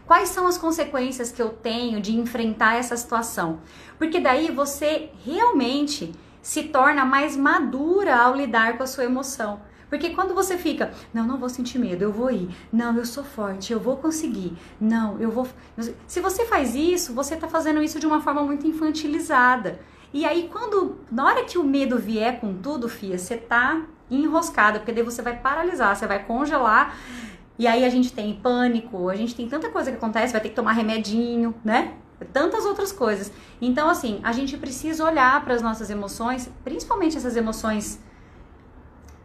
Quais 0.06 0.30
são 0.30 0.48
as 0.48 0.58
consequências 0.58 1.32
que 1.32 1.42
eu 1.42 1.50
tenho 1.50 2.02
de 2.02 2.16
enfrentar 2.16 2.76
essa 2.76 2.96
situação? 2.98 3.60
Porque 3.98 4.20
daí 4.20 4.52
você 4.52 5.10
realmente 5.26 6.14
se 6.42 6.64
torna 6.64 7.06
mais 7.06 7.38
madura 7.38 8.16
ao 8.16 8.36
lidar 8.36 8.78
com 8.78 8.84
a 8.84 8.88
sua 8.88 9.06
emoção. 9.06 9.62
Porque 9.90 10.10
quando 10.10 10.34
você 10.34 10.58
fica, 10.58 10.92
não, 11.14 11.26
não 11.26 11.38
vou 11.38 11.48
sentir 11.48 11.78
medo, 11.78 12.02
eu 12.02 12.12
vou 12.12 12.32
ir. 12.32 12.50
Não, 12.72 12.98
eu 12.98 13.06
sou 13.06 13.24
forte, 13.24 13.72
eu 13.72 13.80
vou 13.80 13.98
conseguir. 13.98 14.58
Não, 14.82 15.20
eu 15.22 15.30
vou. 15.30 15.48
Se 16.08 16.20
você 16.20 16.46
faz 16.46 16.74
isso, 16.74 17.14
você 17.14 17.36
está 17.36 17.48
fazendo 17.48 17.82
isso 17.82 18.00
de 18.00 18.08
uma 18.08 18.20
forma 18.20 18.42
muito 18.42 18.66
infantilizada. 18.66 19.80
E 20.12 20.26
aí, 20.26 20.50
quando, 20.52 20.98
na 21.12 21.26
hora 21.26 21.46
que 21.46 21.58
o 21.58 21.64
medo 21.64 21.98
vier 21.98 22.40
com 22.40 22.56
tudo, 22.56 22.90
Fia, 22.90 23.18
você 23.18 23.38
tá 23.38 23.84
enroscada, 24.10 24.80
porque 24.80 24.92
daí 24.92 25.04
você 25.04 25.22
vai 25.22 25.38
paralisar, 25.38 25.96
você 25.96 26.08
vai 26.08 26.24
congelar. 26.24 26.98
E 27.58 27.68
aí 27.68 27.86
a 27.86 27.90
gente 27.90 28.12
tem 28.12 28.34
pânico, 28.34 29.10
a 29.10 29.16
gente 29.16 29.36
tem 29.36 29.48
tanta 29.48 29.70
coisa 29.70 29.92
que 29.92 29.98
acontece, 29.98 30.34
vai 30.34 30.42
ter 30.42 30.50
que 30.50 30.56
tomar 30.56 30.72
remedinho, 30.74 31.54
né? 31.64 31.94
Tantas 32.32 32.66
outras 32.66 32.92
coisas. 32.92 33.32
Então, 33.62 33.90
assim, 33.90 34.20
a 34.24 34.32
gente 34.32 34.58
precisa 34.58 35.04
olhar 35.04 35.44
para 35.44 35.54
as 35.54 35.62
nossas 35.62 35.90
emoções, 35.90 36.50
principalmente 36.64 37.18
essas 37.18 37.36
emoções 37.36 38.00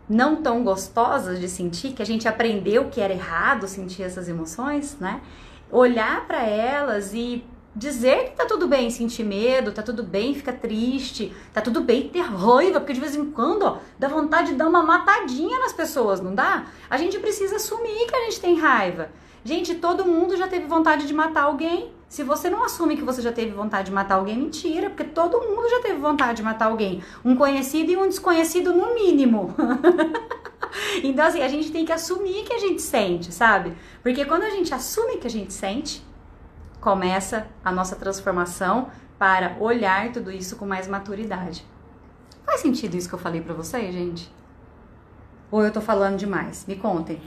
não 0.08 0.36
tão 0.36 0.64
gostosas 0.64 1.38
de 1.38 1.48
sentir, 1.48 1.92
que 1.92 2.02
a 2.02 2.06
gente 2.06 2.26
aprendeu 2.26 2.88
que 2.88 3.00
era 3.00 3.12
errado 3.12 3.68
sentir 3.68 4.02
essas 4.02 4.28
emoções, 4.28 4.96
né? 4.98 5.20
Olhar 5.70 6.26
para 6.26 6.42
elas 6.42 7.12
e 7.12 7.44
dizer 7.78 8.30
que 8.30 8.36
tá 8.36 8.44
tudo 8.44 8.66
bem 8.66 8.90
sentir 8.90 9.22
medo, 9.22 9.70
tá 9.70 9.82
tudo 9.82 10.02
bem 10.02 10.34
ficar 10.34 10.54
triste, 10.54 11.32
tá 11.52 11.60
tudo 11.60 11.80
bem 11.80 12.08
ter 12.08 12.20
raiva, 12.20 12.80
porque 12.80 12.92
de 12.92 13.00
vez 13.00 13.14
em 13.14 13.30
quando, 13.30 13.62
ó, 13.62 13.78
dá 13.96 14.08
vontade 14.08 14.50
de 14.50 14.56
dar 14.56 14.66
uma 14.66 14.82
matadinha 14.82 15.60
nas 15.60 15.72
pessoas, 15.72 16.20
não 16.20 16.34
dá? 16.34 16.66
A 16.90 16.96
gente 16.96 17.18
precisa 17.20 17.56
assumir 17.56 18.06
que 18.06 18.16
a 18.16 18.24
gente 18.24 18.40
tem 18.40 18.58
raiva. 18.58 19.10
Gente, 19.44 19.76
todo 19.76 20.04
mundo 20.04 20.36
já 20.36 20.48
teve 20.48 20.66
vontade 20.66 21.06
de 21.06 21.14
matar 21.14 21.44
alguém. 21.44 21.92
Se 22.08 22.24
você 22.24 22.50
não 22.50 22.64
assume 22.64 22.96
que 22.96 23.04
você 23.04 23.22
já 23.22 23.30
teve 23.30 23.52
vontade 23.52 23.86
de 23.86 23.92
matar 23.92 24.16
alguém, 24.16 24.36
mentira, 24.36 24.90
porque 24.90 25.04
todo 25.04 25.40
mundo 25.40 25.68
já 25.70 25.80
teve 25.80 26.00
vontade 26.00 26.38
de 26.38 26.42
matar 26.42 26.66
alguém. 26.66 27.02
Um 27.24 27.36
conhecido 27.36 27.92
e 27.92 27.96
um 27.96 28.08
desconhecido 28.08 28.72
no 28.72 28.94
mínimo. 28.94 29.54
então, 31.04 31.24
assim, 31.24 31.42
a 31.42 31.48
gente 31.48 31.70
tem 31.70 31.84
que 31.84 31.92
assumir 31.92 32.44
que 32.44 32.52
a 32.52 32.58
gente 32.58 32.82
sente, 32.82 33.32
sabe? 33.32 33.74
Porque 34.02 34.24
quando 34.24 34.42
a 34.42 34.50
gente 34.50 34.74
assume 34.74 35.18
que 35.18 35.26
a 35.26 35.30
gente 35.30 35.52
sente, 35.52 36.02
começa 36.88 37.46
a 37.62 37.70
nossa 37.70 37.94
transformação 37.96 38.88
para 39.18 39.58
olhar 39.60 40.10
tudo 40.10 40.32
isso 40.32 40.56
com 40.56 40.64
mais 40.64 40.88
maturidade. 40.88 41.62
Faz 42.46 42.62
sentido 42.62 42.94
isso 42.96 43.06
que 43.06 43.14
eu 43.14 43.18
falei 43.18 43.42
para 43.42 43.52
vocês, 43.52 43.92
gente? 43.92 44.32
Ou 45.50 45.62
eu 45.62 45.70
tô 45.70 45.82
falando 45.82 46.16
demais? 46.16 46.64
Me 46.66 46.76
contem. 46.76 47.20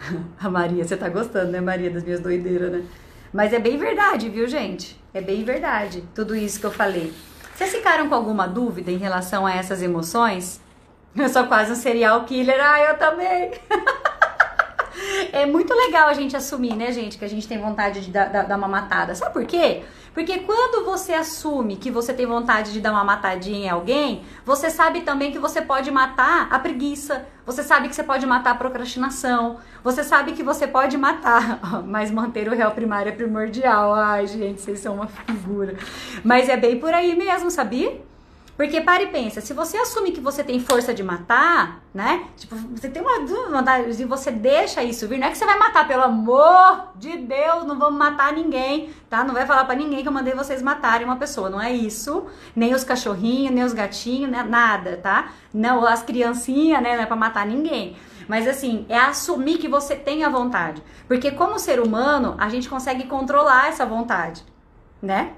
A 0.42 0.50
Maria, 0.50 0.84
você 0.84 0.96
tá 0.96 1.08
gostando, 1.08 1.52
né, 1.52 1.60
Maria, 1.60 1.88
das 1.88 2.02
minhas 2.02 2.18
doideiras, 2.18 2.72
né? 2.72 2.84
Mas 3.32 3.52
é 3.52 3.60
bem 3.60 3.78
verdade, 3.78 4.28
viu, 4.28 4.48
gente? 4.48 5.00
É 5.14 5.20
bem 5.20 5.44
verdade 5.44 6.02
tudo 6.16 6.34
isso 6.34 6.58
que 6.58 6.66
eu 6.66 6.72
falei. 6.72 7.14
Vocês 7.54 7.70
ficaram 7.70 8.08
com 8.08 8.14
alguma 8.16 8.48
dúvida 8.48 8.90
em 8.90 8.98
relação 8.98 9.46
a 9.46 9.54
essas 9.54 9.80
emoções? 9.80 10.60
Eu 11.14 11.28
sou 11.28 11.46
quase 11.46 11.70
um 11.70 11.76
serial 11.76 12.24
killer. 12.24 12.58
Ah, 12.60 12.80
eu 12.80 12.98
também. 12.98 13.52
é 15.32 15.46
muito 15.46 15.74
legal 15.74 16.08
a 16.08 16.14
gente 16.14 16.36
assumir, 16.36 16.74
né, 16.74 16.92
gente, 16.92 17.18
que 17.18 17.24
a 17.24 17.28
gente 17.28 17.46
tem 17.46 17.58
vontade 17.58 18.00
de 18.00 18.10
dar, 18.10 18.28
dar, 18.28 18.56
uma 18.56 18.68
matada. 18.68 19.14
Sabe 19.14 19.32
por 19.32 19.44
quê? 19.44 19.82
Porque 20.14 20.38
quando 20.40 20.84
você 20.84 21.12
assume 21.12 21.76
que 21.76 21.90
você 21.90 22.14
tem 22.14 22.24
vontade 22.24 22.72
de 22.72 22.80
dar 22.80 22.92
uma 22.92 23.04
matadinha 23.04 23.66
em 23.66 23.68
alguém, 23.68 24.24
você 24.44 24.70
sabe 24.70 25.02
também 25.02 25.30
que 25.30 25.38
você 25.38 25.60
pode 25.60 25.90
matar 25.90 26.48
a 26.50 26.58
preguiça, 26.58 27.26
você 27.44 27.62
sabe 27.62 27.88
que 27.88 27.94
você 27.94 28.02
pode 28.02 28.24
matar 28.24 28.52
a 28.52 28.54
procrastinação, 28.54 29.58
você 29.84 30.02
sabe 30.02 30.32
que 30.32 30.42
você 30.42 30.66
pode 30.66 30.96
matar, 30.96 31.60
mas 31.84 32.10
manter 32.10 32.48
o 32.48 32.56
réu 32.56 32.70
primário 32.70 33.10
é 33.10 33.12
primordial. 33.12 33.94
Ai, 33.94 34.26
gente, 34.26 34.60
vocês 34.60 34.80
são 34.80 34.94
uma 34.94 35.06
figura. 35.06 35.76
Mas 36.24 36.48
é 36.48 36.56
bem 36.56 36.80
por 36.80 36.94
aí 36.94 37.14
mesmo, 37.14 37.50
sabia? 37.50 38.05
Porque 38.56 38.80
para 38.80 39.02
e 39.02 39.08
pensa, 39.08 39.42
se 39.42 39.52
você 39.52 39.76
assume 39.76 40.12
que 40.12 40.20
você 40.20 40.42
tem 40.42 40.58
força 40.58 40.94
de 40.94 41.02
matar, 41.02 41.82
né? 41.92 42.24
Tipo, 42.36 42.56
você 42.56 42.88
tem 42.88 43.02
uma 43.02 43.20
vontade 43.50 44.00
e 44.00 44.04
você 44.06 44.30
deixa 44.30 44.82
isso 44.82 45.06
vir, 45.06 45.18
não 45.18 45.26
é 45.26 45.30
que 45.30 45.36
você 45.36 45.44
vai 45.44 45.58
matar, 45.58 45.86
pelo 45.86 46.02
amor 46.02 46.92
de 46.96 47.18
Deus, 47.18 47.66
não 47.66 47.78
vamos 47.78 47.98
matar 47.98 48.32
ninguém, 48.32 48.90
tá? 49.10 49.22
Não 49.22 49.34
vai 49.34 49.46
falar 49.46 49.66
para 49.66 49.74
ninguém 49.74 50.00
que 50.02 50.08
eu 50.08 50.12
mandei 50.12 50.32
vocês 50.32 50.62
matarem 50.62 51.06
uma 51.06 51.16
pessoa, 51.16 51.50
não 51.50 51.60
é 51.60 51.70
isso. 51.70 52.26
Nem 52.54 52.74
os 52.74 52.82
cachorrinhos, 52.82 53.54
nem 53.54 53.62
os 53.62 53.74
gatinhos, 53.74 54.30
né? 54.30 54.42
nada, 54.42 54.96
tá? 54.96 55.32
Não, 55.52 55.84
as 55.86 56.02
criancinhas, 56.02 56.82
né? 56.82 56.96
Não 56.96 57.02
é 57.02 57.06
pra 57.06 57.16
matar 57.16 57.44
ninguém. 57.46 57.96
Mas 58.26 58.48
assim, 58.48 58.86
é 58.88 58.98
assumir 58.98 59.58
que 59.58 59.68
você 59.68 59.94
tem 59.94 60.24
a 60.24 60.28
vontade. 60.28 60.82
Porque 61.06 61.30
como 61.30 61.58
ser 61.58 61.80
humano, 61.80 62.34
a 62.38 62.48
gente 62.48 62.68
consegue 62.68 63.04
controlar 63.04 63.68
essa 63.68 63.84
vontade, 63.84 64.44
né? 65.00 65.34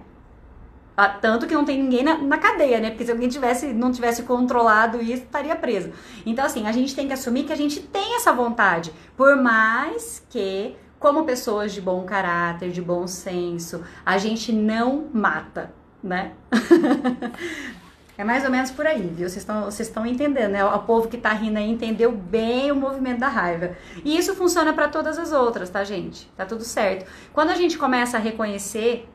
Ah, 1.00 1.10
tanto 1.10 1.46
que 1.46 1.54
não 1.54 1.64
tem 1.64 1.80
ninguém 1.80 2.02
na, 2.02 2.18
na, 2.18 2.38
cadeia, 2.38 2.80
né? 2.80 2.90
Porque 2.90 3.04
se 3.04 3.12
alguém 3.12 3.28
tivesse, 3.28 3.68
não 3.68 3.92
tivesse 3.92 4.24
controlado 4.24 5.00
isso, 5.00 5.22
estaria 5.22 5.54
preso. 5.54 5.92
Então, 6.26 6.44
assim, 6.44 6.66
a 6.66 6.72
gente 6.72 6.92
tem 6.92 7.06
que 7.06 7.12
assumir 7.12 7.44
que 7.44 7.52
a 7.52 7.56
gente 7.56 7.78
tem 7.78 8.16
essa 8.16 8.32
vontade. 8.32 8.92
Por 9.16 9.36
mais 9.36 10.26
que, 10.28 10.74
como 10.98 11.22
pessoas 11.22 11.72
de 11.72 11.80
bom 11.80 12.02
caráter, 12.02 12.72
de 12.72 12.82
bom 12.82 13.06
senso, 13.06 13.84
a 14.04 14.18
gente 14.18 14.52
não 14.52 15.06
mata, 15.14 15.72
né? 16.02 16.32
É 18.18 18.24
mais 18.24 18.44
ou 18.44 18.50
menos 18.50 18.72
por 18.72 18.84
aí, 18.84 19.12
viu? 19.14 19.28
Vocês 19.28 19.46
estão, 19.78 20.04
entendendo, 20.04 20.50
né? 20.50 20.64
O 20.64 20.80
povo 20.80 21.06
que 21.06 21.16
tá 21.16 21.32
rindo 21.32 21.56
aí 21.56 21.70
entendeu 21.70 22.10
bem 22.10 22.72
o 22.72 22.74
movimento 22.74 23.20
da 23.20 23.28
raiva. 23.28 23.76
E 24.04 24.18
isso 24.18 24.34
funciona 24.34 24.72
para 24.72 24.88
todas 24.88 25.16
as 25.20 25.30
outras, 25.30 25.70
tá, 25.70 25.84
gente? 25.84 26.28
Tá 26.36 26.44
tudo 26.44 26.64
certo. 26.64 27.08
Quando 27.32 27.50
a 27.50 27.54
gente 27.54 27.78
começa 27.78 28.16
a 28.16 28.20
reconhecer 28.20 29.08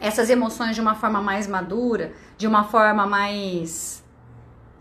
essas 0.00 0.30
emoções 0.30 0.74
de 0.74 0.80
uma 0.80 0.94
forma 0.94 1.20
mais 1.20 1.46
madura, 1.46 2.12
de 2.36 2.46
uma 2.46 2.64
forma 2.64 3.06
mais. 3.06 4.02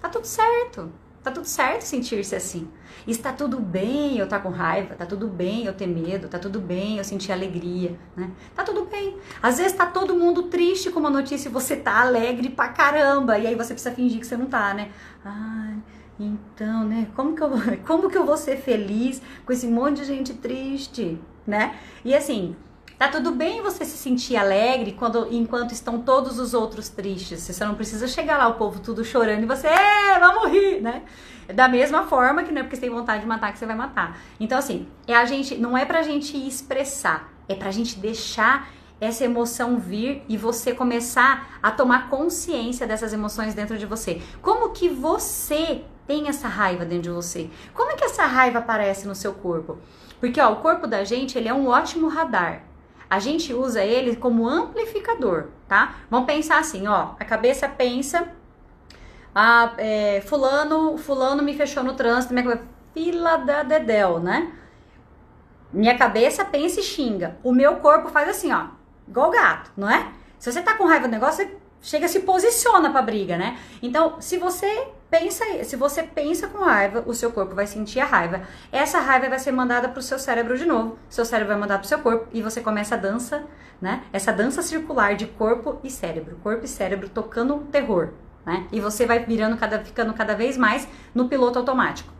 Tá 0.01 0.09
tudo 0.09 0.25
certo. 0.25 0.91
Tá 1.27 1.31
tudo 1.31 1.45
certo 1.45 1.81
sentir-se 1.81 2.35
assim. 2.35 2.69
Está 3.05 3.33
tudo 3.33 3.59
bem 3.59 4.17
eu 4.17 4.23
estar 4.23 4.37
tá 4.37 4.43
com 4.43 4.49
raiva, 4.49 4.95
tá 4.95 5.05
tudo 5.05 5.27
bem 5.27 5.65
eu 5.65 5.73
ter 5.73 5.85
medo, 5.85 6.29
tá 6.29 6.39
tudo 6.39 6.61
bem 6.61 6.99
eu 6.99 7.03
sentir 7.03 7.33
alegria, 7.33 7.99
né? 8.15 8.31
Tá 8.55 8.63
tudo 8.63 8.85
bem. 8.85 9.17
Às 9.41 9.57
vezes 9.57 9.73
tá 9.73 9.85
todo 9.85 10.15
mundo 10.15 10.43
triste 10.43 10.89
com 10.89 11.01
uma 11.01 11.09
notícia 11.09 11.49
e 11.49 11.51
você 11.51 11.75
tá 11.75 11.99
alegre 11.99 12.47
pra 12.49 12.69
caramba, 12.69 13.37
e 13.37 13.45
aí 13.45 13.55
você 13.55 13.73
precisa 13.73 13.93
fingir 13.93 14.21
que 14.21 14.25
você 14.25 14.37
não 14.37 14.45
tá, 14.45 14.73
né? 14.73 14.89
Ai, 15.25 15.75
então, 16.17 16.85
né? 16.85 17.09
Como 17.13 17.35
que 17.35 17.43
eu, 17.43 17.51
como 17.85 18.09
que 18.09 18.17
eu 18.17 18.25
vou 18.25 18.37
ser 18.37 18.55
feliz 18.55 19.21
com 19.45 19.51
esse 19.51 19.67
monte 19.67 19.97
de 19.97 20.05
gente 20.05 20.33
triste, 20.33 21.19
né? 21.45 21.75
E 22.05 22.15
assim, 22.15 22.55
Tá 22.97 23.07
tudo 23.09 23.31
bem 23.31 23.61
você 23.61 23.85
se 23.85 23.95
sentir 23.95 24.35
alegre 24.35 24.93
quando, 24.93 25.27
enquanto 25.31 25.71
estão 25.71 26.01
todos 26.01 26.39
os 26.39 26.55
outros 26.55 26.89
tristes. 26.89 27.41
Você 27.41 27.63
não 27.63 27.75
precisa 27.75 28.07
chegar 28.07 28.39
lá, 28.39 28.47
o 28.47 28.55
povo 28.55 28.79
tudo 28.79 29.05
chorando 29.05 29.43
e 29.43 29.45
você, 29.45 29.67
é, 29.67 30.17
vamos 30.19 30.49
rir, 30.49 30.81
né? 30.81 31.03
Da 31.53 31.67
mesma 31.67 32.07
forma 32.07 32.41
que 32.41 32.51
não 32.51 32.61
é 32.61 32.63
porque 32.63 32.75
você 32.75 32.81
tem 32.81 32.89
vontade 32.89 33.21
de 33.21 33.27
matar 33.27 33.53
que 33.53 33.59
você 33.59 33.67
vai 33.67 33.75
matar. 33.75 34.19
Então, 34.39 34.57
assim, 34.57 34.87
é 35.05 35.15
a 35.15 35.25
gente, 35.25 35.55
não 35.59 35.77
é 35.77 35.85
pra 35.85 36.01
gente 36.01 36.35
expressar, 36.35 37.31
é 37.47 37.53
pra 37.53 37.69
gente 37.69 37.99
deixar 37.99 38.67
essa 38.99 39.23
emoção 39.23 39.77
vir 39.77 40.23
e 40.27 40.35
você 40.35 40.73
começar 40.73 41.59
a 41.61 41.69
tomar 41.69 42.09
consciência 42.09 42.87
dessas 42.87 43.13
emoções 43.13 43.53
dentro 43.53 43.77
de 43.77 43.85
você. 43.85 44.23
Como 44.41 44.71
que 44.71 44.89
você 44.89 45.83
tem 46.07 46.29
essa 46.29 46.47
raiva 46.47 46.83
dentro 46.83 47.03
de 47.03 47.09
você? 47.11 47.47
Como 47.75 47.91
é 47.91 47.95
que 47.95 48.05
essa 48.05 48.25
raiva 48.25 48.57
aparece 48.57 49.07
no 49.07 49.13
seu 49.13 49.33
corpo? 49.33 49.77
Porque 50.19 50.41
ó, 50.41 50.51
o 50.51 50.55
corpo 50.57 50.87
da 50.87 51.03
gente 51.03 51.37
ele 51.37 51.47
é 51.47 51.53
um 51.53 51.67
ótimo 51.67 52.07
radar 52.07 52.66
a 53.09 53.19
gente 53.19 53.53
usa 53.53 53.83
ele 53.83 54.15
como 54.15 54.47
amplificador, 54.47 55.47
tá? 55.67 55.95
Vamos 56.09 56.27
pensar 56.27 56.59
assim, 56.59 56.87
ó, 56.87 57.11
a 57.19 57.25
cabeça 57.25 57.67
pensa, 57.67 58.27
ah, 59.33 59.73
é, 59.77 60.21
fulano, 60.21 60.97
fulano 60.97 61.41
me 61.43 61.53
fechou 61.53 61.83
no 61.83 61.93
trânsito, 61.93 62.33
minha 62.33 62.61
fila 62.93 63.37
da 63.37 63.63
dedéu, 63.63 64.19
né? 64.19 64.51
Minha 65.71 65.97
cabeça 65.97 66.43
pensa 66.43 66.79
e 66.79 66.83
xinga. 66.83 67.37
O 67.43 67.51
meu 67.51 67.77
corpo 67.77 68.09
faz 68.09 68.29
assim, 68.29 68.51
ó, 68.51 68.67
igual 69.07 69.31
gato, 69.31 69.71
não 69.77 69.89
é? 69.89 70.11
Se 70.39 70.51
você 70.51 70.61
tá 70.61 70.73
com 70.75 70.85
raiva 70.85 71.07
do 71.07 71.11
negócio, 71.11 71.45
você 71.45 71.57
chega 71.81 72.07
se 72.07 72.21
posiciona 72.21 72.89
pra 72.89 73.01
briga, 73.01 73.37
né? 73.37 73.57
Então, 73.81 74.19
se 74.19 74.37
você 74.37 74.87
pensa, 75.09 75.45
se 75.63 75.75
você 75.75 76.03
pensa 76.03 76.47
com 76.47 76.59
raiva, 76.59 77.03
o 77.05 77.13
seu 77.13 77.31
corpo 77.31 77.55
vai 77.55 77.65
sentir 77.65 77.99
a 77.99 78.05
raiva. 78.05 78.41
Essa 78.71 78.99
raiva 78.99 79.29
vai 79.29 79.39
ser 79.39 79.51
mandada 79.51 79.87
pro 79.89 80.01
seu 80.01 80.19
cérebro 80.19 80.57
de 80.57 80.65
novo. 80.65 80.97
Seu 81.09 81.23
cérebro 81.23 81.53
vai 81.53 81.61
mandar 81.61 81.79
pro 81.79 81.87
seu 81.87 81.99
corpo 81.99 82.27
e 82.33 82.41
você 82.41 82.61
começa 82.61 82.95
a 82.95 82.97
dança, 82.97 83.45
né? 83.81 84.03
Essa 84.11 84.33
dança 84.33 84.61
circular 84.61 85.15
de 85.15 85.27
corpo 85.27 85.79
e 85.83 85.89
cérebro, 85.89 86.37
corpo 86.43 86.65
e 86.65 86.67
cérebro 86.67 87.09
tocando 87.09 87.59
terror, 87.71 88.09
né? 88.45 88.67
E 88.71 88.81
você 88.81 89.05
vai 89.05 89.19
virando 89.19 89.57
cada 89.57 89.79
ficando 89.79 90.13
cada 90.13 90.35
vez 90.35 90.57
mais 90.57 90.87
no 91.13 91.29
piloto 91.29 91.59
automático. 91.59 92.11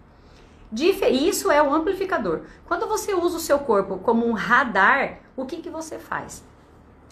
Isso 0.72 1.50
é 1.50 1.64
o 1.64 1.74
amplificador. 1.74 2.42
Quando 2.66 2.88
você 2.88 3.14
usa 3.14 3.38
o 3.38 3.40
seu 3.40 3.60
corpo 3.60 3.98
como 4.00 4.26
um 4.28 4.34
radar, 4.34 5.20
o 5.36 5.46
que 5.46 5.58
que 5.58 5.70
você 5.70 5.98
faz? 5.98 6.44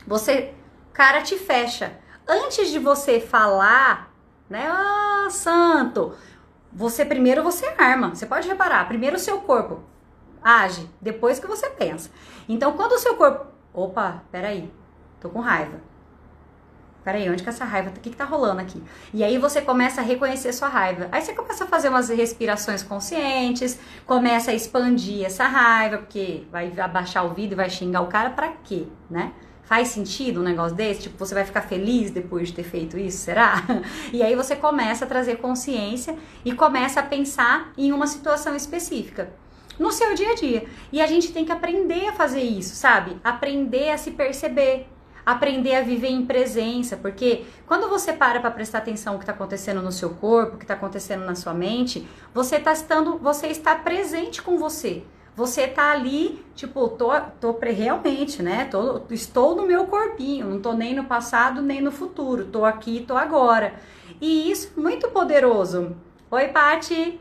Você 0.06 0.54
cara 0.96 1.22
te 1.22 1.38
fecha 1.38 1.98
antes 2.28 2.70
de 2.70 2.80
você 2.80 3.20
falar, 3.20 4.14
né? 4.50 4.68
Ah, 4.68 5.28
santo. 5.30 6.14
Você 6.72 7.06
primeiro 7.06 7.44
você 7.44 7.66
arma. 7.78 8.14
Você 8.14 8.26
pode 8.26 8.48
reparar, 8.48 8.88
primeiro 8.88 9.16
o 9.16 9.20
seu 9.20 9.40
corpo 9.42 9.84
age, 10.46 10.88
depois 11.02 11.40
que 11.40 11.48
você 11.48 11.68
pensa. 11.72 12.12
Então, 12.48 12.74
quando 12.74 12.92
o 12.92 13.00
seu 13.00 13.16
corpo, 13.16 13.48
opa, 13.74 14.22
peraí, 14.32 14.72
tô 15.20 15.28
com 15.28 15.40
raiva. 15.40 15.82
Peraí, 17.04 17.30
onde 17.30 17.42
que 17.42 17.50
essa 17.50 17.66
raiva, 17.66 17.90
o 17.90 17.94
que 17.94 18.10
que 18.12 18.16
tá 18.16 18.26
rolando 18.26 18.62
aqui? 18.62 18.82
E 19.14 19.24
aí 19.24 19.38
você 19.38 19.62
começa 19.62 20.02
a 20.02 20.04
reconhecer 20.04 20.54
sua 20.54 20.68
raiva. 20.68 21.08
Aí 21.12 21.22
você 21.22 21.34
começa 21.34 21.64
a 21.64 21.68
fazer 21.68 21.90
umas 21.90 22.10
respirações 22.10 22.82
conscientes, 22.82 23.80
começa 24.06 24.52
a 24.52 24.54
expandir 24.54 25.26
essa 25.26 25.46
raiva, 25.48 26.00
porque 26.00 26.48
vai 26.52 26.72
abaixar 26.80 27.26
o 27.26 27.34
vidro 27.34 27.54
e 27.54 27.58
vai 27.58 27.70
xingar 27.70 28.02
o 28.02 28.08
cara 28.08 28.32
para 28.32 28.50
quê, 28.64 28.88
né? 29.10 29.34
Faz 29.66 29.88
sentido 29.90 30.42
um 30.42 30.44
negócio 30.44 30.78
desse? 30.78 31.02
Tipo, 31.02 31.18
você 31.18 31.34
vai 31.34 31.44
ficar 31.44 31.62
feliz 31.62 32.12
depois 32.12 32.50
de 32.50 32.54
ter 32.54 32.64
feito 32.64 32.98
isso? 32.98 33.18
Será? 33.18 33.64
E 34.14 34.22
aí 34.22 34.36
você 34.36 34.56
começa 34.56 35.06
a 35.06 35.08
trazer 35.08 35.38
consciência 35.38 36.16
e 36.44 36.54
começa 36.54 37.00
a 37.00 37.04
pensar 37.04 37.74
em 37.78 37.92
uma 37.92 38.08
situação 38.08 38.56
específica 38.56 39.34
no 39.80 39.92
seu 39.92 40.14
dia 40.14 40.32
a 40.32 40.36
dia. 40.36 40.66
E 40.92 41.02
a 41.02 41.08
gente 41.08 41.32
tem 41.32 41.44
que 41.44 41.52
aprender 41.52 42.08
a 42.08 42.14
fazer 42.14 42.42
isso, 42.42 42.76
sabe? 42.76 43.18
Aprender 43.24 43.90
a 43.90 43.98
se 43.98 44.12
perceber, 44.12 44.88
aprender 45.26 45.76
a 45.76 45.82
viver 45.82 46.10
em 46.10 46.26
presença, 46.26 46.96
porque 46.96 47.46
quando 47.66 47.90
você 47.90 48.14
para 48.14 48.40
para 48.40 48.52
prestar 48.52 48.80
atenção 48.80 49.14
no 49.14 49.20
que 49.20 49.24
está 49.24 49.34
acontecendo 49.34 49.82
no 49.82 49.92
seu 49.92 50.12
corpo, 50.12 50.56
o 50.56 50.58
que 50.58 50.64
está 50.64 50.76
acontecendo 50.76 51.26
na 51.26 51.36
sua 51.36 51.54
mente, 51.54 52.08
você 52.34 52.58
está 52.58 52.72
estando, 52.72 53.18
você 53.18 53.48
está 53.48 53.76
presente 53.76 54.42
com 54.42 54.58
você. 54.58 55.04
Você 55.36 55.68
tá 55.68 55.92
ali, 55.92 56.44
tipo, 56.56 56.88
tô, 56.90 57.12
tô 57.42 57.58
realmente, 57.62 58.42
né? 58.42 58.66
Tô, 58.66 59.02
estou 59.10 59.56
no 59.56 59.68
meu 59.68 59.86
corpinho, 59.86 60.48
não 60.48 60.62
tô 60.62 60.74
nem 60.74 60.96
no 60.96 61.04
passado 61.04 61.62
nem 61.62 61.82
no 61.82 61.92
futuro, 61.92 62.46
tô 62.46 62.64
aqui, 62.64 63.04
tô 63.06 63.18
agora. 63.18 63.74
E 64.22 64.50
isso 64.50 64.72
é 64.78 64.80
muito 64.80 65.10
poderoso. 65.10 65.96
Oi, 66.32 66.48
Pati. 66.48 67.20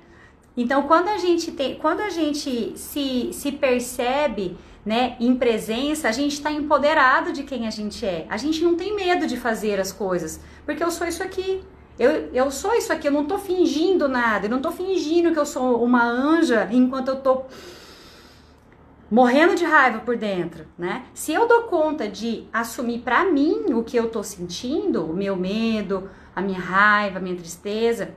Então, 0.56 0.84
quando 0.84 1.08
a 1.08 1.18
gente 1.18 1.50
tem, 1.50 1.74
quando 1.74 2.00
a 2.00 2.10
gente 2.10 2.78
se, 2.78 3.30
se 3.32 3.50
percebe, 3.50 4.56
né, 4.86 5.16
em 5.18 5.34
presença, 5.34 6.08
a 6.08 6.12
gente 6.12 6.34
está 6.34 6.52
empoderado 6.52 7.32
de 7.32 7.42
quem 7.42 7.66
a 7.66 7.70
gente 7.70 8.06
é. 8.06 8.26
A 8.28 8.36
gente 8.36 8.62
não 8.62 8.76
tem 8.76 8.94
medo 8.94 9.26
de 9.26 9.36
fazer 9.36 9.80
as 9.80 9.90
coisas, 9.90 10.40
porque 10.64 10.84
eu 10.84 10.90
sou 10.90 11.06
isso 11.06 11.22
aqui. 11.22 11.62
Eu, 11.98 12.10
eu 12.32 12.50
sou 12.50 12.74
isso 12.74 12.92
aqui, 12.92 13.08
eu 13.08 13.12
não 13.12 13.24
tô 13.24 13.38
fingindo 13.38 14.08
nada, 14.08 14.46
eu 14.46 14.50
não 14.50 14.60
tô 14.60 14.70
fingindo 14.72 15.32
que 15.32 15.38
eu 15.38 15.46
sou 15.46 15.82
uma 15.82 16.04
anja 16.04 16.68
enquanto 16.72 17.08
eu 17.08 17.16
tô 17.16 17.42
morrendo 19.10 19.54
de 19.54 19.64
raiva 19.64 20.00
por 20.00 20.16
dentro, 20.16 20.66
né? 20.78 21.04
Se 21.14 21.32
eu 21.32 21.46
dou 21.46 21.64
conta 21.64 22.08
de 22.08 22.48
assumir 22.52 23.00
para 23.00 23.24
mim 23.24 23.72
o 23.72 23.82
que 23.82 23.96
eu 23.96 24.08
tô 24.08 24.22
sentindo, 24.22 25.04
o 25.04 25.14
meu 25.14 25.36
medo, 25.36 26.08
a 26.34 26.40
minha 26.40 26.58
raiva, 26.58 27.18
a 27.18 27.22
minha 27.22 27.36
tristeza, 27.36 28.14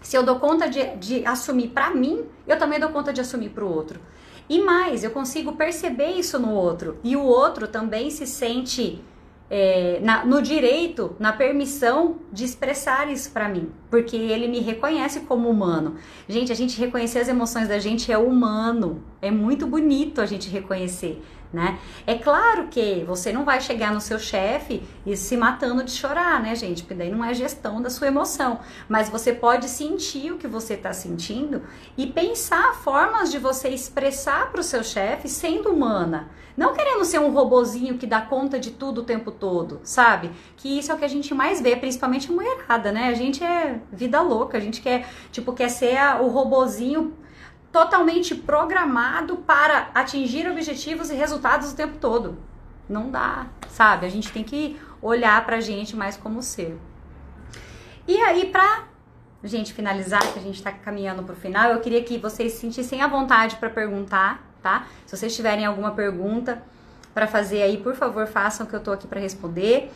se 0.00 0.16
eu 0.16 0.22
dou 0.22 0.38
conta 0.38 0.68
de, 0.68 0.96
de 0.96 1.26
assumir 1.26 1.68
para 1.68 1.90
mim, 1.90 2.24
eu 2.46 2.58
também 2.58 2.78
dou 2.78 2.90
conta 2.90 3.12
de 3.12 3.20
assumir 3.20 3.50
para 3.50 3.64
o 3.64 3.72
outro. 3.72 3.98
E 4.48 4.60
mais, 4.60 5.02
eu 5.02 5.10
consigo 5.10 5.52
perceber 5.52 6.10
isso 6.10 6.38
no 6.38 6.52
outro. 6.52 6.98
E 7.02 7.16
o 7.16 7.22
outro 7.22 7.66
também 7.66 8.10
se 8.10 8.26
sente 8.26 9.02
é, 9.48 10.00
na, 10.02 10.24
no 10.24 10.42
direito, 10.42 11.14
na 11.18 11.32
permissão 11.32 12.16
de 12.32 12.44
expressar 12.44 13.10
isso 13.10 13.30
para 13.30 13.48
mim, 13.48 13.70
porque 13.90 14.16
ele 14.16 14.48
me 14.48 14.60
reconhece 14.60 15.20
como 15.20 15.48
humano. 15.48 15.96
Gente, 16.28 16.50
a 16.50 16.54
gente 16.54 16.78
reconhecer 16.78 17.20
as 17.20 17.28
emoções 17.28 17.68
da 17.68 17.78
gente 17.78 18.10
é 18.10 18.18
humano, 18.18 19.02
é 19.22 19.30
muito 19.30 19.66
bonito 19.66 20.20
a 20.20 20.26
gente 20.26 20.50
reconhecer 20.50 21.22
né? 21.52 21.78
É 22.06 22.14
claro 22.16 22.68
que 22.68 23.04
você 23.06 23.32
não 23.32 23.44
vai 23.44 23.60
chegar 23.60 23.92
no 23.92 24.00
seu 24.00 24.18
chefe 24.18 24.82
e 25.04 25.16
se 25.16 25.36
matando 25.36 25.82
de 25.84 25.90
chorar, 25.90 26.42
né, 26.42 26.54
gente? 26.54 26.82
Porque 26.82 26.94
daí 26.94 27.10
não 27.10 27.24
é 27.24 27.32
gestão 27.34 27.80
da 27.80 27.90
sua 27.90 28.08
emoção. 28.08 28.60
Mas 28.88 29.08
você 29.08 29.32
pode 29.32 29.68
sentir 29.68 30.32
o 30.32 30.38
que 30.38 30.46
você 30.46 30.74
está 30.74 30.92
sentindo 30.92 31.62
e 31.96 32.06
pensar 32.06 32.74
formas 32.74 33.30
de 33.30 33.38
você 33.38 33.68
expressar 33.68 34.50
para 34.50 34.60
o 34.60 34.64
seu 34.64 34.82
chefe 34.82 35.28
sendo 35.28 35.70
humana. 35.70 36.28
Não 36.56 36.72
querendo 36.72 37.04
ser 37.04 37.18
um 37.18 37.30
robozinho 37.30 37.98
que 37.98 38.06
dá 38.06 38.22
conta 38.22 38.58
de 38.58 38.70
tudo 38.70 39.02
o 39.02 39.04
tempo 39.04 39.30
todo, 39.30 39.78
sabe? 39.84 40.30
Que 40.56 40.78
isso 40.78 40.90
é 40.90 40.94
o 40.94 40.98
que 40.98 41.04
a 41.04 41.08
gente 41.08 41.34
mais 41.34 41.60
vê, 41.60 41.76
principalmente 41.76 42.32
mulherada, 42.32 42.90
né? 42.90 43.08
A 43.08 43.14
gente 43.14 43.44
é 43.44 43.78
vida 43.92 44.22
louca, 44.22 44.56
a 44.56 44.60
gente 44.60 44.80
quer, 44.80 45.06
tipo, 45.30 45.52
quer 45.52 45.68
ser 45.68 45.98
a, 45.98 46.20
o 46.20 46.28
robozinho 46.28 47.12
totalmente 47.72 48.34
programado 48.34 49.36
para 49.38 49.90
atingir 49.94 50.48
objetivos 50.50 51.10
e 51.10 51.14
resultados 51.14 51.72
o 51.72 51.76
tempo 51.76 51.98
todo. 51.98 52.38
Não 52.88 53.10
dá, 53.10 53.46
sabe? 53.68 54.06
A 54.06 54.08
gente 54.08 54.32
tem 54.32 54.44
que 54.44 54.78
olhar 55.02 55.44
pra 55.44 55.60
gente 55.60 55.96
mais 55.96 56.16
como 56.16 56.42
ser. 56.42 56.78
E 58.06 58.16
aí, 58.20 58.46
pra 58.46 58.84
gente 59.42 59.72
finalizar, 59.72 60.22
que 60.32 60.38
a 60.38 60.42
gente 60.42 60.62
tá 60.62 60.72
caminhando 60.72 61.22
pro 61.22 61.34
final, 61.34 61.72
eu 61.72 61.80
queria 61.80 62.02
que 62.02 62.18
vocês 62.18 62.52
se 62.52 62.60
sentissem 62.60 63.02
à 63.02 63.08
vontade 63.08 63.56
para 63.56 63.68
perguntar, 63.68 64.44
tá? 64.62 64.86
Se 65.04 65.16
vocês 65.16 65.34
tiverem 65.34 65.64
alguma 65.64 65.90
pergunta 65.90 66.62
para 67.12 67.26
fazer 67.26 67.62
aí, 67.62 67.78
por 67.78 67.94
favor, 67.94 68.26
façam 68.26 68.66
que 68.66 68.74
eu 68.74 68.80
tô 68.80 68.92
aqui 68.92 69.06
para 69.06 69.20
responder. 69.20 69.92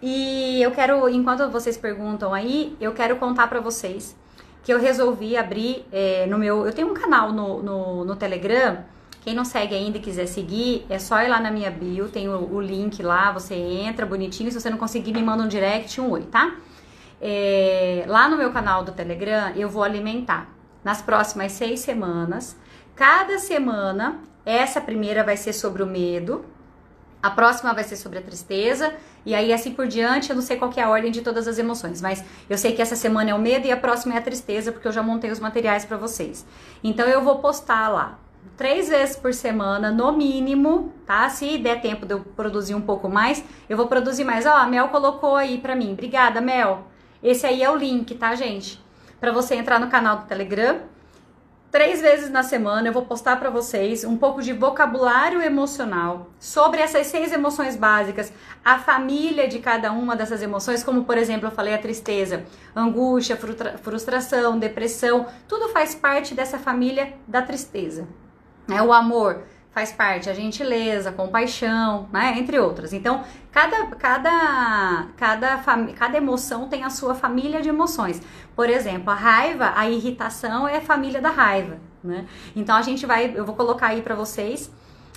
E 0.00 0.60
eu 0.60 0.72
quero, 0.72 1.08
enquanto 1.08 1.48
vocês 1.50 1.76
perguntam 1.76 2.34
aí, 2.34 2.76
eu 2.80 2.92
quero 2.92 3.16
contar 3.16 3.46
para 3.46 3.60
vocês 3.60 4.16
que 4.62 4.72
eu 4.72 4.80
resolvi 4.80 5.36
abrir 5.36 5.84
é, 5.92 6.26
no 6.26 6.38
meu. 6.38 6.66
Eu 6.66 6.72
tenho 6.72 6.90
um 6.90 6.94
canal 6.94 7.32
no, 7.32 7.62
no, 7.62 8.04
no, 8.04 8.16
Telegram. 8.16 8.78
Quem 9.22 9.34
não 9.34 9.44
segue 9.44 9.74
ainda 9.74 9.98
e 9.98 10.00
quiser 10.00 10.26
seguir, 10.26 10.84
é 10.90 10.98
só 10.98 11.20
ir 11.22 11.28
lá 11.28 11.40
na 11.40 11.50
minha 11.50 11.70
bio, 11.70 12.08
tem 12.08 12.28
o, 12.28 12.54
o, 12.54 12.60
link 12.60 13.00
lá, 13.02 13.30
você 13.30 13.54
entra 13.54 14.04
bonitinho. 14.04 14.50
Se 14.50 14.60
você 14.60 14.68
não 14.68 14.78
conseguir, 14.78 15.12
me 15.12 15.22
manda 15.22 15.44
um 15.44 15.48
direct, 15.48 16.00
um 16.00 16.10
oi, 16.10 16.22
tá? 16.22 16.56
É, 17.20 18.04
lá 18.08 18.28
no 18.28 18.36
meu 18.36 18.52
canal 18.52 18.82
do 18.82 18.90
Telegram, 18.90 19.52
eu 19.54 19.68
vou 19.68 19.84
alimentar 19.84 20.48
nas 20.82 21.00
próximas 21.00 21.52
seis 21.52 21.80
semanas. 21.80 22.56
Cada 22.96 23.38
semana, 23.38 24.18
essa 24.44 24.80
primeira 24.80 25.22
vai 25.22 25.36
ser 25.36 25.52
sobre 25.52 25.84
o 25.84 25.86
medo, 25.86 26.44
a 27.22 27.30
próxima 27.30 27.72
vai 27.72 27.84
ser 27.84 27.96
sobre 27.96 28.18
a 28.18 28.22
tristeza, 28.22 28.92
e 29.24 29.34
aí 29.34 29.52
assim 29.52 29.72
por 29.72 29.86
diante, 29.86 30.30
eu 30.30 30.36
não 30.36 30.42
sei 30.42 30.56
qual 30.56 30.72
é 30.76 30.82
a 30.82 30.88
ordem 30.88 31.12
de 31.12 31.22
todas 31.22 31.46
as 31.46 31.58
emoções, 31.58 32.02
mas 32.02 32.24
eu 32.50 32.58
sei 32.58 32.72
que 32.72 32.82
essa 32.82 32.96
semana 32.96 33.30
é 33.30 33.34
o 33.34 33.38
medo 33.38 33.66
e 33.66 33.70
a 33.70 33.76
próxima 33.76 34.14
é 34.14 34.18
a 34.18 34.22
tristeza, 34.22 34.72
porque 34.72 34.88
eu 34.88 34.92
já 34.92 35.02
montei 35.02 35.30
os 35.30 35.38
materiais 35.38 35.84
para 35.84 35.96
vocês. 35.96 36.44
Então 36.82 37.06
eu 37.06 37.22
vou 37.22 37.38
postar 37.38 37.88
lá 37.88 38.18
três 38.56 38.88
vezes 38.88 39.16
por 39.16 39.32
semana, 39.32 39.90
no 39.90 40.12
mínimo, 40.12 40.92
tá? 41.06 41.28
Se 41.28 41.58
der 41.58 41.80
tempo 41.80 42.04
de 42.04 42.14
eu 42.14 42.20
produzir 42.20 42.74
um 42.74 42.80
pouco 42.80 43.08
mais, 43.08 43.44
eu 43.68 43.76
vou 43.76 43.86
produzir 43.86 44.24
mais. 44.24 44.44
Ó, 44.44 44.52
a 44.52 44.66
Mel 44.66 44.88
colocou 44.88 45.36
aí 45.36 45.58
pra 45.58 45.76
mim. 45.76 45.92
Obrigada, 45.92 46.40
Mel. 46.40 46.88
Esse 47.22 47.46
aí 47.46 47.62
é 47.62 47.70
o 47.70 47.76
link, 47.76 48.14
tá, 48.16 48.34
gente? 48.34 48.82
Para 49.20 49.30
você 49.30 49.54
entrar 49.54 49.78
no 49.78 49.88
canal 49.88 50.18
do 50.18 50.24
Telegram 50.24 50.80
Três 51.72 52.02
vezes 52.02 52.28
na 52.28 52.42
semana 52.42 52.86
eu 52.86 52.92
vou 52.92 53.06
postar 53.06 53.36
para 53.36 53.48
vocês 53.48 54.04
um 54.04 54.14
pouco 54.14 54.42
de 54.42 54.52
vocabulário 54.52 55.40
emocional 55.40 56.28
sobre 56.38 56.82
essas 56.82 57.06
seis 57.06 57.32
emoções 57.32 57.76
básicas, 57.76 58.30
a 58.62 58.78
família 58.78 59.48
de 59.48 59.58
cada 59.58 59.90
uma 59.90 60.14
dessas 60.14 60.42
emoções, 60.42 60.84
como 60.84 61.04
por 61.04 61.16
exemplo 61.16 61.46
eu 61.46 61.50
falei 61.50 61.72
a 61.72 61.78
tristeza, 61.78 62.44
angústia, 62.76 63.38
frustração, 63.80 64.58
depressão, 64.58 65.26
tudo 65.48 65.70
faz 65.70 65.94
parte 65.94 66.34
dessa 66.34 66.58
família 66.58 67.14
da 67.26 67.40
tristeza. 67.40 68.06
É 68.70 68.82
o 68.82 68.92
amor, 68.92 69.42
faz 69.72 69.90
parte 69.90 70.28
a 70.28 70.34
gentileza, 70.34 71.08
a 71.08 71.12
compaixão, 71.12 72.08
né, 72.12 72.34
entre 72.38 72.58
outras. 72.58 72.92
Então, 72.92 73.24
cada, 73.50 73.86
cada, 73.96 75.06
cada, 75.16 75.58
cada 75.96 76.16
emoção 76.16 76.68
tem 76.68 76.84
a 76.84 76.90
sua 76.90 77.14
família 77.14 77.62
de 77.62 77.70
emoções. 77.70 78.20
Por 78.54 78.68
exemplo, 78.68 79.10
a 79.10 79.14
raiva, 79.14 79.72
a 79.74 79.88
irritação 79.88 80.68
é 80.68 80.76
a 80.76 80.80
família 80.82 81.22
da 81.22 81.30
raiva, 81.30 81.78
né? 82.04 82.26
Então, 82.54 82.76
a 82.76 82.82
gente 82.82 83.06
vai, 83.06 83.32
eu 83.34 83.46
vou 83.46 83.54
colocar 83.54 83.88
aí 83.88 84.02
para 84.02 84.14
vocês 84.14 84.70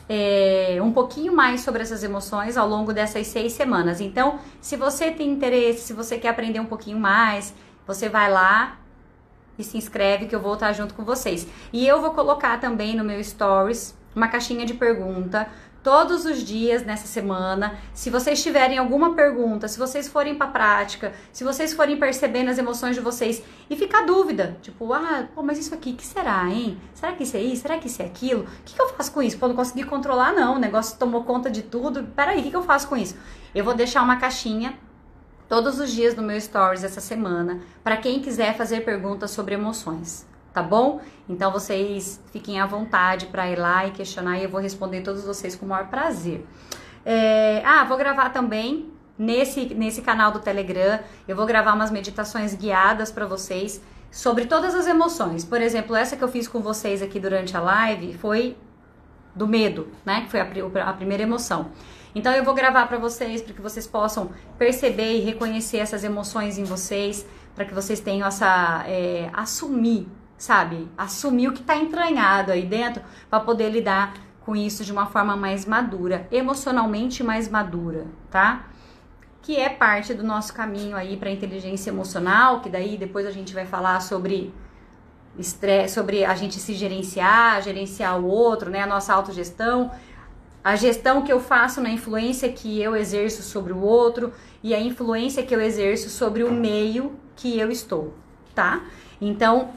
é, 0.08 0.78
um 0.82 0.92
pouquinho 0.94 1.36
mais 1.36 1.62
sobre 1.62 1.82
essas 1.82 2.02
emoções 2.02 2.56
ao 2.56 2.68
longo 2.68 2.94
dessas 2.94 3.28
seis 3.28 3.52
semanas. 3.52 4.00
Então, 4.00 4.40
se 4.62 4.78
você 4.78 5.12
tem 5.12 5.30
interesse, 5.32 5.82
se 5.82 5.94
você 5.94 6.18
quer 6.18 6.30
aprender 6.30 6.62
um 6.62 6.66
pouquinho 6.66 6.98
mais, 6.98 7.54
você 7.86 8.08
vai 8.08 8.32
lá 8.32 8.78
e 9.60 9.64
se 9.64 9.78
inscreve 9.78 10.28
que 10.28 10.36
eu 10.36 10.40
vou 10.40 10.54
estar 10.54 10.72
junto 10.72 10.94
com 10.94 11.04
vocês. 11.04 11.46
E 11.74 11.86
eu 11.86 12.02
vou 12.02 12.12
colocar 12.12 12.58
também 12.60 12.96
no 12.96 13.04
meu 13.04 13.22
stories 13.22 13.96
uma 14.16 14.28
caixinha 14.28 14.66
de 14.66 14.74
pergunta 14.74 15.48
todos 15.86 16.26
os 16.26 16.42
dias 16.42 16.84
nessa 16.84 17.06
semana. 17.06 17.78
Se 17.94 18.10
vocês 18.10 18.42
tiverem 18.42 18.80
alguma 18.80 19.14
pergunta, 19.14 19.68
se 19.68 19.78
vocês 19.78 20.08
forem 20.08 20.34
para 20.34 20.48
prática, 20.48 21.14
se 21.32 21.44
vocês 21.44 21.74
forem 21.74 21.98
percebendo 21.98 22.50
as 22.50 22.58
emoções 22.58 22.96
de 22.96 23.02
vocês 23.02 23.44
e 23.70 23.76
ficar 23.76 24.04
dúvida, 24.04 24.58
tipo, 24.64 24.92
ah, 24.94 25.28
pô, 25.36 25.44
mas 25.44 25.60
isso 25.60 25.76
aqui, 25.76 25.94
que 25.94 26.04
será, 26.04 26.50
hein? 26.50 26.80
Será 26.96 27.14
que 27.14 27.22
isso 27.22 27.38
é 27.38 27.42
isso? 27.42 27.62
Será 27.62 27.78
que 27.78 27.86
isso 27.86 28.02
é 28.02 28.06
aquilo? 28.06 28.46
O 28.46 28.64
que, 28.66 28.74
que 28.74 28.82
eu 28.82 28.90
faço 28.90 29.12
com 29.12 29.22
isso? 29.22 29.38
Pô, 29.38 29.48
não 29.48 29.56
consegui 29.56 29.84
controlar, 29.84 30.34
não. 30.34 30.56
O 30.56 30.60
negócio 30.60 30.98
tomou 30.98 31.24
conta 31.24 31.52
de 31.52 31.62
tudo. 31.62 32.04
Peraí, 32.16 32.40
o 32.40 32.44
que, 32.44 32.50
que 32.50 32.56
eu 32.56 32.64
faço 32.64 32.88
com 32.88 32.98
isso? 32.98 33.16
Eu 33.54 33.64
vou 33.64 33.76
deixar 33.76 34.02
uma 34.02 34.18
caixinha 34.18 34.80
todos 35.48 35.80
os 35.80 35.92
dias 35.92 36.16
no 36.16 36.24
meu 36.24 36.42
stories 36.42 36.84
essa 36.84 37.00
semana 37.00 37.60
para 37.84 37.98
quem 37.98 38.20
quiser 38.20 38.58
fazer 38.58 38.84
perguntas 38.84 39.30
sobre 39.30 39.54
emoções 39.54 40.26
tá 40.56 40.64
bom? 40.64 41.02
Então 41.28 41.52
vocês 41.52 42.24
fiquem 42.32 42.62
à 42.62 42.66
vontade 42.66 43.26
para 43.26 43.52
ir 43.52 43.60
lá 43.60 43.86
e 43.86 43.92
questionar 43.92 44.40
e 44.40 44.46
eu 44.46 44.50
vou 44.50 44.62
responder 44.62 45.02
todos 45.02 45.26
vocês 45.26 45.54
com 45.54 45.66
o 45.66 45.70
maior 45.70 45.88
prazer. 45.90 46.46
É, 47.06 47.62
ah, 47.66 47.84
vou 47.84 47.98
gravar 47.98 48.30
também 48.30 48.90
nesse, 49.20 49.66
nesse 49.76 50.02
canal 50.02 50.32
do 50.32 50.40
Telegram, 50.40 51.02
eu 51.28 51.36
vou 51.36 51.46
gravar 51.46 51.74
umas 51.74 51.92
meditações 51.92 52.56
guiadas 52.56 53.12
para 53.12 53.26
vocês 53.26 53.82
sobre 54.10 54.46
todas 54.46 54.74
as 54.74 54.88
emoções. 54.88 55.44
Por 55.44 55.62
exemplo, 55.62 55.94
essa 55.94 56.16
que 56.16 56.24
eu 56.24 56.30
fiz 56.30 56.48
com 56.48 56.62
vocês 56.62 57.02
aqui 57.02 57.20
durante 57.20 57.56
a 57.58 57.60
live 57.60 58.14
foi 58.14 58.58
do 59.36 59.46
medo, 59.46 59.90
né? 60.06 60.22
Que 60.22 60.32
foi 60.32 60.40
a, 60.40 60.90
a 60.90 60.94
primeira 60.94 61.24
emoção. 61.24 61.70
Então 62.16 62.32
eu 62.32 62.46
vou 62.46 62.54
gravar 62.54 62.88
para 62.88 62.98
vocês 62.98 63.42
para 63.42 63.54
que 63.54 63.62
vocês 63.62 63.86
possam 63.86 64.30
perceber 64.58 65.18
e 65.18 65.20
reconhecer 65.20 65.80
essas 65.80 66.06
emoções 66.06 66.58
em 66.58 66.64
vocês, 66.64 67.26
para 67.54 67.66
que 67.66 67.74
vocês 67.74 68.00
tenham 68.00 68.26
essa 68.26 68.86
é, 68.88 69.30
assumir 69.34 70.08
sabe? 70.38 70.88
Assumir 70.98 71.48
o 71.48 71.54
que 71.54 71.62
está 71.62 71.76
entranhado 71.78 72.52
aí 72.52 72.66
dentro 72.66 73.02
para 73.30 73.40
poder 73.40 73.70
lidar 73.70 74.14
com 74.42 74.56
isso 74.56 74.84
de 74.84 74.92
uma 74.92 75.08
forma 75.08 75.36
mais 75.36 75.66
madura, 75.66 76.28
emocionalmente 76.32 77.24
mais 77.24 77.50
madura, 77.50 78.06
tá? 78.30 78.68
Que 79.42 79.58
é 79.58 79.70
parte 79.70 80.14
do 80.14 80.24
nosso 80.24 80.54
caminho 80.54 80.96
aí 80.96 81.18
para 81.18 81.32
inteligência 81.32 81.90
emocional, 81.90 82.62
que 82.62 82.70
daí 82.70 82.98
depois 82.98 83.26
a 83.26 83.32
gente 83.32 83.54
vai 83.54 83.66
falar 83.66 84.00
sobre 84.02 84.54
estresse, 85.38 85.96
sobre 85.96 86.24
a 86.24 86.36
gente 86.36 86.60
se 86.60 86.74
gerenciar, 86.74 87.62
gerenciar 87.62 88.20
o 88.20 88.28
outro, 88.28 88.70
né? 88.70 88.82
A 88.82 88.88
nossa 88.88 89.14
autogestão, 89.14 89.92
a 90.64 90.76
gestão 90.76 91.24
que 91.24 91.32
eu 91.32 91.40
faço 91.40 91.82
na 91.82 91.90
influência 91.90 92.52
que 92.52 92.82
eu 92.82 92.96
exerço 92.96 93.42
sobre 93.42 93.74
o 93.74 93.82
outro 93.82 94.32
e 94.64 94.74
a 94.74 94.80
influência 94.80 95.44
que 95.44 95.56
eu 95.56 95.62
exerço 95.62 96.10
sobre 96.10 96.44
o 96.44 96.52
meio 96.52 97.14
que 97.36 97.60
eu 97.60 97.72
estou, 97.72 98.14
tá? 98.54 98.84
Então, 99.20 99.70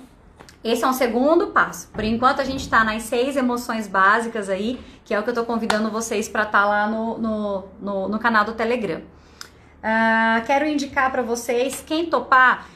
Esse 0.63 0.85
é 0.85 0.89
um 0.89 0.93
segundo 0.93 1.49
passo. 1.49 1.89
Por 1.89 2.03
enquanto 2.03 2.41
a 2.41 2.45
gente 2.45 2.61
está 2.61 2.83
nas 2.83 3.05
seis 3.05 3.37
emoções 3.37 3.87
básicas 3.87 4.49
aí, 4.49 4.81
que 5.05 5.15
é 5.15 5.19
o 5.19 5.23
que 5.23 5.29
eu 5.29 5.33
estou 5.33 5.47
convidando 5.47 5.91
vocês 5.91 6.29
para 6.29 6.43
estar 6.43 6.63
tá 6.63 6.67
lá 6.67 6.87
no, 6.87 7.19
no, 7.19 7.65
no, 7.81 8.09
no, 8.09 8.19
canal 8.19 8.45
do 8.45 8.53
Telegram. 8.53 8.99
Uh, 8.99 10.45
quero 10.45 10.67
indicar 10.67 11.13
para 11.13 11.23
vocês, 11.23 11.83
quem 11.87 12.07
topar, 12.11 12.67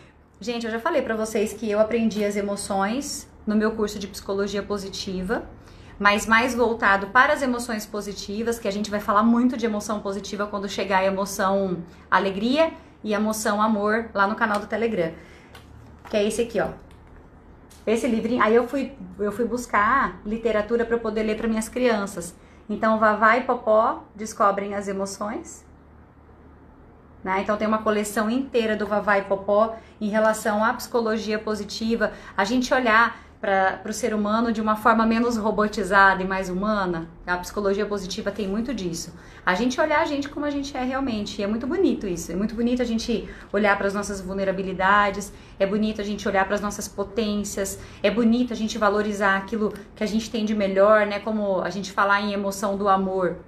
gente, 0.40 0.64
eu 0.64 0.70
já 0.70 0.78
falei 0.78 1.02
para 1.02 1.16
vocês 1.16 1.52
que 1.52 1.68
eu 1.68 1.80
aprendi 1.80 2.24
as 2.24 2.36
emoções 2.36 3.28
no 3.44 3.56
meu 3.56 3.72
curso 3.72 3.98
de 3.98 4.06
psicologia 4.06 4.62
positiva, 4.62 5.44
mas 5.98 6.24
mais 6.24 6.54
voltado 6.54 7.08
para 7.08 7.32
as 7.32 7.42
emoções 7.42 7.84
positivas, 7.84 8.60
que 8.60 8.68
a 8.68 8.72
gente 8.72 8.90
vai 8.90 9.00
falar 9.00 9.24
muito 9.24 9.56
de 9.56 9.66
emoção 9.66 9.98
positiva 9.98 10.46
quando 10.46 10.68
chegar 10.68 10.98
a 10.98 11.04
emoção 11.04 11.82
alegria 12.08 12.72
e 13.02 13.12
emoção 13.12 13.60
amor 13.60 14.08
lá 14.14 14.28
no 14.28 14.36
canal 14.36 14.60
do 14.60 14.68
Telegram. 14.68 15.12
Que 16.08 16.16
é 16.16 16.24
esse 16.24 16.42
aqui, 16.42 16.60
ó. 16.60 16.68
Esse 17.86 18.06
livrinho, 18.06 18.42
aí 18.42 18.54
eu 18.54 18.66
fui, 18.68 18.92
eu 19.18 19.32
fui 19.32 19.44
buscar 19.44 20.20
literatura 20.24 20.84
para 20.84 20.98
poder 20.98 21.24
ler 21.24 21.36
para 21.36 21.48
minhas 21.48 21.68
crianças. 21.68 22.34
Então, 22.68 22.98
Vavá 22.98 23.36
e 23.36 23.42
Popó 23.42 24.04
descobrem 24.14 24.74
as 24.74 24.86
emoções. 24.86 25.64
Né? 27.24 27.40
Então, 27.42 27.56
tem 27.56 27.66
uma 27.66 27.82
coleção 27.82 28.30
inteira 28.30 28.76
do 28.76 28.86
Vavá 28.86 29.18
e 29.18 29.22
Popó 29.22 29.76
em 30.00 30.08
relação 30.08 30.64
à 30.64 30.72
psicologia 30.74 31.38
positiva. 31.38 32.12
A 32.36 32.44
gente 32.44 32.72
olhar 32.72 33.20
para 33.42 33.90
o 33.90 33.92
ser 33.92 34.14
humano 34.14 34.52
de 34.52 34.60
uma 34.60 34.76
forma 34.76 35.04
menos 35.04 35.36
robotizada 35.36 36.22
e 36.22 36.24
mais 36.24 36.48
humana. 36.48 37.08
A 37.26 37.36
psicologia 37.38 37.84
positiva 37.84 38.30
tem 38.30 38.46
muito 38.46 38.72
disso. 38.72 39.12
A 39.44 39.52
gente 39.56 39.80
olhar 39.80 40.00
a 40.00 40.04
gente 40.04 40.28
como 40.28 40.46
a 40.46 40.50
gente 40.50 40.76
é 40.76 40.84
realmente. 40.84 41.40
E 41.40 41.44
é 41.44 41.46
muito 41.48 41.66
bonito 41.66 42.06
isso. 42.06 42.30
É 42.30 42.36
muito 42.36 42.54
bonito 42.54 42.80
a 42.80 42.84
gente 42.84 43.28
olhar 43.52 43.76
para 43.76 43.88
as 43.88 43.94
nossas 43.94 44.20
vulnerabilidades, 44.20 45.32
é 45.58 45.66
bonito 45.66 46.00
a 46.00 46.04
gente 46.04 46.28
olhar 46.28 46.44
para 46.44 46.54
as 46.54 46.60
nossas 46.60 46.86
potências, 46.86 47.80
é 48.00 48.12
bonito 48.12 48.52
a 48.52 48.56
gente 48.56 48.78
valorizar 48.78 49.38
aquilo 49.38 49.74
que 49.96 50.04
a 50.04 50.06
gente 50.06 50.30
tem 50.30 50.44
de 50.44 50.54
melhor, 50.54 51.04
né? 51.04 51.18
Como 51.18 51.62
a 51.62 51.68
gente 51.68 51.90
falar 51.90 52.20
em 52.20 52.32
emoção 52.32 52.76
do 52.76 52.88
amor, 52.88 53.38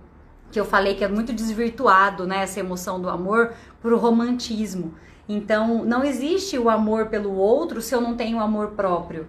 que 0.51 0.59
eu 0.59 0.65
falei 0.65 0.97
que 0.97 1.05
é 1.05 1.09
muito 1.09 1.33
desvirtuado, 1.33 2.27
né, 2.27 2.43
essa 2.43 2.59
emoção 2.59 3.01
do 3.01 3.09
amor 3.09 3.53
para 3.81 3.95
o 3.95 3.99
romantismo. 3.99 4.95
Então, 5.29 5.85
não 5.85 6.03
existe 6.03 6.59
o 6.59 6.69
amor 6.69 7.07
pelo 7.07 7.33
outro 7.37 7.81
se 7.81 7.95
eu 7.95 8.01
não 8.01 8.17
tenho 8.17 8.41
amor 8.41 8.73
próprio. 8.73 9.29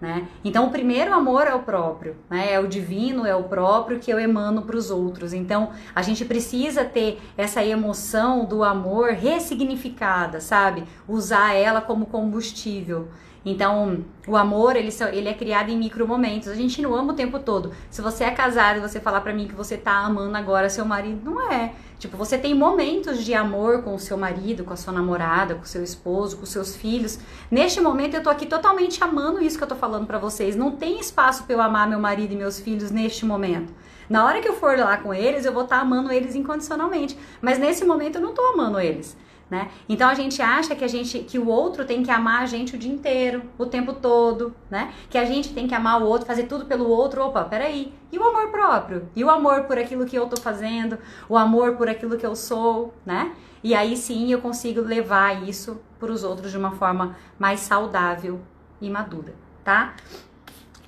Né? 0.00 0.28
Então, 0.44 0.66
o 0.66 0.70
primeiro 0.70 1.14
amor 1.14 1.46
é 1.46 1.54
o 1.54 1.62
próprio, 1.62 2.16
né? 2.28 2.52
é 2.52 2.60
o 2.60 2.66
divino, 2.66 3.24
é 3.24 3.34
o 3.34 3.44
próprio 3.44 3.98
que 3.98 4.10
eu 4.10 4.20
emano 4.20 4.62
para 4.62 4.76
os 4.76 4.90
outros. 4.90 5.32
Então, 5.32 5.70
a 5.94 6.02
gente 6.02 6.22
precisa 6.24 6.84
ter 6.84 7.18
essa 7.36 7.64
emoção 7.64 8.44
do 8.44 8.62
amor 8.62 9.12
ressignificada, 9.12 10.38
sabe? 10.38 10.84
Usar 11.08 11.54
ela 11.54 11.80
como 11.80 12.06
combustível. 12.06 13.08
Então, 13.48 14.04
o 14.26 14.36
amor, 14.36 14.74
ele, 14.74 14.90
ele 15.12 15.28
é 15.28 15.32
criado 15.32 15.70
em 15.70 15.78
micro 15.78 16.06
momentos. 16.06 16.48
A 16.48 16.54
gente 16.56 16.82
não 16.82 16.92
ama 16.92 17.12
o 17.12 17.16
tempo 17.16 17.38
todo. 17.38 17.70
Se 17.88 18.02
você 18.02 18.24
é 18.24 18.30
casado 18.32 18.78
e 18.78 18.80
você 18.80 18.98
falar 18.98 19.20
para 19.20 19.32
mim 19.32 19.46
que 19.46 19.54
você 19.54 19.76
tá 19.76 19.92
amando 19.98 20.36
agora 20.36 20.68
seu 20.68 20.84
marido, 20.84 21.30
não 21.30 21.40
é. 21.52 21.72
Tipo, 21.96 22.16
você 22.16 22.36
tem 22.36 22.56
momentos 22.56 23.24
de 23.24 23.34
amor 23.34 23.84
com 23.84 23.94
o 23.94 24.00
seu 24.00 24.18
marido, 24.18 24.64
com 24.64 24.72
a 24.72 24.76
sua 24.76 24.92
namorada, 24.92 25.54
com 25.54 25.62
o 25.62 25.66
seu 25.66 25.84
esposo, 25.84 26.38
com 26.38 26.42
os 26.42 26.48
seus 26.48 26.74
filhos. 26.74 27.20
Neste 27.48 27.80
momento 27.80 28.14
eu 28.14 28.22
tô 28.22 28.30
aqui 28.30 28.46
totalmente 28.46 29.02
amando 29.02 29.40
isso 29.40 29.56
que 29.56 29.62
eu 29.62 29.68
tô 29.68 29.76
falando 29.76 30.08
para 30.08 30.18
vocês. 30.18 30.56
Não 30.56 30.72
tem 30.72 30.98
espaço 30.98 31.44
para 31.44 31.54
eu 31.54 31.62
amar 31.62 31.88
meu 31.88 32.00
marido 32.00 32.32
e 32.32 32.36
meus 32.36 32.58
filhos 32.58 32.90
neste 32.90 33.24
momento. 33.24 33.72
Na 34.10 34.24
hora 34.24 34.40
que 34.40 34.48
eu 34.48 34.54
for 34.54 34.76
lá 34.76 34.96
com 34.96 35.14
eles, 35.14 35.44
eu 35.44 35.52
vou 35.52 35.62
estar 35.62 35.76
tá 35.76 35.82
amando 35.82 36.10
eles 36.10 36.34
incondicionalmente. 36.34 37.16
Mas 37.40 37.60
nesse 37.60 37.84
momento 37.84 38.16
eu 38.16 38.22
não 38.22 38.34
tô 38.34 38.42
amando 38.42 38.80
eles 38.80 39.16
né? 39.48 39.70
Então 39.88 40.08
a 40.08 40.14
gente 40.14 40.42
acha 40.42 40.74
que 40.74 40.84
a 40.84 40.88
gente 40.88 41.20
que 41.20 41.38
o 41.38 41.46
outro 41.46 41.84
tem 41.84 42.02
que 42.02 42.10
amar 42.10 42.42
a 42.42 42.46
gente 42.46 42.74
o 42.74 42.78
dia 42.78 42.92
inteiro, 42.92 43.42
o 43.56 43.66
tempo 43.66 43.92
todo, 43.92 44.54
né? 44.68 44.92
Que 45.08 45.16
a 45.16 45.24
gente 45.24 45.54
tem 45.54 45.68
que 45.68 45.74
amar 45.74 46.02
o 46.02 46.06
outro, 46.06 46.26
fazer 46.26 46.44
tudo 46.44 46.64
pelo 46.66 46.88
outro. 46.88 47.22
Opa, 47.22 47.44
peraí. 47.44 47.94
E 48.10 48.18
o 48.18 48.24
amor 48.24 48.50
próprio? 48.50 49.08
E 49.14 49.22
o 49.22 49.30
amor 49.30 49.64
por 49.64 49.78
aquilo 49.78 50.04
que 50.04 50.16
eu 50.16 50.26
tô 50.26 50.40
fazendo? 50.40 50.98
O 51.28 51.36
amor 51.36 51.76
por 51.76 51.88
aquilo 51.88 52.16
que 52.16 52.26
eu 52.26 52.34
sou, 52.34 52.92
né? 53.04 53.32
E 53.62 53.74
aí 53.74 53.96
sim 53.96 54.32
eu 54.32 54.40
consigo 54.40 54.80
levar 54.80 55.48
isso 55.48 55.80
para 55.98 56.10
os 56.10 56.24
outros 56.24 56.50
de 56.50 56.58
uma 56.58 56.72
forma 56.72 57.16
mais 57.38 57.60
saudável 57.60 58.40
e 58.80 58.90
madura, 58.90 59.34
tá? 59.64 59.94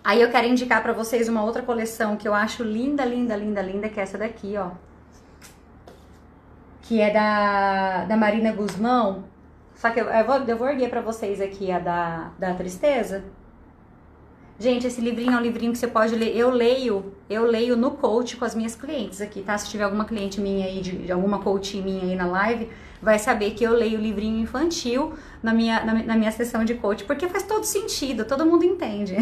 Aí 0.02 0.20
eu 0.20 0.30
quero 0.30 0.46
indicar 0.46 0.82
para 0.82 0.92
vocês 0.92 1.28
uma 1.28 1.44
outra 1.44 1.62
coleção 1.62 2.16
que 2.16 2.26
eu 2.26 2.34
acho 2.34 2.62
linda, 2.62 3.04
linda, 3.04 3.36
linda, 3.36 3.62
linda, 3.62 3.88
que 3.88 4.00
é 4.00 4.02
essa 4.02 4.16
daqui, 4.16 4.56
ó 4.56 4.87
que 6.88 7.02
é 7.02 7.10
da, 7.10 8.06
da 8.06 8.16
Marina 8.16 8.50
Guzmão. 8.50 9.24
Só 9.74 9.90
que 9.90 10.00
eu, 10.00 10.06
eu, 10.06 10.24
vou, 10.24 10.36
eu 10.36 10.56
vou 10.56 10.68
erguer 10.68 10.88
pra 10.88 11.02
vocês 11.02 11.38
aqui 11.38 11.70
a 11.70 11.78
da, 11.78 12.30
da 12.38 12.54
tristeza. 12.54 13.24
Gente, 14.58 14.86
esse 14.86 15.00
livrinho 15.00 15.34
é 15.34 15.36
um 15.36 15.40
livrinho 15.40 15.70
que 15.70 15.78
você 15.78 15.86
pode 15.86 16.16
ler. 16.16 16.34
Eu 16.34 16.50
leio, 16.50 17.12
eu 17.28 17.44
leio 17.44 17.76
no 17.76 17.90
coach 17.92 18.38
com 18.38 18.44
as 18.44 18.54
minhas 18.54 18.74
clientes 18.74 19.20
aqui, 19.20 19.42
tá? 19.42 19.56
Se 19.58 19.68
tiver 19.68 19.84
alguma 19.84 20.06
cliente 20.06 20.40
minha 20.40 20.66
aí, 20.66 20.80
de, 20.80 20.96
de 20.96 21.12
alguma 21.12 21.40
coach 21.40 21.76
minha 21.80 22.04
aí 22.04 22.16
na 22.16 22.26
live, 22.26 22.70
vai 23.02 23.18
saber 23.18 23.50
que 23.50 23.62
eu 23.62 23.72
leio 23.72 24.00
livrinho 24.00 24.40
infantil 24.40 25.12
na 25.42 25.52
minha, 25.52 25.84
na, 25.84 25.94
na, 26.02 26.16
minha 26.16 26.32
sessão 26.32 26.64
de 26.64 26.74
coach, 26.74 27.04
porque 27.04 27.28
faz 27.28 27.44
todo 27.44 27.64
sentido, 27.64 28.24
todo 28.24 28.46
mundo 28.46 28.64
entende. 28.64 29.14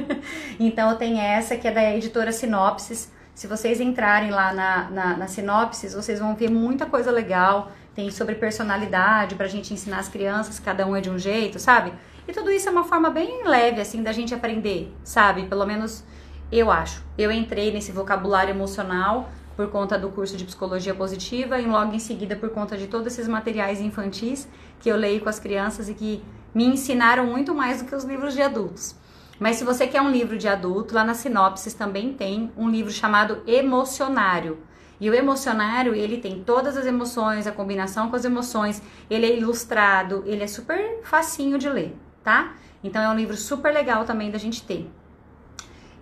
então, 0.60 0.94
tem 0.96 1.18
essa 1.18 1.56
que 1.56 1.66
é 1.66 1.72
da 1.72 1.96
editora 1.96 2.30
Sinopsis. 2.30 3.10
Se 3.38 3.46
vocês 3.46 3.80
entrarem 3.80 4.32
lá 4.32 4.52
na, 4.52 4.90
na, 4.90 5.16
na 5.16 5.28
sinopses, 5.28 5.94
vocês 5.94 6.18
vão 6.18 6.34
ver 6.34 6.50
muita 6.50 6.86
coisa 6.86 7.08
legal. 7.12 7.70
Tem 7.94 8.10
sobre 8.10 8.34
personalidade 8.34 9.36
pra 9.36 9.46
gente 9.46 9.72
ensinar 9.72 10.00
as 10.00 10.08
crianças, 10.08 10.58
cada 10.58 10.84
um 10.84 10.96
é 10.96 11.00
de 11.00 11.08
um 11.08 11.16
jeito, 11.16 11.56
sabe? 11.60 11.92
E 12.26 12.32
tudo 12.32 12.50
isso 12.50 12.68
é 12.68 12.72
uma 12.72 12.82
forma 12.82 13.10
bem 13.10 13.46
leve, 13.46 13.80
assim, 13.80 14.02
da 14.02 14.10
gente 14.10 14.34
aprender, 14.34 14.92
sabe? 15.04 15.46
Pelo 15.46 15.64
menos 15.64 16.02
eu 16.50 16.68
acho. 16.68 17.04
Eu 17.16 17.30
entrei 17.30 17.70
nesse 17.70 17.92
vocabulário 17.92 18.50
emocional 18.50 19.30
por 19.54 19.70
conta 19.70 19.96
do 19.96 20.08
curso 20.08 20.36
de 20.36 20.44
psicologia 20.44 20.92
positiva 20.92 21.60
e 21.60 21.64
logo 21.64 21.94
em 21.94 22.00
seguida 22.00 22.34
por 22.34 22.50
conta 22.50 22.76
de 22.76 22.88
todos 22.88 23.06
esses 23.06 23.28
materiais 23.28 23.80
infantis 23.80 24.48
que 24.80 24.88
eu 24.88 24.96
leio 24.96 25.20
com 25.20 25.28
as 25.28 25.38
crianças 25.38 25.88
e 25.88 25.94
que 25.94 26.24
me 26.52 26.64
ensinaram 26.64 27.24
muito 27.24 27.54
mais 27.54 27.80
do 27.80 27.88
que 27.88 27.94
os 27.94 28.02
livros 28.02 28.34
de 28.34 28.42
adultos. 28.42 28.96
Mas 29.38 29.56
se 29.56 29.64
você 29.64 29.86
quer 29.86 30.00
um 30.00 30.10
livro 30.10 30.36
de 30.36 30.48
adulto, 30.48 30.94
lá 30.94 31.04
na 31.04 31.14
sinopse 31.14 31.76
também 31.76 32.12
tem 32.12 32.52
um 32.56 32.68
livro 32.68 32.90
chamado 32.90 33.42
Emocionário. 33.46 34.58
E 35.00 35.08
o 35.08 35.14
emocionário, 35.14 35.94
ele 35.94 36.18
tem 36.18 36.42
todas 36.42 36.76
as 36.76 36.84
emoções, 36.84 37.46
a 37.46 37.52
combinação 37.52 38.10
com 38.10 38.16
as 38.16 38.24
emoções, 38.24 38.82
ele 39.08 39.26
é 39.26 39.38
ilustrado, 39.38 40.24
ele 40.26 40.42
é 40.42 40.46
super 40.48 41.00
facinho 41.04 41.56
de 41.56 41.68
ler, 41.68 41.96
tá? 42.24 42.54
Então 42.82 43.00
é 43.00 43.08
um 43.08 43.14
livro 43.14 43.36
super 43.36 43.72
legal 43.72 44.04
também 44.04 44.28
da 44.28 44.38
gente 44.38 44.64
ter. 44.64 44.90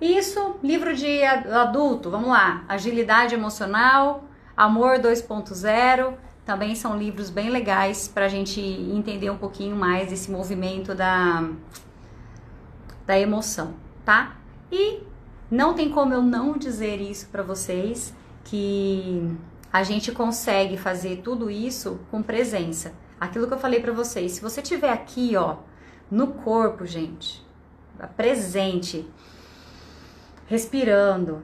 Isso, 0.01 0.57
livro 0.63 0.95
de 0.95 1.23
adulto, 1.25 2.11
vamos 2.11 2.29
lá. 2.29 2.65
Agilidade 2.69 3.35
emocional, 3.35 4.25
Amor 4.57 4.99
2.0, 4.99 6.15
também 6.47 6.75
são 6.75 6.97
livros 6.97 7.29
bem 7.29 7.51
legais 7.51 8.09
para 8.09 8.25
a 8.25 8.29
gente 8.29 8.61
entender 8.61 9.29
um 9.29 9.37
pouquinho 9.37 9.77
mais 9.77 10.09
desse 10.09 10.31
movimento 10.31 10.95
da 10.95 11.47
da 13.07 13.19
emoção, 13.19 13.75
tá? 14.05 14.37
E 14.71 15.01
não 15.51 15.75
tem 15.75 15.91
como 15.91 16.13
eu 16.13 16.23
não 16.23 16.59
dizer 16.59 17.01
isso 17.01 17.29
para 17.29 17.43
vocês 17.43 18.13
que 18.45 19.31
a 19.73 19.83
gente 19.83 20.11
consegue 20.13 20.77
fazer 20.77 21.23
tudo 21.23 21.51
isso 21.51 22.01
com 22.11 22.23
presença. 22.23 22.93
Aquilo 23.21 23.47
que 23.47 23.55
eu 23.55 23.59
falei 23.59 23.81
para 23.81 23.93
vocês, 23.93 24.33
se 24.33 24.41
você 24.41 24.61
tiver 24.61 24.91
aqui, 24.91 25.37
ó, 25.37 25.57
no 26.11 26.29
corpo, 26.29 26.85
gente, 26.85 27.45
presente, 28.17 29.09
respirando, 30.47 31.43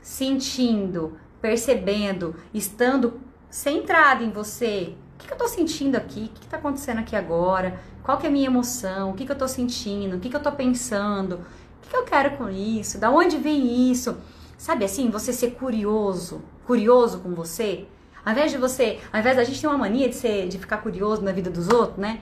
sentindo, 0.00 1.18
percebendo, 1.40 2.34
estando 2.52 3.20
centrado 3.48 4.24
em 4.24 4.30
você, 4.30 4.94
o 5.14 5.22
que, 5.22 5.32
eu 5.32 5.36
tô 5.36 5.46
sentindo 5.48 5.96
aqui? 5.96 6.24
O 6.24 6.28
que, 6.28 6.40
que 6.40 6.46
tá 6.46 6.56
acontecendo 6.56 6.98
aqui 6.98 7.14
agora? 7.14 7.78
Qual 8.10 8.18
que 8.18 8.26
é 8.26 8.28
a 8.28 8.32
minha 8.32 8.46
emoção? 8.48 9.10
O 9.10 9.14
que, 9.14 9.24
que 9.24 9.30
eu 9.30 9.38
tô 9.38 9.46
sentindo? 9.46 10.16
O 10.16 10.18
que, 10.18 10.28
que 10.28 10.34
eu 10.34 10.42
tô 10.42 10.50
pensando? 10.50 11.34
O 11.36 11.80
que, 11.80 11.90
que 11.90 11.96
eu 11.96 12.02
quero 12.02 12.36
com 12.36 12.50
isso? 12.50 12.98
Da 12.98 13.08
onde 13.08 13.36
vem 13.36 13.88
isso? 13.88 14.16
Sabe 14.58 14.84
assim, 14.84 15.08
você 15.10 15.32
ser 15.32 15.52
curioso, 15.52 16.42
curioso 16.66 17.20
com 17.20 17.32
você, 17.36 17.86
ao 18.24 18.32
invés 18.32 18.50
de 18.50 18.58
você, 18.58 18.98
ao 19.12 19.20
invés 19.20 19.36
da 19.36 19.44
gente 19.44 19.60
ter 19.60 19.68
uma 19.68 19.78
mania 19.78 20.08
de 20.08 20.16
ser, 20.16 20.48
de 20.48 20.58
ficar 20.58 20.78
curioso 20.78 21.22
na 21.22 21.30
vida 21.30 21.48
dos 21.48 21.68
outros, 21.68 21.98
né? 21.98 22.20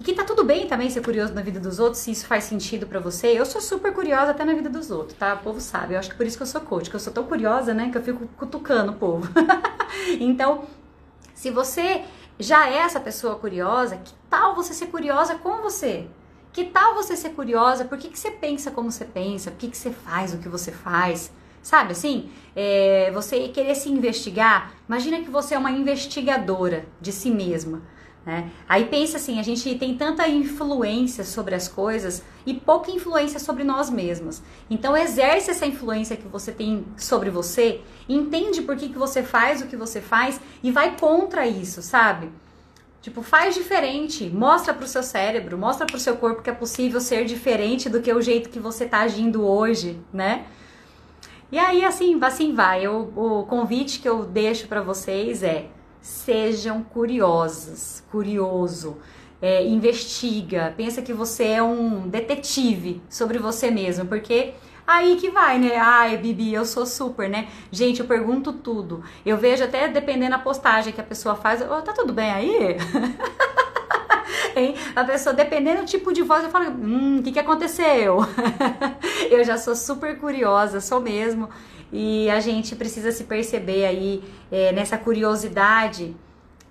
E 0.00 0.02
que 0.02 0.12
tá 0.12 0.24
tudo 0.24 0.42
bem 0.42 0.66
também 0.66 0.90
ser 0.90 1.04
curioso 1.04 1.32
na 1.32 1.40
vida 1.40 1.60
dos 1.60 1.78
outros, 1.78 2.02
se 2.02 2.10
isso 2.10 2.26
faz 2.26 2.42
sentido 2.42 2.88
para 2.88 2.98
você. 2.98 3.28
Eu 3.28 3.46
sou 3.46 3.60
super 3.60 3.94
curiosa 3.94 4.32
até 4.32 4.44
na 4.44 4.54
vida 4.54 4.68
dos 4.68 4.90
outros, 4.90 5.16
tá? 5.16 5.34
O 5.34 5.38
povo 5.38 5.60
sabe. 5.60 5.94
Eu 5.94 6.00
acho 6.00 6.10
que 6.10 6.16
por 6.16 6.26
isso 6.26 6.36
que 6.36 6.42
eu 6.42 6.48
sou 6.48 6.60
coach, 6.62 6.90
que 6.90 6.96
eu 6.96 7.00
sou 7.00 7.12
tão 7.12 7.22
curiosa, 7.22 7.72
né, 7.72 7.90
que 7.92 7.96
eu 7.96 8.02
fico 8.02 8.26
cutucando 8.36 8.90
o 8.90 8.96
povo. 8.96 9.28
então, 10.18 10.64
se 11.32 11.48
você 11.52 12.02
já 12.42 12.68
é 12.68 12.78
essa 12.78 13.00
pessoa 13.00 13.36
curiosa, 13.36 13.96
que 13.96 14.12
tal 14.28 14.54
você 14.54 14.74
ser 14.74 14.86
curiosa 14.86 15.36
com 15.36 15.62
você? 15.62 16.06
Que 16.52 16.64
tal 16.64 16.94
você 16.94 17.16
ser 17.16 17.30
curiosa? 17.30 17.84
Por 17.84 17.96
que, 17.96 18.08
que 18.08 18.18
você 18.18 18.30
pensa 18.30 18.70
como 18.70 18.90
você 18.90 19.04
pensa? 19.04 19.50
Por 19.50 19.58
que, 19.58 19.68
que 19.68 19.76
você 19.76 19.90
faz 19.90 20.34
o 20.34 20.38
que 20.38 20.48
você 20.48 20.70
faz? 20.70 21.32
Sabe 21.62 21.92
assim? 21.92 22.30
É, 22.54 23.10
você 23.14 23.48
querer 23.48 23.74
se 23.74 23.88
investigar. 23.88 24.74
Imagina 24.86 25.20
que 25.20 25.30
você 25.30 25.54
é 25.54 25.58
uma 25.58 25.70
investigadora 25.70 26.84
de 27.00 27.12
si 27.12 27.30
mesma. 27.30 27.80
Né? 28.24 28.50
Aí 28.68 28.84
pensa 28.84 29.16
assim, 29.16 29.40
a 29.40 29.42
gente 29.42 29.74
tem 29.74 29.96
tanta 29.96 30.28
influência 30.28 31.24
sobre 31.24 31.56
as 31.56 31.66
coisas 31.66 32.22
e 32.46 32.54
pouca 32.54 32.90
influência 32.90 33.40
sobre 33.40 33.64
nós 33.64 33.90
mesmos. 33.90 34.40
Então 34.70 34.96
exerce 34.96 35.50
essa 35.50 35.66
influência 35.66 36.16
que 36.16 36.28
você 36.28 36.52
tem 36.52 36.84
sobre 36.96 37.30
você, 37.30 37.80
entende 38.08 38.62
por 38.62 38.76
que, 38.76 38.88
que 38.88 38.98
você 38.98 39.22
faz 39.24 39.60
o 39.60 39.66
que 39.66 39.76
você 39.76 40.00
faz 40.00 40.40
e 40.62 40.70
vai 40.70 40.96
contra 40.96 41.46
isso, 41.46 41.82
sabe? 41.82 42.30
Tipo, 43.00 43.20
faz 43.20 43.56
diferente, 43.56 44.30
mostra 44.30 44.72
pro 44.72 44.86
seu 44.86 45.02
cérebro, 45.02 45.58
mostra 45.58 45.84
pro 45.84 45.98
seu 45.98 46.16
corpo 46.16 46.42
que 46.42 46.50
é 46.50 46.52
possível 46.52 47.00
ser 47.00 47.24
diferente 47.24 47.88
do 47.88 48.00
que 48.00 48.12
o 48.12 48.22
jeito 48.22 48.48
que 48.48 48.60
você 48.60 48.86
tá 48.86 49.00
agindo 49.00 49.44
hoje, 49.44 49.98
né? 50.12 50.46
E 51.50 51.58
aí 51.58 51.84
assim, 51.84 52.16
assim 52.22 52.54
vai. 52.54 52.86
Eu, 52.86 53.12
o 53.16 53.44
convite 53.46 53.98
que 53.98 54.08
eu 54.08 54.24
deixo 54.24 54.68
para 54.68 54.80
vocês 54.80 55.42
é 55.42 55.66
sejam 56.02 56.82
curiosos, 56.82 58.02
curioso. 58.10 58.98
É, 59.40 59.66
investiga, 59.66 60.72
pensa 60.76 61.02
que 61.02 61.12
você 61.12 61.44
é 61.44 61.62
um 61.62 62.08
detetive 62.08 63.02
sobre 63.08 63.38
você 63.38 63.72
mesmo, 63.72 64.06
porque 64.06 64.54
aí 64.86 65.16
que 65.16 65.30
vai, 65.30 65.58
né? 65.58 65.76
Ai, 65.76 66.16
Bibi, 66.16 66.52
eu 66.54 66.64
sou 66.64 66.86
super, 66.86 67.28
né? 67.28 67.48
Gente, 67.70 68.00
eu 68.00 68.06
pergunto 68.06 68.52
tudo. 68.52 69.02
Eu 69.26 69.36
vejo 69.36 69.64
até 69.64 69.88
dependendo 69.88 70.30
da 70.32 70.38
postagem 70.38 70.92
que 70.92 71.00
a 71.00 71.04
pessoa 71.04 71.34
faz, 71.34 71.60
oh, 71.60 71.82
tá 71.82 71.92
tudo 71.92 72.12
bem 72.12 72.30
aí? 72.30 72.76
hein? 74.54 74.74
A 74.94 75.04
pessoa, 75.04 75.34
dependendo 75.34 75.82
do 75.82 75.86
tipo 75.86 76.12
de 76.12 76.22
voz, 76.22 76.44
eu 76.44 76.50
falo, 76.50 76.70
hum, 76.70 77.18
o 77.18 77.22
que, 77.22 77.32
que 77.32 77.38
aconteceu? 77.38 78.18
eu 79.30 79.42
já 79.44 79.56
sou 79.56 79.74
super 79.74 80.18
curiosa, 80.18 80.80
sou 80.80 81.00
mesmo. 81.00 81.48
E 81.92 82.30
a 82.30 82.40
gente 82.40 82.74
precisa 82.74 83.12
se 83.12 83.24
perceber 83.24 83.84
aí 83.84 84.24
é, 84.50 84.72
nessa 84.72 84.96
curiosidade 84.96 86.16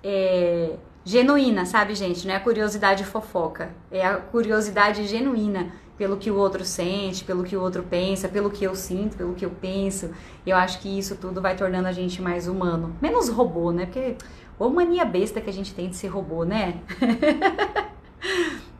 é, 0.03 0.71
genuína, 1.05 1.65
sabe, 1.65 1.93
gente? 1.93 2.25
Não 2.25 2.33
é 2.33 2.37
a 2.37 2.39
curiosidade 2.39 3.03
fofoca, 3.03 3.69
é 3.91 4.05
a 4.05 4.15
curiosidade 4.17 5.05
genuína 5.07 5.71
pelo 5.97 6.17
que 6.17 6.31
o 6.31 6.35
outro 6.35 6.65
sente, 6.65 7.23
pelo 7.23 7.43
que 7.43 7.55
o 7.55 7.61
outro 7.61 7.83
pensa, 7.83 8.27
pelo 8.27 8.49
que 8.49 8.63
eu 8.63 8.73
sinto, 8.73 9.15
pelo 9.15 9.35
que 9.35 9.45
eu 9.45 9.51
penso. 9.51 10.09
Eu 10.43 10.57
acho 10.57 10.79
que 10.79 10.97
isso 10.97 11.15
tudo 11.15 11.39
vai 11.39 11.55
tornando 11.55 11.87
a 11.87 11.91
gente 11.91 12.19
mais 12.19 12.47
humano, 12.47 12.95
menos 12.99 13.29
robô, 13.29 13.71
né? 13.71 13.85
Porque 13.85 14.15
ou 14.57 14.71
mania 14.71 15.05
besta 15.05 15.39
que 15.39 15.49
a 15.49 15.53
gente 15.53 15.73
tem 15.73 15.89
de 15.89 15.95
ser 15.95 16.07
robô, 16.07 16.43
né? 16.43 16.79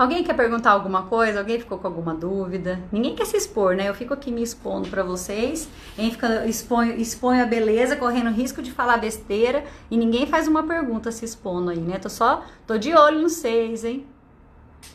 Alguém 0.00 0.24
quer 0.24 0.32
perguntar 0.32 0.70
alguma 0.70 1.02
coisa? 1.02 1.40
Alguém 1.40 1.60
ficou 1.60 1.76
com 1.76 1.86
alguma 1.86 2.14
dúvida? 2.14 2.80
Ninguém 2.90 3.14
quer 3.14 3.26
se 3.26 3.36
expor, 3.36 3.76
né? 3.76 3.86
Eu 3.86 3.94
fico 3.94 4.14
aqui 4.14 4.32
me 4.32 4.42
expondo 4.42 4.88
para 4.88 5.02
vocês. 5.02 5.68
Quem 5.94 6.10
fica 6.10 6.46
expõe, 6.46 6.98
expõe 6.98 7.42
a 7.42 7.44
beleza, 7.44 7.94
correndo 7.96 8.30
risco 8.30 8.62
de 8.62 8.72
falar 8.72 8.96
besteira 8.96 9.62
e 9.90 9.98
ninguém 9.98 10.26
faz 10.26 10.48
uma 10.48 10.62
pergunta 10.62 11.12
se 11.12 11.26
expondo 11.26 11.68
aí, 11.68 11.80
né? 11.80 11.98
Tô 11.98 12.08
só, 12.08 12.42
tô 12.66 12.78
de 12.78 12.94
olho 12.94 13.20
nos 13.20 13.32
seis, 13.32 13.84
hein? 13.84 14.06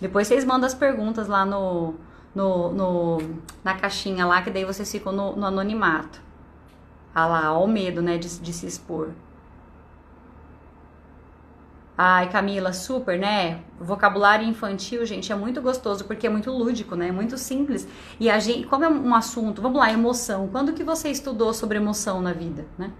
Depois 0.01 0.27
vocês 0.27 0.43
mandam 0.43 0.65
as 0.65 0.73
perguntas 0.73 1.27
lá 1.27 1.45
no, 1.45 1.93
no, 2.33 2.71
no 2.71 3.17
na 3.63 3.75
caixinha 3.75 4.25
lá, 4.25 4.41
que 4.41 4.49
daí 4.49 4.65
vocês 4.65 4.91
ficam 4.91 5.13
no, 5.13 5.35
no 5.35 5.45
anonimato. 5.45 6.19
Ah 7.13 7.27
lá, 7.27 7.53
ó 7.53 7.63
o 7.63 7.67
medo, 7.67 8.01
né, 8.01 8.17
de, 8.17 8.39
de 8.39 8.51
se 8.51 8.65
expor. 8.65 9.09
Ai, 11.97 12.29
Camila, 12.29 12.73
super, 12.73 13.17
né? 13.17 13.61
Vocabulário 13.79 14.45
infantil, 14.45 15.05
gente, 15.05 15.31
é 15.31 15.35
muito 15.35 15.61
gostoso 15.61 16.03
porque 16.03 16.27
é 16.27 16.29
muito 16.29 16.51
lúdico, 16.51 16.93
né? 16.93 17.07
É 17.07 17.11
muito 17.11 17.37
simples. 17.37 17.87
E 18.19 18.29
a 18.29 18.37
gente, 18.37 18.67
como 18.67 18.83
é 18.83 18.89
um 18.89 19.15
assunto, 19.15 19.61
vamos 19.61 19.79
lá, 19.79 19.91
emoção. 19.91 20.49
Quando 20.49 20.73
que 20.73 20.83
você 20.83 21.09
estudou 21.09 21.53
sobre 21.53 21.77
emoção 21.77 22.21
na 22.21 22.33
vida, 22.33 22.65
né? 22.77 22.91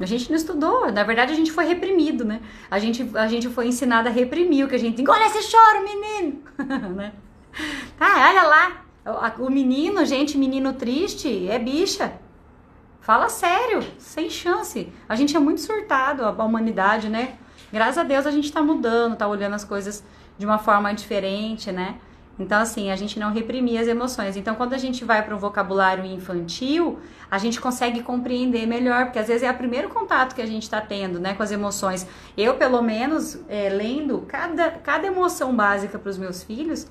A 0.00 0.06
gente 0.06 0.30
não 0.30 0.36
estudou, 0.36 0.90
na 0.90 1.04
verdade 1.04 1.32
a 1.32 1.36
gente 1.36 1.52
foi 1.52 1.66
reprimido, 1.66 2.24
né? 2.24 2.40
A 2.70 2.78
gente, 2.78 3.08
a 3.14 3.28
gente 3.28 3.48
foi 3.50 3.66
ensinado 3.66 4.08
a 4.08 4.10
reprimir 4.10 4.64
o 4.64 4.68
que 4.68 4.74
a 4.74 4.78
gente 4.78 5.02
engole 5.02 5.22
esse 5.24 5.42
choro, 5.42 5.84
menino! 5.84 6.42
né? 6.96 7.12
Ah, 8.00 8.30
olha 8.30 8.42
lá, 8.44 8.84
o 9.38 9.50
menino, 9.50 10.06
gente, 10.06 10.38
menino 10.38 10.72
triste, 10.72 11.48
é 11.48 11.58
bicha. 11.58 12.14
Fala 13.02 13.28
sério, 13.28 13.82
sem 13.98 14.30
chance. 14.30 14.90
A 15.08 15.14
gente 15.14 15.36
é 15.36 15.40
muito 15.40 15.60
surtado, 15.60 16.24
a 16.24 16.30
humanidade, 16.44 17.10
né? 17.10 17.36
Graças 17.72 17.98
a 17.98 18.02
Deus 18.02 18.26
a 18.26 18.30
gente 18.30 18.44
está 18.44 18.62
mudando, 18.62 19.14
está 19.14 19.26
olhando 19.26 19.54
as 19.54 19.64
coisas 19.64 20.04
de 20.36 20.44
uma 20.44 20.58
forma 20.58 20.92
diferente, 20.92 21.72
né? 21.72 21.96
Então, 22.38 22.60
assim, 22.60 22.90
a 22.90 22.96
gente 22.96 23.18
não 23.18 23.32
reprimir 23.32 23.80
as 23.80 23.86
emoções. 23.86 24.36
Então, 24.36 24.54
quando 24.54 24.72
a 24.72 24.78
gente 24.78 25.04
vai 25.04 25.22
para 25.22 25.34
um 25.34 25.38
vocabulário 25.38 26.04
infantil, 26.04 26.98
a 27.30 27.38
gente 27.38 27.60
consegue 27.60 28.02
compreender 28.02 28.66
melhor, 28.66 29.04
porque 29.04 29.18
às 29.18 29.28
vezes 29.28 29.42
é 29.42 29.50
o 29.50 29.54
primeiro 29.54 29.88
contato 29.90 30.34
que 30.34 30.42
a 30.42 30.46
gente 30.46 30.62
está 30.62 30.80
tendo, 30.80 31.20
né, 31.20 31.34
com 31.34 31.42
as 31.42 31.52
emoções. 31.52 32.06
Eu, 32.36 32.54
pelo 32.54 32.80
menos, 32.82 33.38
é, 33.48 33.68
lendo 33.68 34.24
cada, 34.26 34.70
cada 34.70 35.06
emoção 35.06 35.54
básica 35.54 35.98
para 35.98 36.10
os 36.10 36.18
meus 36.18 36.42
filhos, 36.42 36.86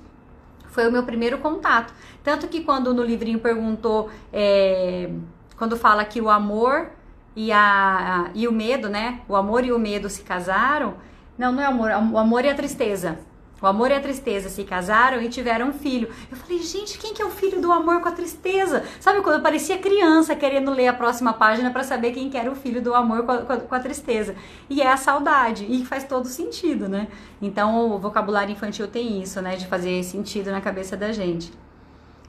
foi 0.67 0.87
o 0.87 0.91
meu 0.91 1.03
primeiro 1.03 1.39
contato. 1.39 1.93
Tanto 2.23 2.47
que 2.47 2.61
quando 2.61 2.93
no 2.93 3.03
livrinho 3.03 3.39
perguntou, 3.39 4.09
é, 4.31 5.09
quando 5.57 5.75
fala 5.75 6.05
que 6.05 6.21
o 6.21 6.29
amor 6.29 6.91
e, 7.35 7.51
a, 7.51 8.25
a, 8.27 8.31
e 8.35 8.47
o 8.47 8.51
medo, 8.51 8.89
né? 8.89 9.21
O 9.27 9.35
amor 9.35 9.63
e 9.63 9.71
o 9.71 9.79
medo 9.79 10.09
se 10.09 10.23
casaram. 10.23 10.95
Não, 11.37 11.51
não 11.51 11.61
é 11.61 11.65
amor, 11.65 11.89
o 12.11 12.17
amor 12.17 12.45
e 12.45 12.49
a 12.49 12.55
tristeza. 12.55 13.17
O 13.61 13.67
amor 13.67 13.91
e 13.91 13.93
a 13.93 13.99
tristeza 13.99 14.49
se 14.49 14.63
casaram 14.63 15.21
e 15.21 15.29
tiveram 15.29 15.67
um 15.67 15.73
filho. 15.73 16.09
Eu 16.31 16.35
falei, 16.35 16.57
gente, 16.63 16.97
quem 16.97 17.13
que 17.13 17.21
é 17.21 17.25
o 17.25 17.29
filho 17.29 17.61
do 17.61 17.71
amor 17.71 18.01
com 18.01 18.09
a 18.09 18.11
tristeza? 18.11 18.83
Sabe 18.99 19.21
quando 19.21 19.35
eu 19.35 19.41
parecia 19.41 19.77
criança 19.77 20.35
querendo 20.35 20.71
ler 20.71 20.87
a 20.87 20.93
próxima 20.93 21.31
página 21.31 21.69
para 21.69 21.83
saber 21.83 22.11
quem 22.11 22.27
que 22.27 22.37
era 22.37 22.51
o 22.51 22.55
filho 22.55 22.81
do 22.81 22.95
amor 22.95 23.23
com 23.23 23.31
a, 23.31 23.57
com, 23.57 23.75
a, 23.75 23.79
tristeza? 23.79 24.35
E 24.67 24.81
é 24.81 24.91
a 24.91 24.97
saudade, 24.97 25.67
e 25.69 25.85
faz 25.85 26.03
todo 26.03 26.27
sentido, 26.27 26.89
né? 26.89 27.07
Então 27.39 27.91
o 27.91 27.99
vocabulário 27.99 28.51
infantil 28.51 28.87
tem 28.87 29.21
isso, 29.21 29.39
né? 29.43 29.55
De 29.55 29.67
fazer 29.67 30.03
sentido 30.03 30.51
na 30.51 30.59
cabeça 30.59 30.97
da 30.97 31.11
gente. 31.11 31.53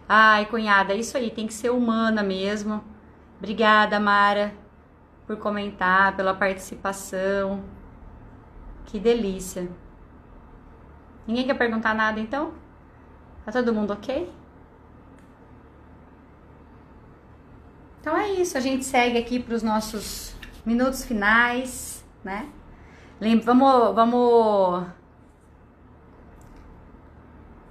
Ai, 0.07 0.45
cunhada, 0.45 0.93
é 0.93 0.97
isso 0.99 1.17
aí, 1.17 1.31
tem 1.31 1.47
que 1.47 1.55
ser 1.55 1.71
humana 1.71 2.23
mesmo. 2.23 2.85
Obrigada, 3.39 3.99
Mara 3.99 4.62
por 5.27 5.37
comentar, 5.37 6.17
pela 6.17 6.35
participação. 6.35 7.65
Que 8.87 8.99
delícia. 8.99 9.69
Ninguém 11.27 11.47
quer 11.47 11.55
perguntar 11.55 11.95
nada 11.95 12.21
então? 12.21 12.53
Tá 13.45 13.53
todo 13.53 13.73
mundo 13.73 13.93
ok? 13.93 14.33
Então 18.01 18.17
é 18.17 18.33
isso, 18.33 18.59
a 18.59 18.61
gente 18.61 18.85
segue 18.85 19.17
aqui 19.17 19.39
para 19.39 19.55
os 19.55 19.63
nossos 19.63 20.35
minutos 20.67 21.05
finais, 21.05 22.05
né? 22.25 22.51
Lembra, 23.21 23.47
vamos, 23.47 23.95
vamos. 23.95 24.87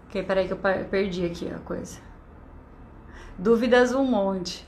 Ok, 0.07 0.23
peraí 0.23 0.47
que 0.47 0.53
eu 0.53 0.59
perdi 0.89 1.25
aqui 1.25 1.49
a 1.49 1.59
coisa. 1.59 1.99
Dúvidas 3.37 3.93
um 3.93 4.05
monte. 4.05 4.65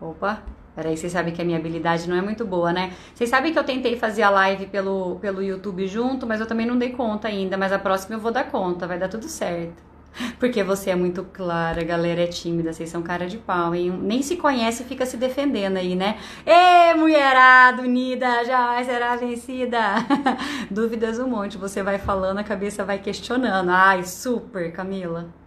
Opa, 0.00 0.42
peraí, 0.74 0.96
vocês 0.96 1.12
sabem 1.12 1.34
que 1.34 1.42
a 1.42 1.44
minha 1.44 1.58
habilidade 1.58 2.08
não 2.08 2.16
é 2.16 2.22
muito 2.22 2.44
boa, 2.44 2.72
né? 2.72 2.92
Vocês 3.14 3.28
sabem 3.28 3.52
que 3.52 3.58
eu 3.58 3.64
tentei 3.64 3.98
fazer 3.98 4.22
a 4.22 4.30
live 4.30 4.66
pelo, 4.66 5.16
pelo 5.16 5.42
YouTube 5.42 5.86
junto, 5.86 6.26
mas 6.26 6.40
eu 6.40 6.46
também 6.46 6.66
não 6.66 6.78
dei 6.78 6.90
conta 6.90 7.28
ainda. 7.28 7.58
Mas 7.58 7.70
a 7.72 7.78
próxima 7.78 8.16
eu 8.16 8.20
vou 8.20 8.32
dar 8.32 8.44
conta, 8.44 8.86
vai 8.86 8.98
dar 8.98 9.08
tudo 9.08 9.28
certo. 9.28 9.90
Porque 10.40 10.62
você 10.62 10.90
é 10.90 10.96
muito 10.96 11.22
clara, 11.24 11.82
a 11.82 11.84
galera 11.84 12.22
é 12.22 12.26
tímida, 12.26 12.72
vocês 12.72 12.88
são 12.88 13.02
cara 13.02 13.26
de 13.26 13.36
pau, 13.36 13.74
hein? 13.74 13.90
Nem 13.90 14.22
se 14.22 14.36
conhece 14.36 14.82
e 14.82 14.86
fica 14.86 15.04
se 15.04 15.18
defendendo 15.18 15.76
aí, 15.76 15.94
né? 15.94 16.18
Ê, 16.46 16.94
mulherada 16.94 17.82
unida, 17.82 18.42
jamais 18.44 18.86
será 18.86 19.16
vencida. 19.16 19.78
Dúvidas 20.70 21.18
um 21.18 21.28
monte, 21.28 21.58
você 21.58 21.82
vai 21.82 21.98
falando, 21.98 22.38
a 22.38 22.44
cabeça 22.44 22.84
vai 22.84 22.98
questionando. 22.98 23.68
Ai, 23.70 24.02
super, 24.04 24.72
Camila. 24.72 25.39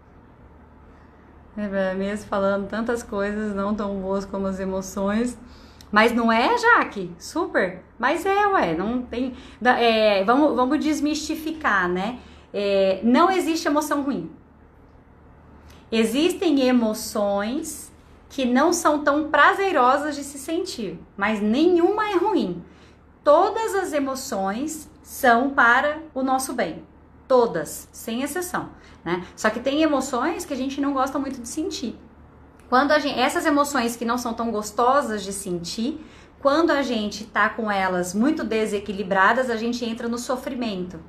É, 1.56 1.94
mesmo 1.94 2.28
falando 2.28 2.68
tantas 2.68 3.04
coisas 3.04 3.54
não 3.54 3.76
tão 3.76 4.00
boas 4.00 4.26
como 4.26 4.48
as 4.48 4.60
emoções. 4.60 5.38
Mas 5.92 6.12
não 6.12 6.32
é, 6.32 6.58
Jaque? 6.58 7.12
Super. 7.20 7.84
Mas 8.00 8.26
é, 8.26 8.48
ué, 8.48 8.76
não 8.76 9.04
tem. 9.04 9.36
É, 9.64 10.24
vamos, 10.24 10.56
vamos 10.56 10.80
desmistificar, 10.80 11.88
né? 11.88 12.20
É, 12.52 13.00
não 13.04 13.30
existe 13.30 13.68
emoção 13.68 14.02
ruim. 14.02 14.32
Existem 15.92 16.62
emoções 16.62 17.94
que 18.28 18.46
não 18.46 18.74
são 18.74 19.04
tão 19.04 19.30
prazerosas 19.30 20.16
de 20.16 20.24
se 20.24 20.40
sentir, 20.40 21.00
mas 21.16 21.40
nenhuma 21.40 22.10
é 22.10 22.16
ruim. 22.16 22.64
Todas 23.24 23.76
as 23.76 23.94
emoções 23.94 24.90
são 25.04 25.52
para 25.52 26.00
o 26.16 26.24
nosso 26.24 26.54
bem. 26.54 26.84
Todas, 27.28 27.88
sem 27.92 28.22
exceção 28.22 28.70
né? 29.04 29.26
Só 29.36 29.50
que 29.50 29.60
tem 29.60 29.82
emoções 29.82 30.46
que 30.46 30.54
a 30.54 30.58
gente 30.58 30.80
não 30.80 30.94
gosta 30.94 31.20
muito 31.20 31.42
de 31.42 31.48
sentir. 31.48 31.96
Quando 32.70 32.92
a 32.92 33.00
gente, 33.00 33.20
essas 33.20 33.46
emoções 33.46 33.96
que 33.96 34.06
não 34.06 34.18
são 34.18 34.34
tão 34.34 34.50
gostosas 34.50 35.24
de 35.24 35.34
sentir, 35.34 36.04
quando 36.40 36.72
a 36.72 36.82
gente 36.82 37.26
tá 37.26 37.50
com 37.50 37.70
elas 37.70 38.14
muito 38.14 38.44
desequilibradas, 38.44 39.50
a 39.50 39.56
gente 39.56 39.86
entra 39.86 40.08
no 40.08 40.18
sofrimento. 40.18 41.00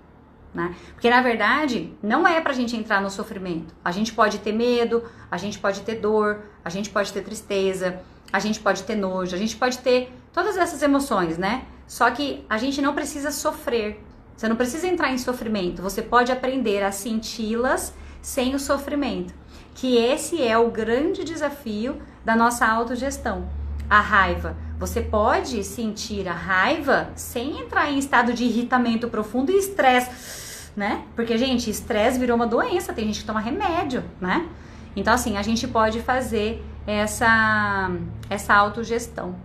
Né? 0.52 0.74
Porque 0.92 1.10
na 1.10 1.20
verdade 1.20 1.92
não 2.00 2.26
é 2.26 2.40
pra 2.40 2.52
gente 2.52 2.76
entrar 2.76 3.00
no 3.00 3.10
sofrimento. 3.10 3.74
A 3.84 3.90
gente 3.90 4.12
pode 4.12 4.38
ter 4.38 4.52
medo, 4.52 5.02
a 5.28 5.36
gente 5.36 5.58
pode 5.58 5.80
ter 5.80 5.96
dor, 5.96 6.44
a 6.64 6.70
gente 6.70 6.90
pode 6.90 7.12
ter 7.12 7.22
tristeza, 7.22 8.00
a 8.32 8.38
gente 8.38 8.60
pode 8.60 8.84
ter 8.84 8.94
nojo, 8.94 9.34
a 9.34 9.38
gente 9.38 9.56
pode 9.56 9.78
ter 9.78 10.12
todas 10.32 10.56
essas 10.56 10.80
emoções, 10.80 11.38
né? 11.38 11.64
Só 11.88 12.08
que 12.10 12.44
a 12.48 12.56
gente 12.56 12.80
não 12.80 12.94
precisa 12.94 13.32
sofrer. 13.32 14.00
Você 14.37 14.49
não 14.49 14.57
precisa 14.57 14.87
entrar 14.87 15.12
em 15.12 15.18
sofrimento. 15.18 15.82
Você 15.82 16.03
pode 16.03 16.32
aprender 16.32 16.82
a 16.82 16.91
senti-las 16.91 17.95
sem 18.20 18.55
o 18.55 18.59
sofrimento. 18.59 19.32
Que 19.74 19.97
esse 19.97 20.43
é 20.43 20.57
o 20.59 20.70
grande 20.70 21.24
desafio 21.24 22.01
da 22.24 22.35
nossa 22.35 22.66
autogestão. 22.66 23.49
A 23.89 24.01
raiva. 24.01 24.57
Você 24.78 25.01
pode 25.01 25.62
sentir 25.62 26.26
a 26.28 26.32
raiva 26.32 27.11
sem 27.14 27.61
entrar 27.61 27.91
em 27.91 27.99
estado 27.99 28.32
de 28.32 28.45
irritamento 28.45 29.09
profundo 29.09 29.53
e 29.53 29.59
estresse, 29.59 30.70
né? 30.76 31.05
Porque, 31.14 31.39
gente, 31.39 31.70
estresse 31.70 32.18
virou 32.18 32.35
uma 32.35 32.47
doença, 32.47 32.93
tem 32.93 33.07
gente 33.07 33.20
que 33.20 33.26
toma 33.26 33.41
remédio, 33.41 34.03
né? 34.20 34.49
Então, 34.97 35.14
assim, 35.14 35.37
a 35.37 35.43
gente 35.43 35.68
pode 35.68 36.01
fazer 36.01 36.64
essa, 36.87 37.91
essa 38.28 38.55
autogestão 38.55 39.37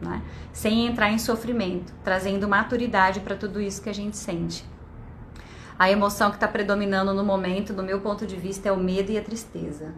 né? 0.00 0.22
Sem 0.52 0.86
entrar 0.86 1.10
em 1.10 1.18
sofrimento, 1.18 1.92
trazendo 2.02 2.48
maturidade 2.48 3.20
para 3.20 3.36
tudo 3.36 3.60
isso 3.60 3.82
que 3.82 3.88
a 3.88 3.94
gente 3.94 4.16
sente. 4.16 4.64
A 5.78 5.90
emoção 5.90 6.30
que 6.30 6.36
está 6.36 6.46
predominando 6.46 7.14
no 7.14 7.24
momento, 7.24 7.72
do 7.72 7.82
meu 7.82 8.00
ponto 8.00 8.26
de 8.26 8.36
vista, 8.36 8.68
é 8.68 8.72
o 8.72 8.76
medo 8.76 9.10
e 9.10 9.18
a 9.18 9.22
tristeza. 9.22 9.94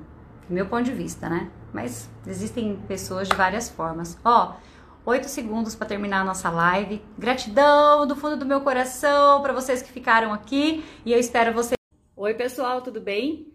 meu 0.48 0.66
ponto 0.66 0.84
de 0.84 0.92
vista, 0.92 1.28
né? 1.28 1.50
Mas 1.72 2.08
existem 2.26 2.76
pessoas 2.86 3.28
de 3.28 3.34
várias 3.34 3.68
formas. 3.68 4.16
Ó, 4.24 4.54
oito 5.04 5.28
segundos 5.28 5.74
para 5.74 5.88
terminar 5.88 6.20
a 6.20 6.24
nossa 6.24 6.50
live. 6.50 7.02
Gratidão 7.18 8.06
do 8.06 8.14
fundo 8.14 8.36
do 8.36 8.46
meu 8.46 8.60
coração 8.60 9.42
para 9.42 9.52
vocês 9.52 9.82
que 9.82 9.90
ficaram 9.90 10.32
aqui 10.32 10.84
e 11.04 11.12
eu 11.12 11.18
espero 11.18 11.52
vocês. 11.52 11.76
Oi, 12.14 12.34
pessoal, 12.34 12.80
tudo 12.82 13.00
bem? 13.00 13.52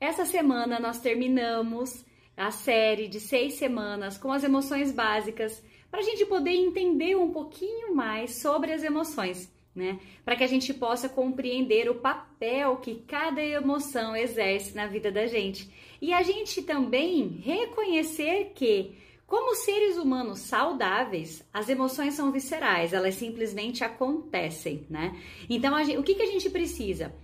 Essa 0.00 0.24
semana 0.24 0.80
nós 0.80 1.00
terminamos 1.00 2.04
a 2.36 2.50
série 2.50 3.06
de 3.06 3.20
seis 3.20 3.54
semanas 3.54 4.16
com 4.18 4.32
as 4.32 4.42
emoções 4.42 4.90
básicas 4.90 5.62
para 5.90 6.00
a 6.00 6.02
gente 6.02 6.24
poder 6.26 6.50
entender 6.50 7.16
um 7.16 7.30
pouquinho 7.30 7.94
mais 7.94 8.36
sobre 8.40 8.72
as 8.72 8.82
emoções, 8.82 9.50
né? 9.74 9.98
Para 10.24 10.36
que 10.36 10.44
a 10.44 10.46
gente 10.46 10.72
possa 10.74 11.08
compreender 11.08 11.88
o 11.88 11.96
papel 11.96 12.76
que 12.76 12.96
cada 13.06 13.42
emoção 13.42 14.14
exerce 14.14 14.74
na 14.74 14.86
vida 14.86 15.10
da 15.10 15.26
gente. 15.26 15.70
E 16.00 16.12
a 16.12 16.22
gente 16.22 16.62
também 16.62 17.40
reconhecer 17.42 18.52
que, 18.54 18.92
como 19.26 19.54
seres 19.54 19.96
humanos 19.96 20.40
saudáveis, 20.40 21.46
as 21.52 21.68
emoções 21.68 22.14
são 22.14 22.30
viscerais, 22.30 22.92
elas 22.92 23.14
simplesmente 23.14 23.82
acontecem, 23.82 24.86
né? 24.88 25.16
Então, 25.48 25.76
gente, 25.84 25.98
o 25.98 26.02
que, 26.02 26.14
que 26.14 26.22
a 26.22 26.26
gente 26.26 26.50
precisa? 26.50 27.14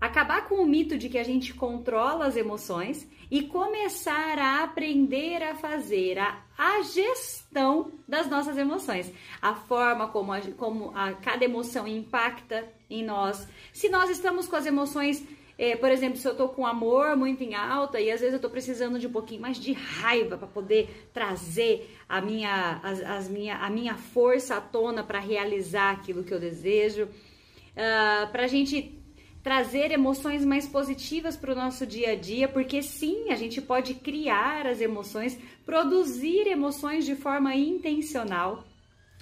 Acabar 0.00 0.48
com 0.48 0.56
o 0.56 0.66
mito 0.66 0.96
de 0.96 1.08
que 1.08 1.18
a 1.18 1.24
gente 1.24 1.52
controla 1.52 2.26
as 2.26 2.36
emoções 2.36 3.06
e 3.30 3.42
começar 3.42 4.38
a 4.38 4.64
aprender 4.64 5.42
a 5.42 5.54
fazer 5.54 6.18
a, 6.18 6.42
a 6.56 6.82
gestão 6.82 7.92
das 8.08 8.28
nossas 8.28 8.56
emoções, 8.56 9.12
a 9.40 9.54
forma 9.54 10.08
como, 10.08 10.32
a, 10.32 10.40
como 10.56 10.90
a, 10.96 11.12
cada 11.12 11.44
emoção 11.44 11.86
impacta 11.86 12.66
em 12.88 13.04
nós. 13.04 13.46
Se 13.72 13.88
nós 13.88 14.10
estamos 14.10 14.48
com 14.48 14.56
as 14.56 14.66
emoções, 14.66 15.24
eh, 15.56 15.76
por 15.76 15.92
exemplo, 15.92 16.18
se 16.18 16.26
eu 16.26 16.34
tô 16.34 16.48
com 16.48 16.66
amor 16.66 17.16
muito 17.16 17.44
em 17.44 17.54
alta 17.54 18.00
e 18.00 18.10
às 18.10 18.20
vezes 18.20 18.34
eu 18.34 18.40
tô 18.40 18.50
precisando 18.50 18.98
de 18.98 19.06
um 19.06 19.12
pouquinho 19.12 19.42
mais 19.42 19.60
de 19.60 19.72
raiva 19.72 20.36
para 20.36 20.48
poder 20.48 21.10
trazer 21.12 21.96
a 22.08 22.20
minha, 22.20 22.80
as, 22.82 23.00
as 23.00 23.28
minha, 23.28 23.58
a 23.58 23.70
minha 23.70 23.94
força 23.94 24.56
à 24.56 24.60
tona 24.60 25.04
para 25.04 25.20
realizar 25.20 25.92
aquilo 25.92 26.24
que 26.24 26.34
eu 26.34 26.40
desejo. 26.40 27.04
Uh, 27.04 28.30
para 28.32 28.44
a 28.44 28.46
gente 28.48 28.99
trazer 29.42 29.90
emoções 29.90 30.44
mais 30.44 30.66
positivas 30.66 31.36
para 31.36 31.52
o 31.52 31.56
nosso 31.56 31.86
dia 31.86 32.12
a 32.12 32.16
dia, 32.16 32.46
porque 32.46 32.82
sim, 32.82 33.30
a 33.30 33.36
gente 33.36 33.60
pode 33.60 33.94
criar 33.94 34.66
as 34.66 34.80
emoções, 34.80 35.38
produzir 35.64 36.46
emoções 36.46 37.04
de 37.04 37.16
forma 37.16 37.54
intencional. 37.54 38.64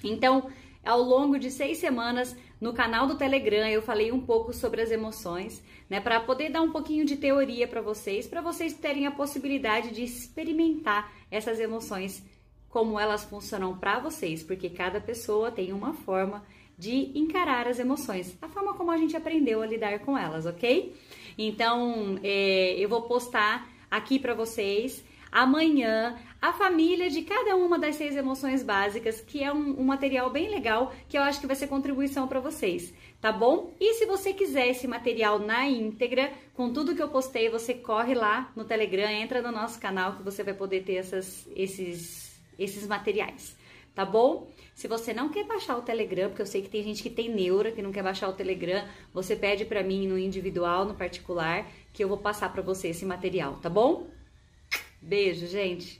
Então, 0.03 0.49
ao 0.83 1.01
longo 1.01 1.37
de 1.37 1.49
seis 1.49 1.77
semanas, 1.77 2.35
no 2.59 2.73
canal 2.73 3.07
do 3.07 3.15
Telegram, 3.17 3.67
eu 3.67 3.81
falei 3.81 4.11
um 4.11 4.19
pouco 4.19 4.53
sobre 4.53 4.81
as 4.81 4.91
emoções, 4.91 5.63
né, 5.89 6.01
para 6.01 6.19
poder 6.19 6.49
dar 6.49 6.61
um 6.61 6.71
pouquinho 6.71 7.05
de 7.05 7.15
teoria 7.15 7.67
para 7.67 7.81
vocês, 7.81 8.27
para 8.27 8.41
vocês 8.41 8.73
terem 8.73 9.07
a 9.07 9.11
possibilidade 9.11 9.91
de 9.91 10.03
experimentar 10.03 11.11
essas 11.31 11.59
emoções, 11.59 12.21
como 12.67 12.99
elas 12.99 13.23
funcionam 13.23 13.77
para 13.77 13.99
vocês, 13.99 14.43
porque 14.43 14.69
cada 14.69 14.99
pessoa 14.99 15.51
tem 15.51 15.71
uma 15.71 15.93
forma 15.93 16.43
de 16.79 17.11
encarar 17.13 17.67
as 17.67 17.77
emoções, 17.77 18.37
a 18.41 18.47
forma 18.47 18.73
como 18.73 18.89
a 18.89 18.97
gente 18.97 19.15
aprendeu 19.17 19.61
a 19.61 19.65
lidar 19.65 19.99
com 19.99 20.17
elas, 20.17 20.45
ok? 20.45 20.95
Então, 21.37 22.17
é, 22.23 22.75
eu 22.79 22.87
vou 22.87 23.01
postar 23.01 23.69
aqui 23.91 24.17
para 24.17 24.33
vocês 24.33 25.03
amanhã 25.29 26.17
a 26.41 26.53
família 26.53 27.09
de 27.09 27.23
cada 27.23 27.53
uma 27.57 27.77
das 27.77 27.95
seis 27.95 28.15
emoções 28.15 28.63
básicas, 28.63 29.19
que 29.19 29.43
é 29.43 29.51
um, 29.51 29.81
um 29.81 29.83
material 29.83 30.29
bem 30.29 30.49
legal 30.49 30.93
que 31.09 31.17
eu 31.17 31.21
acho 31.21 31.41
que 31.41 31.47
vai 31.47 31.55
ser 31.55 31.67
contribuição 31.67 32.29
para 32.29 32.39
vocês, 32.39 32.93
tá 33.19 33.29
bom? 33.29 33.73
E 33.77 33.95
se 33.95 34.05
você 34.05 34.31
quiser 34.33 34.69
esse 34.69 34.87
material 34.87 35.37
na 35.37 35.67
íntegra, 35.67 36.31
com 36.53 36.71
tudo 36.71 36.95
que 36.95 37.03
eu 37.03 37.09
postei, 37.09 37.49
você 37.49 37.73
corre 37.73 38.15
lá 38.15 38.53
no 38.55 38.63
Telegram, 38.63 39.09
entra 39.09 39.41
no 39.41 39.51
nosso 39.51 39.81
canal 39.81 40.15
que 40.15 40.23
você 40.23 40.43
vai 40.43 40.53
poder 40.53 40.83
ter 40.83 40.95
essas, 40.95 41.45
esses, 41.53 42.41
esses 42.57 42.87
materiais 42.87 43.59
tá 43.99 44.05
bom? 44.05 44.49
Se 44.79 44.87
você 44.87 45.13
não 45.13 45.27
quer 45.27 45.43
baixar 45.43 45.77
o 45.77 45.81
Telegram, 45.81 46.29
porque 46.29 46.41
eu 46.41 46.45
sei 46.45 46.61
que 46.61 46.69
tem 46.69 46.81
gente 46.81 47.03
que 47.03 47.09
tem 47.09 47.29
neura, 47.29 47.69
que 47.69 47.81
não 47.81 47.91
quer 47.91 48.01
baixar 48.01 48.29
o 48.29 48.33
Telegram, 48.33 48.87
você 49.13 49.35
pede 49.35 49.65
para 49.65 49.83
mim 49.83 50.07
no 50.07 50.17
individual, 50.17 50.85
no 50.85 50.95
particular, 50.95 51.69
que 51.91 52.01
eu 52.01 52.07
vou 52.07 52.17
passar 52.17 52.53
para 52.53 52.61
você 52.61 52.87
esse 52.87 53.05
material, 53.05 53.57
tá 53.57 53.69
bom? 53.69 54.07
Beijo, 55.01 55.47
gente! 55.47 55.97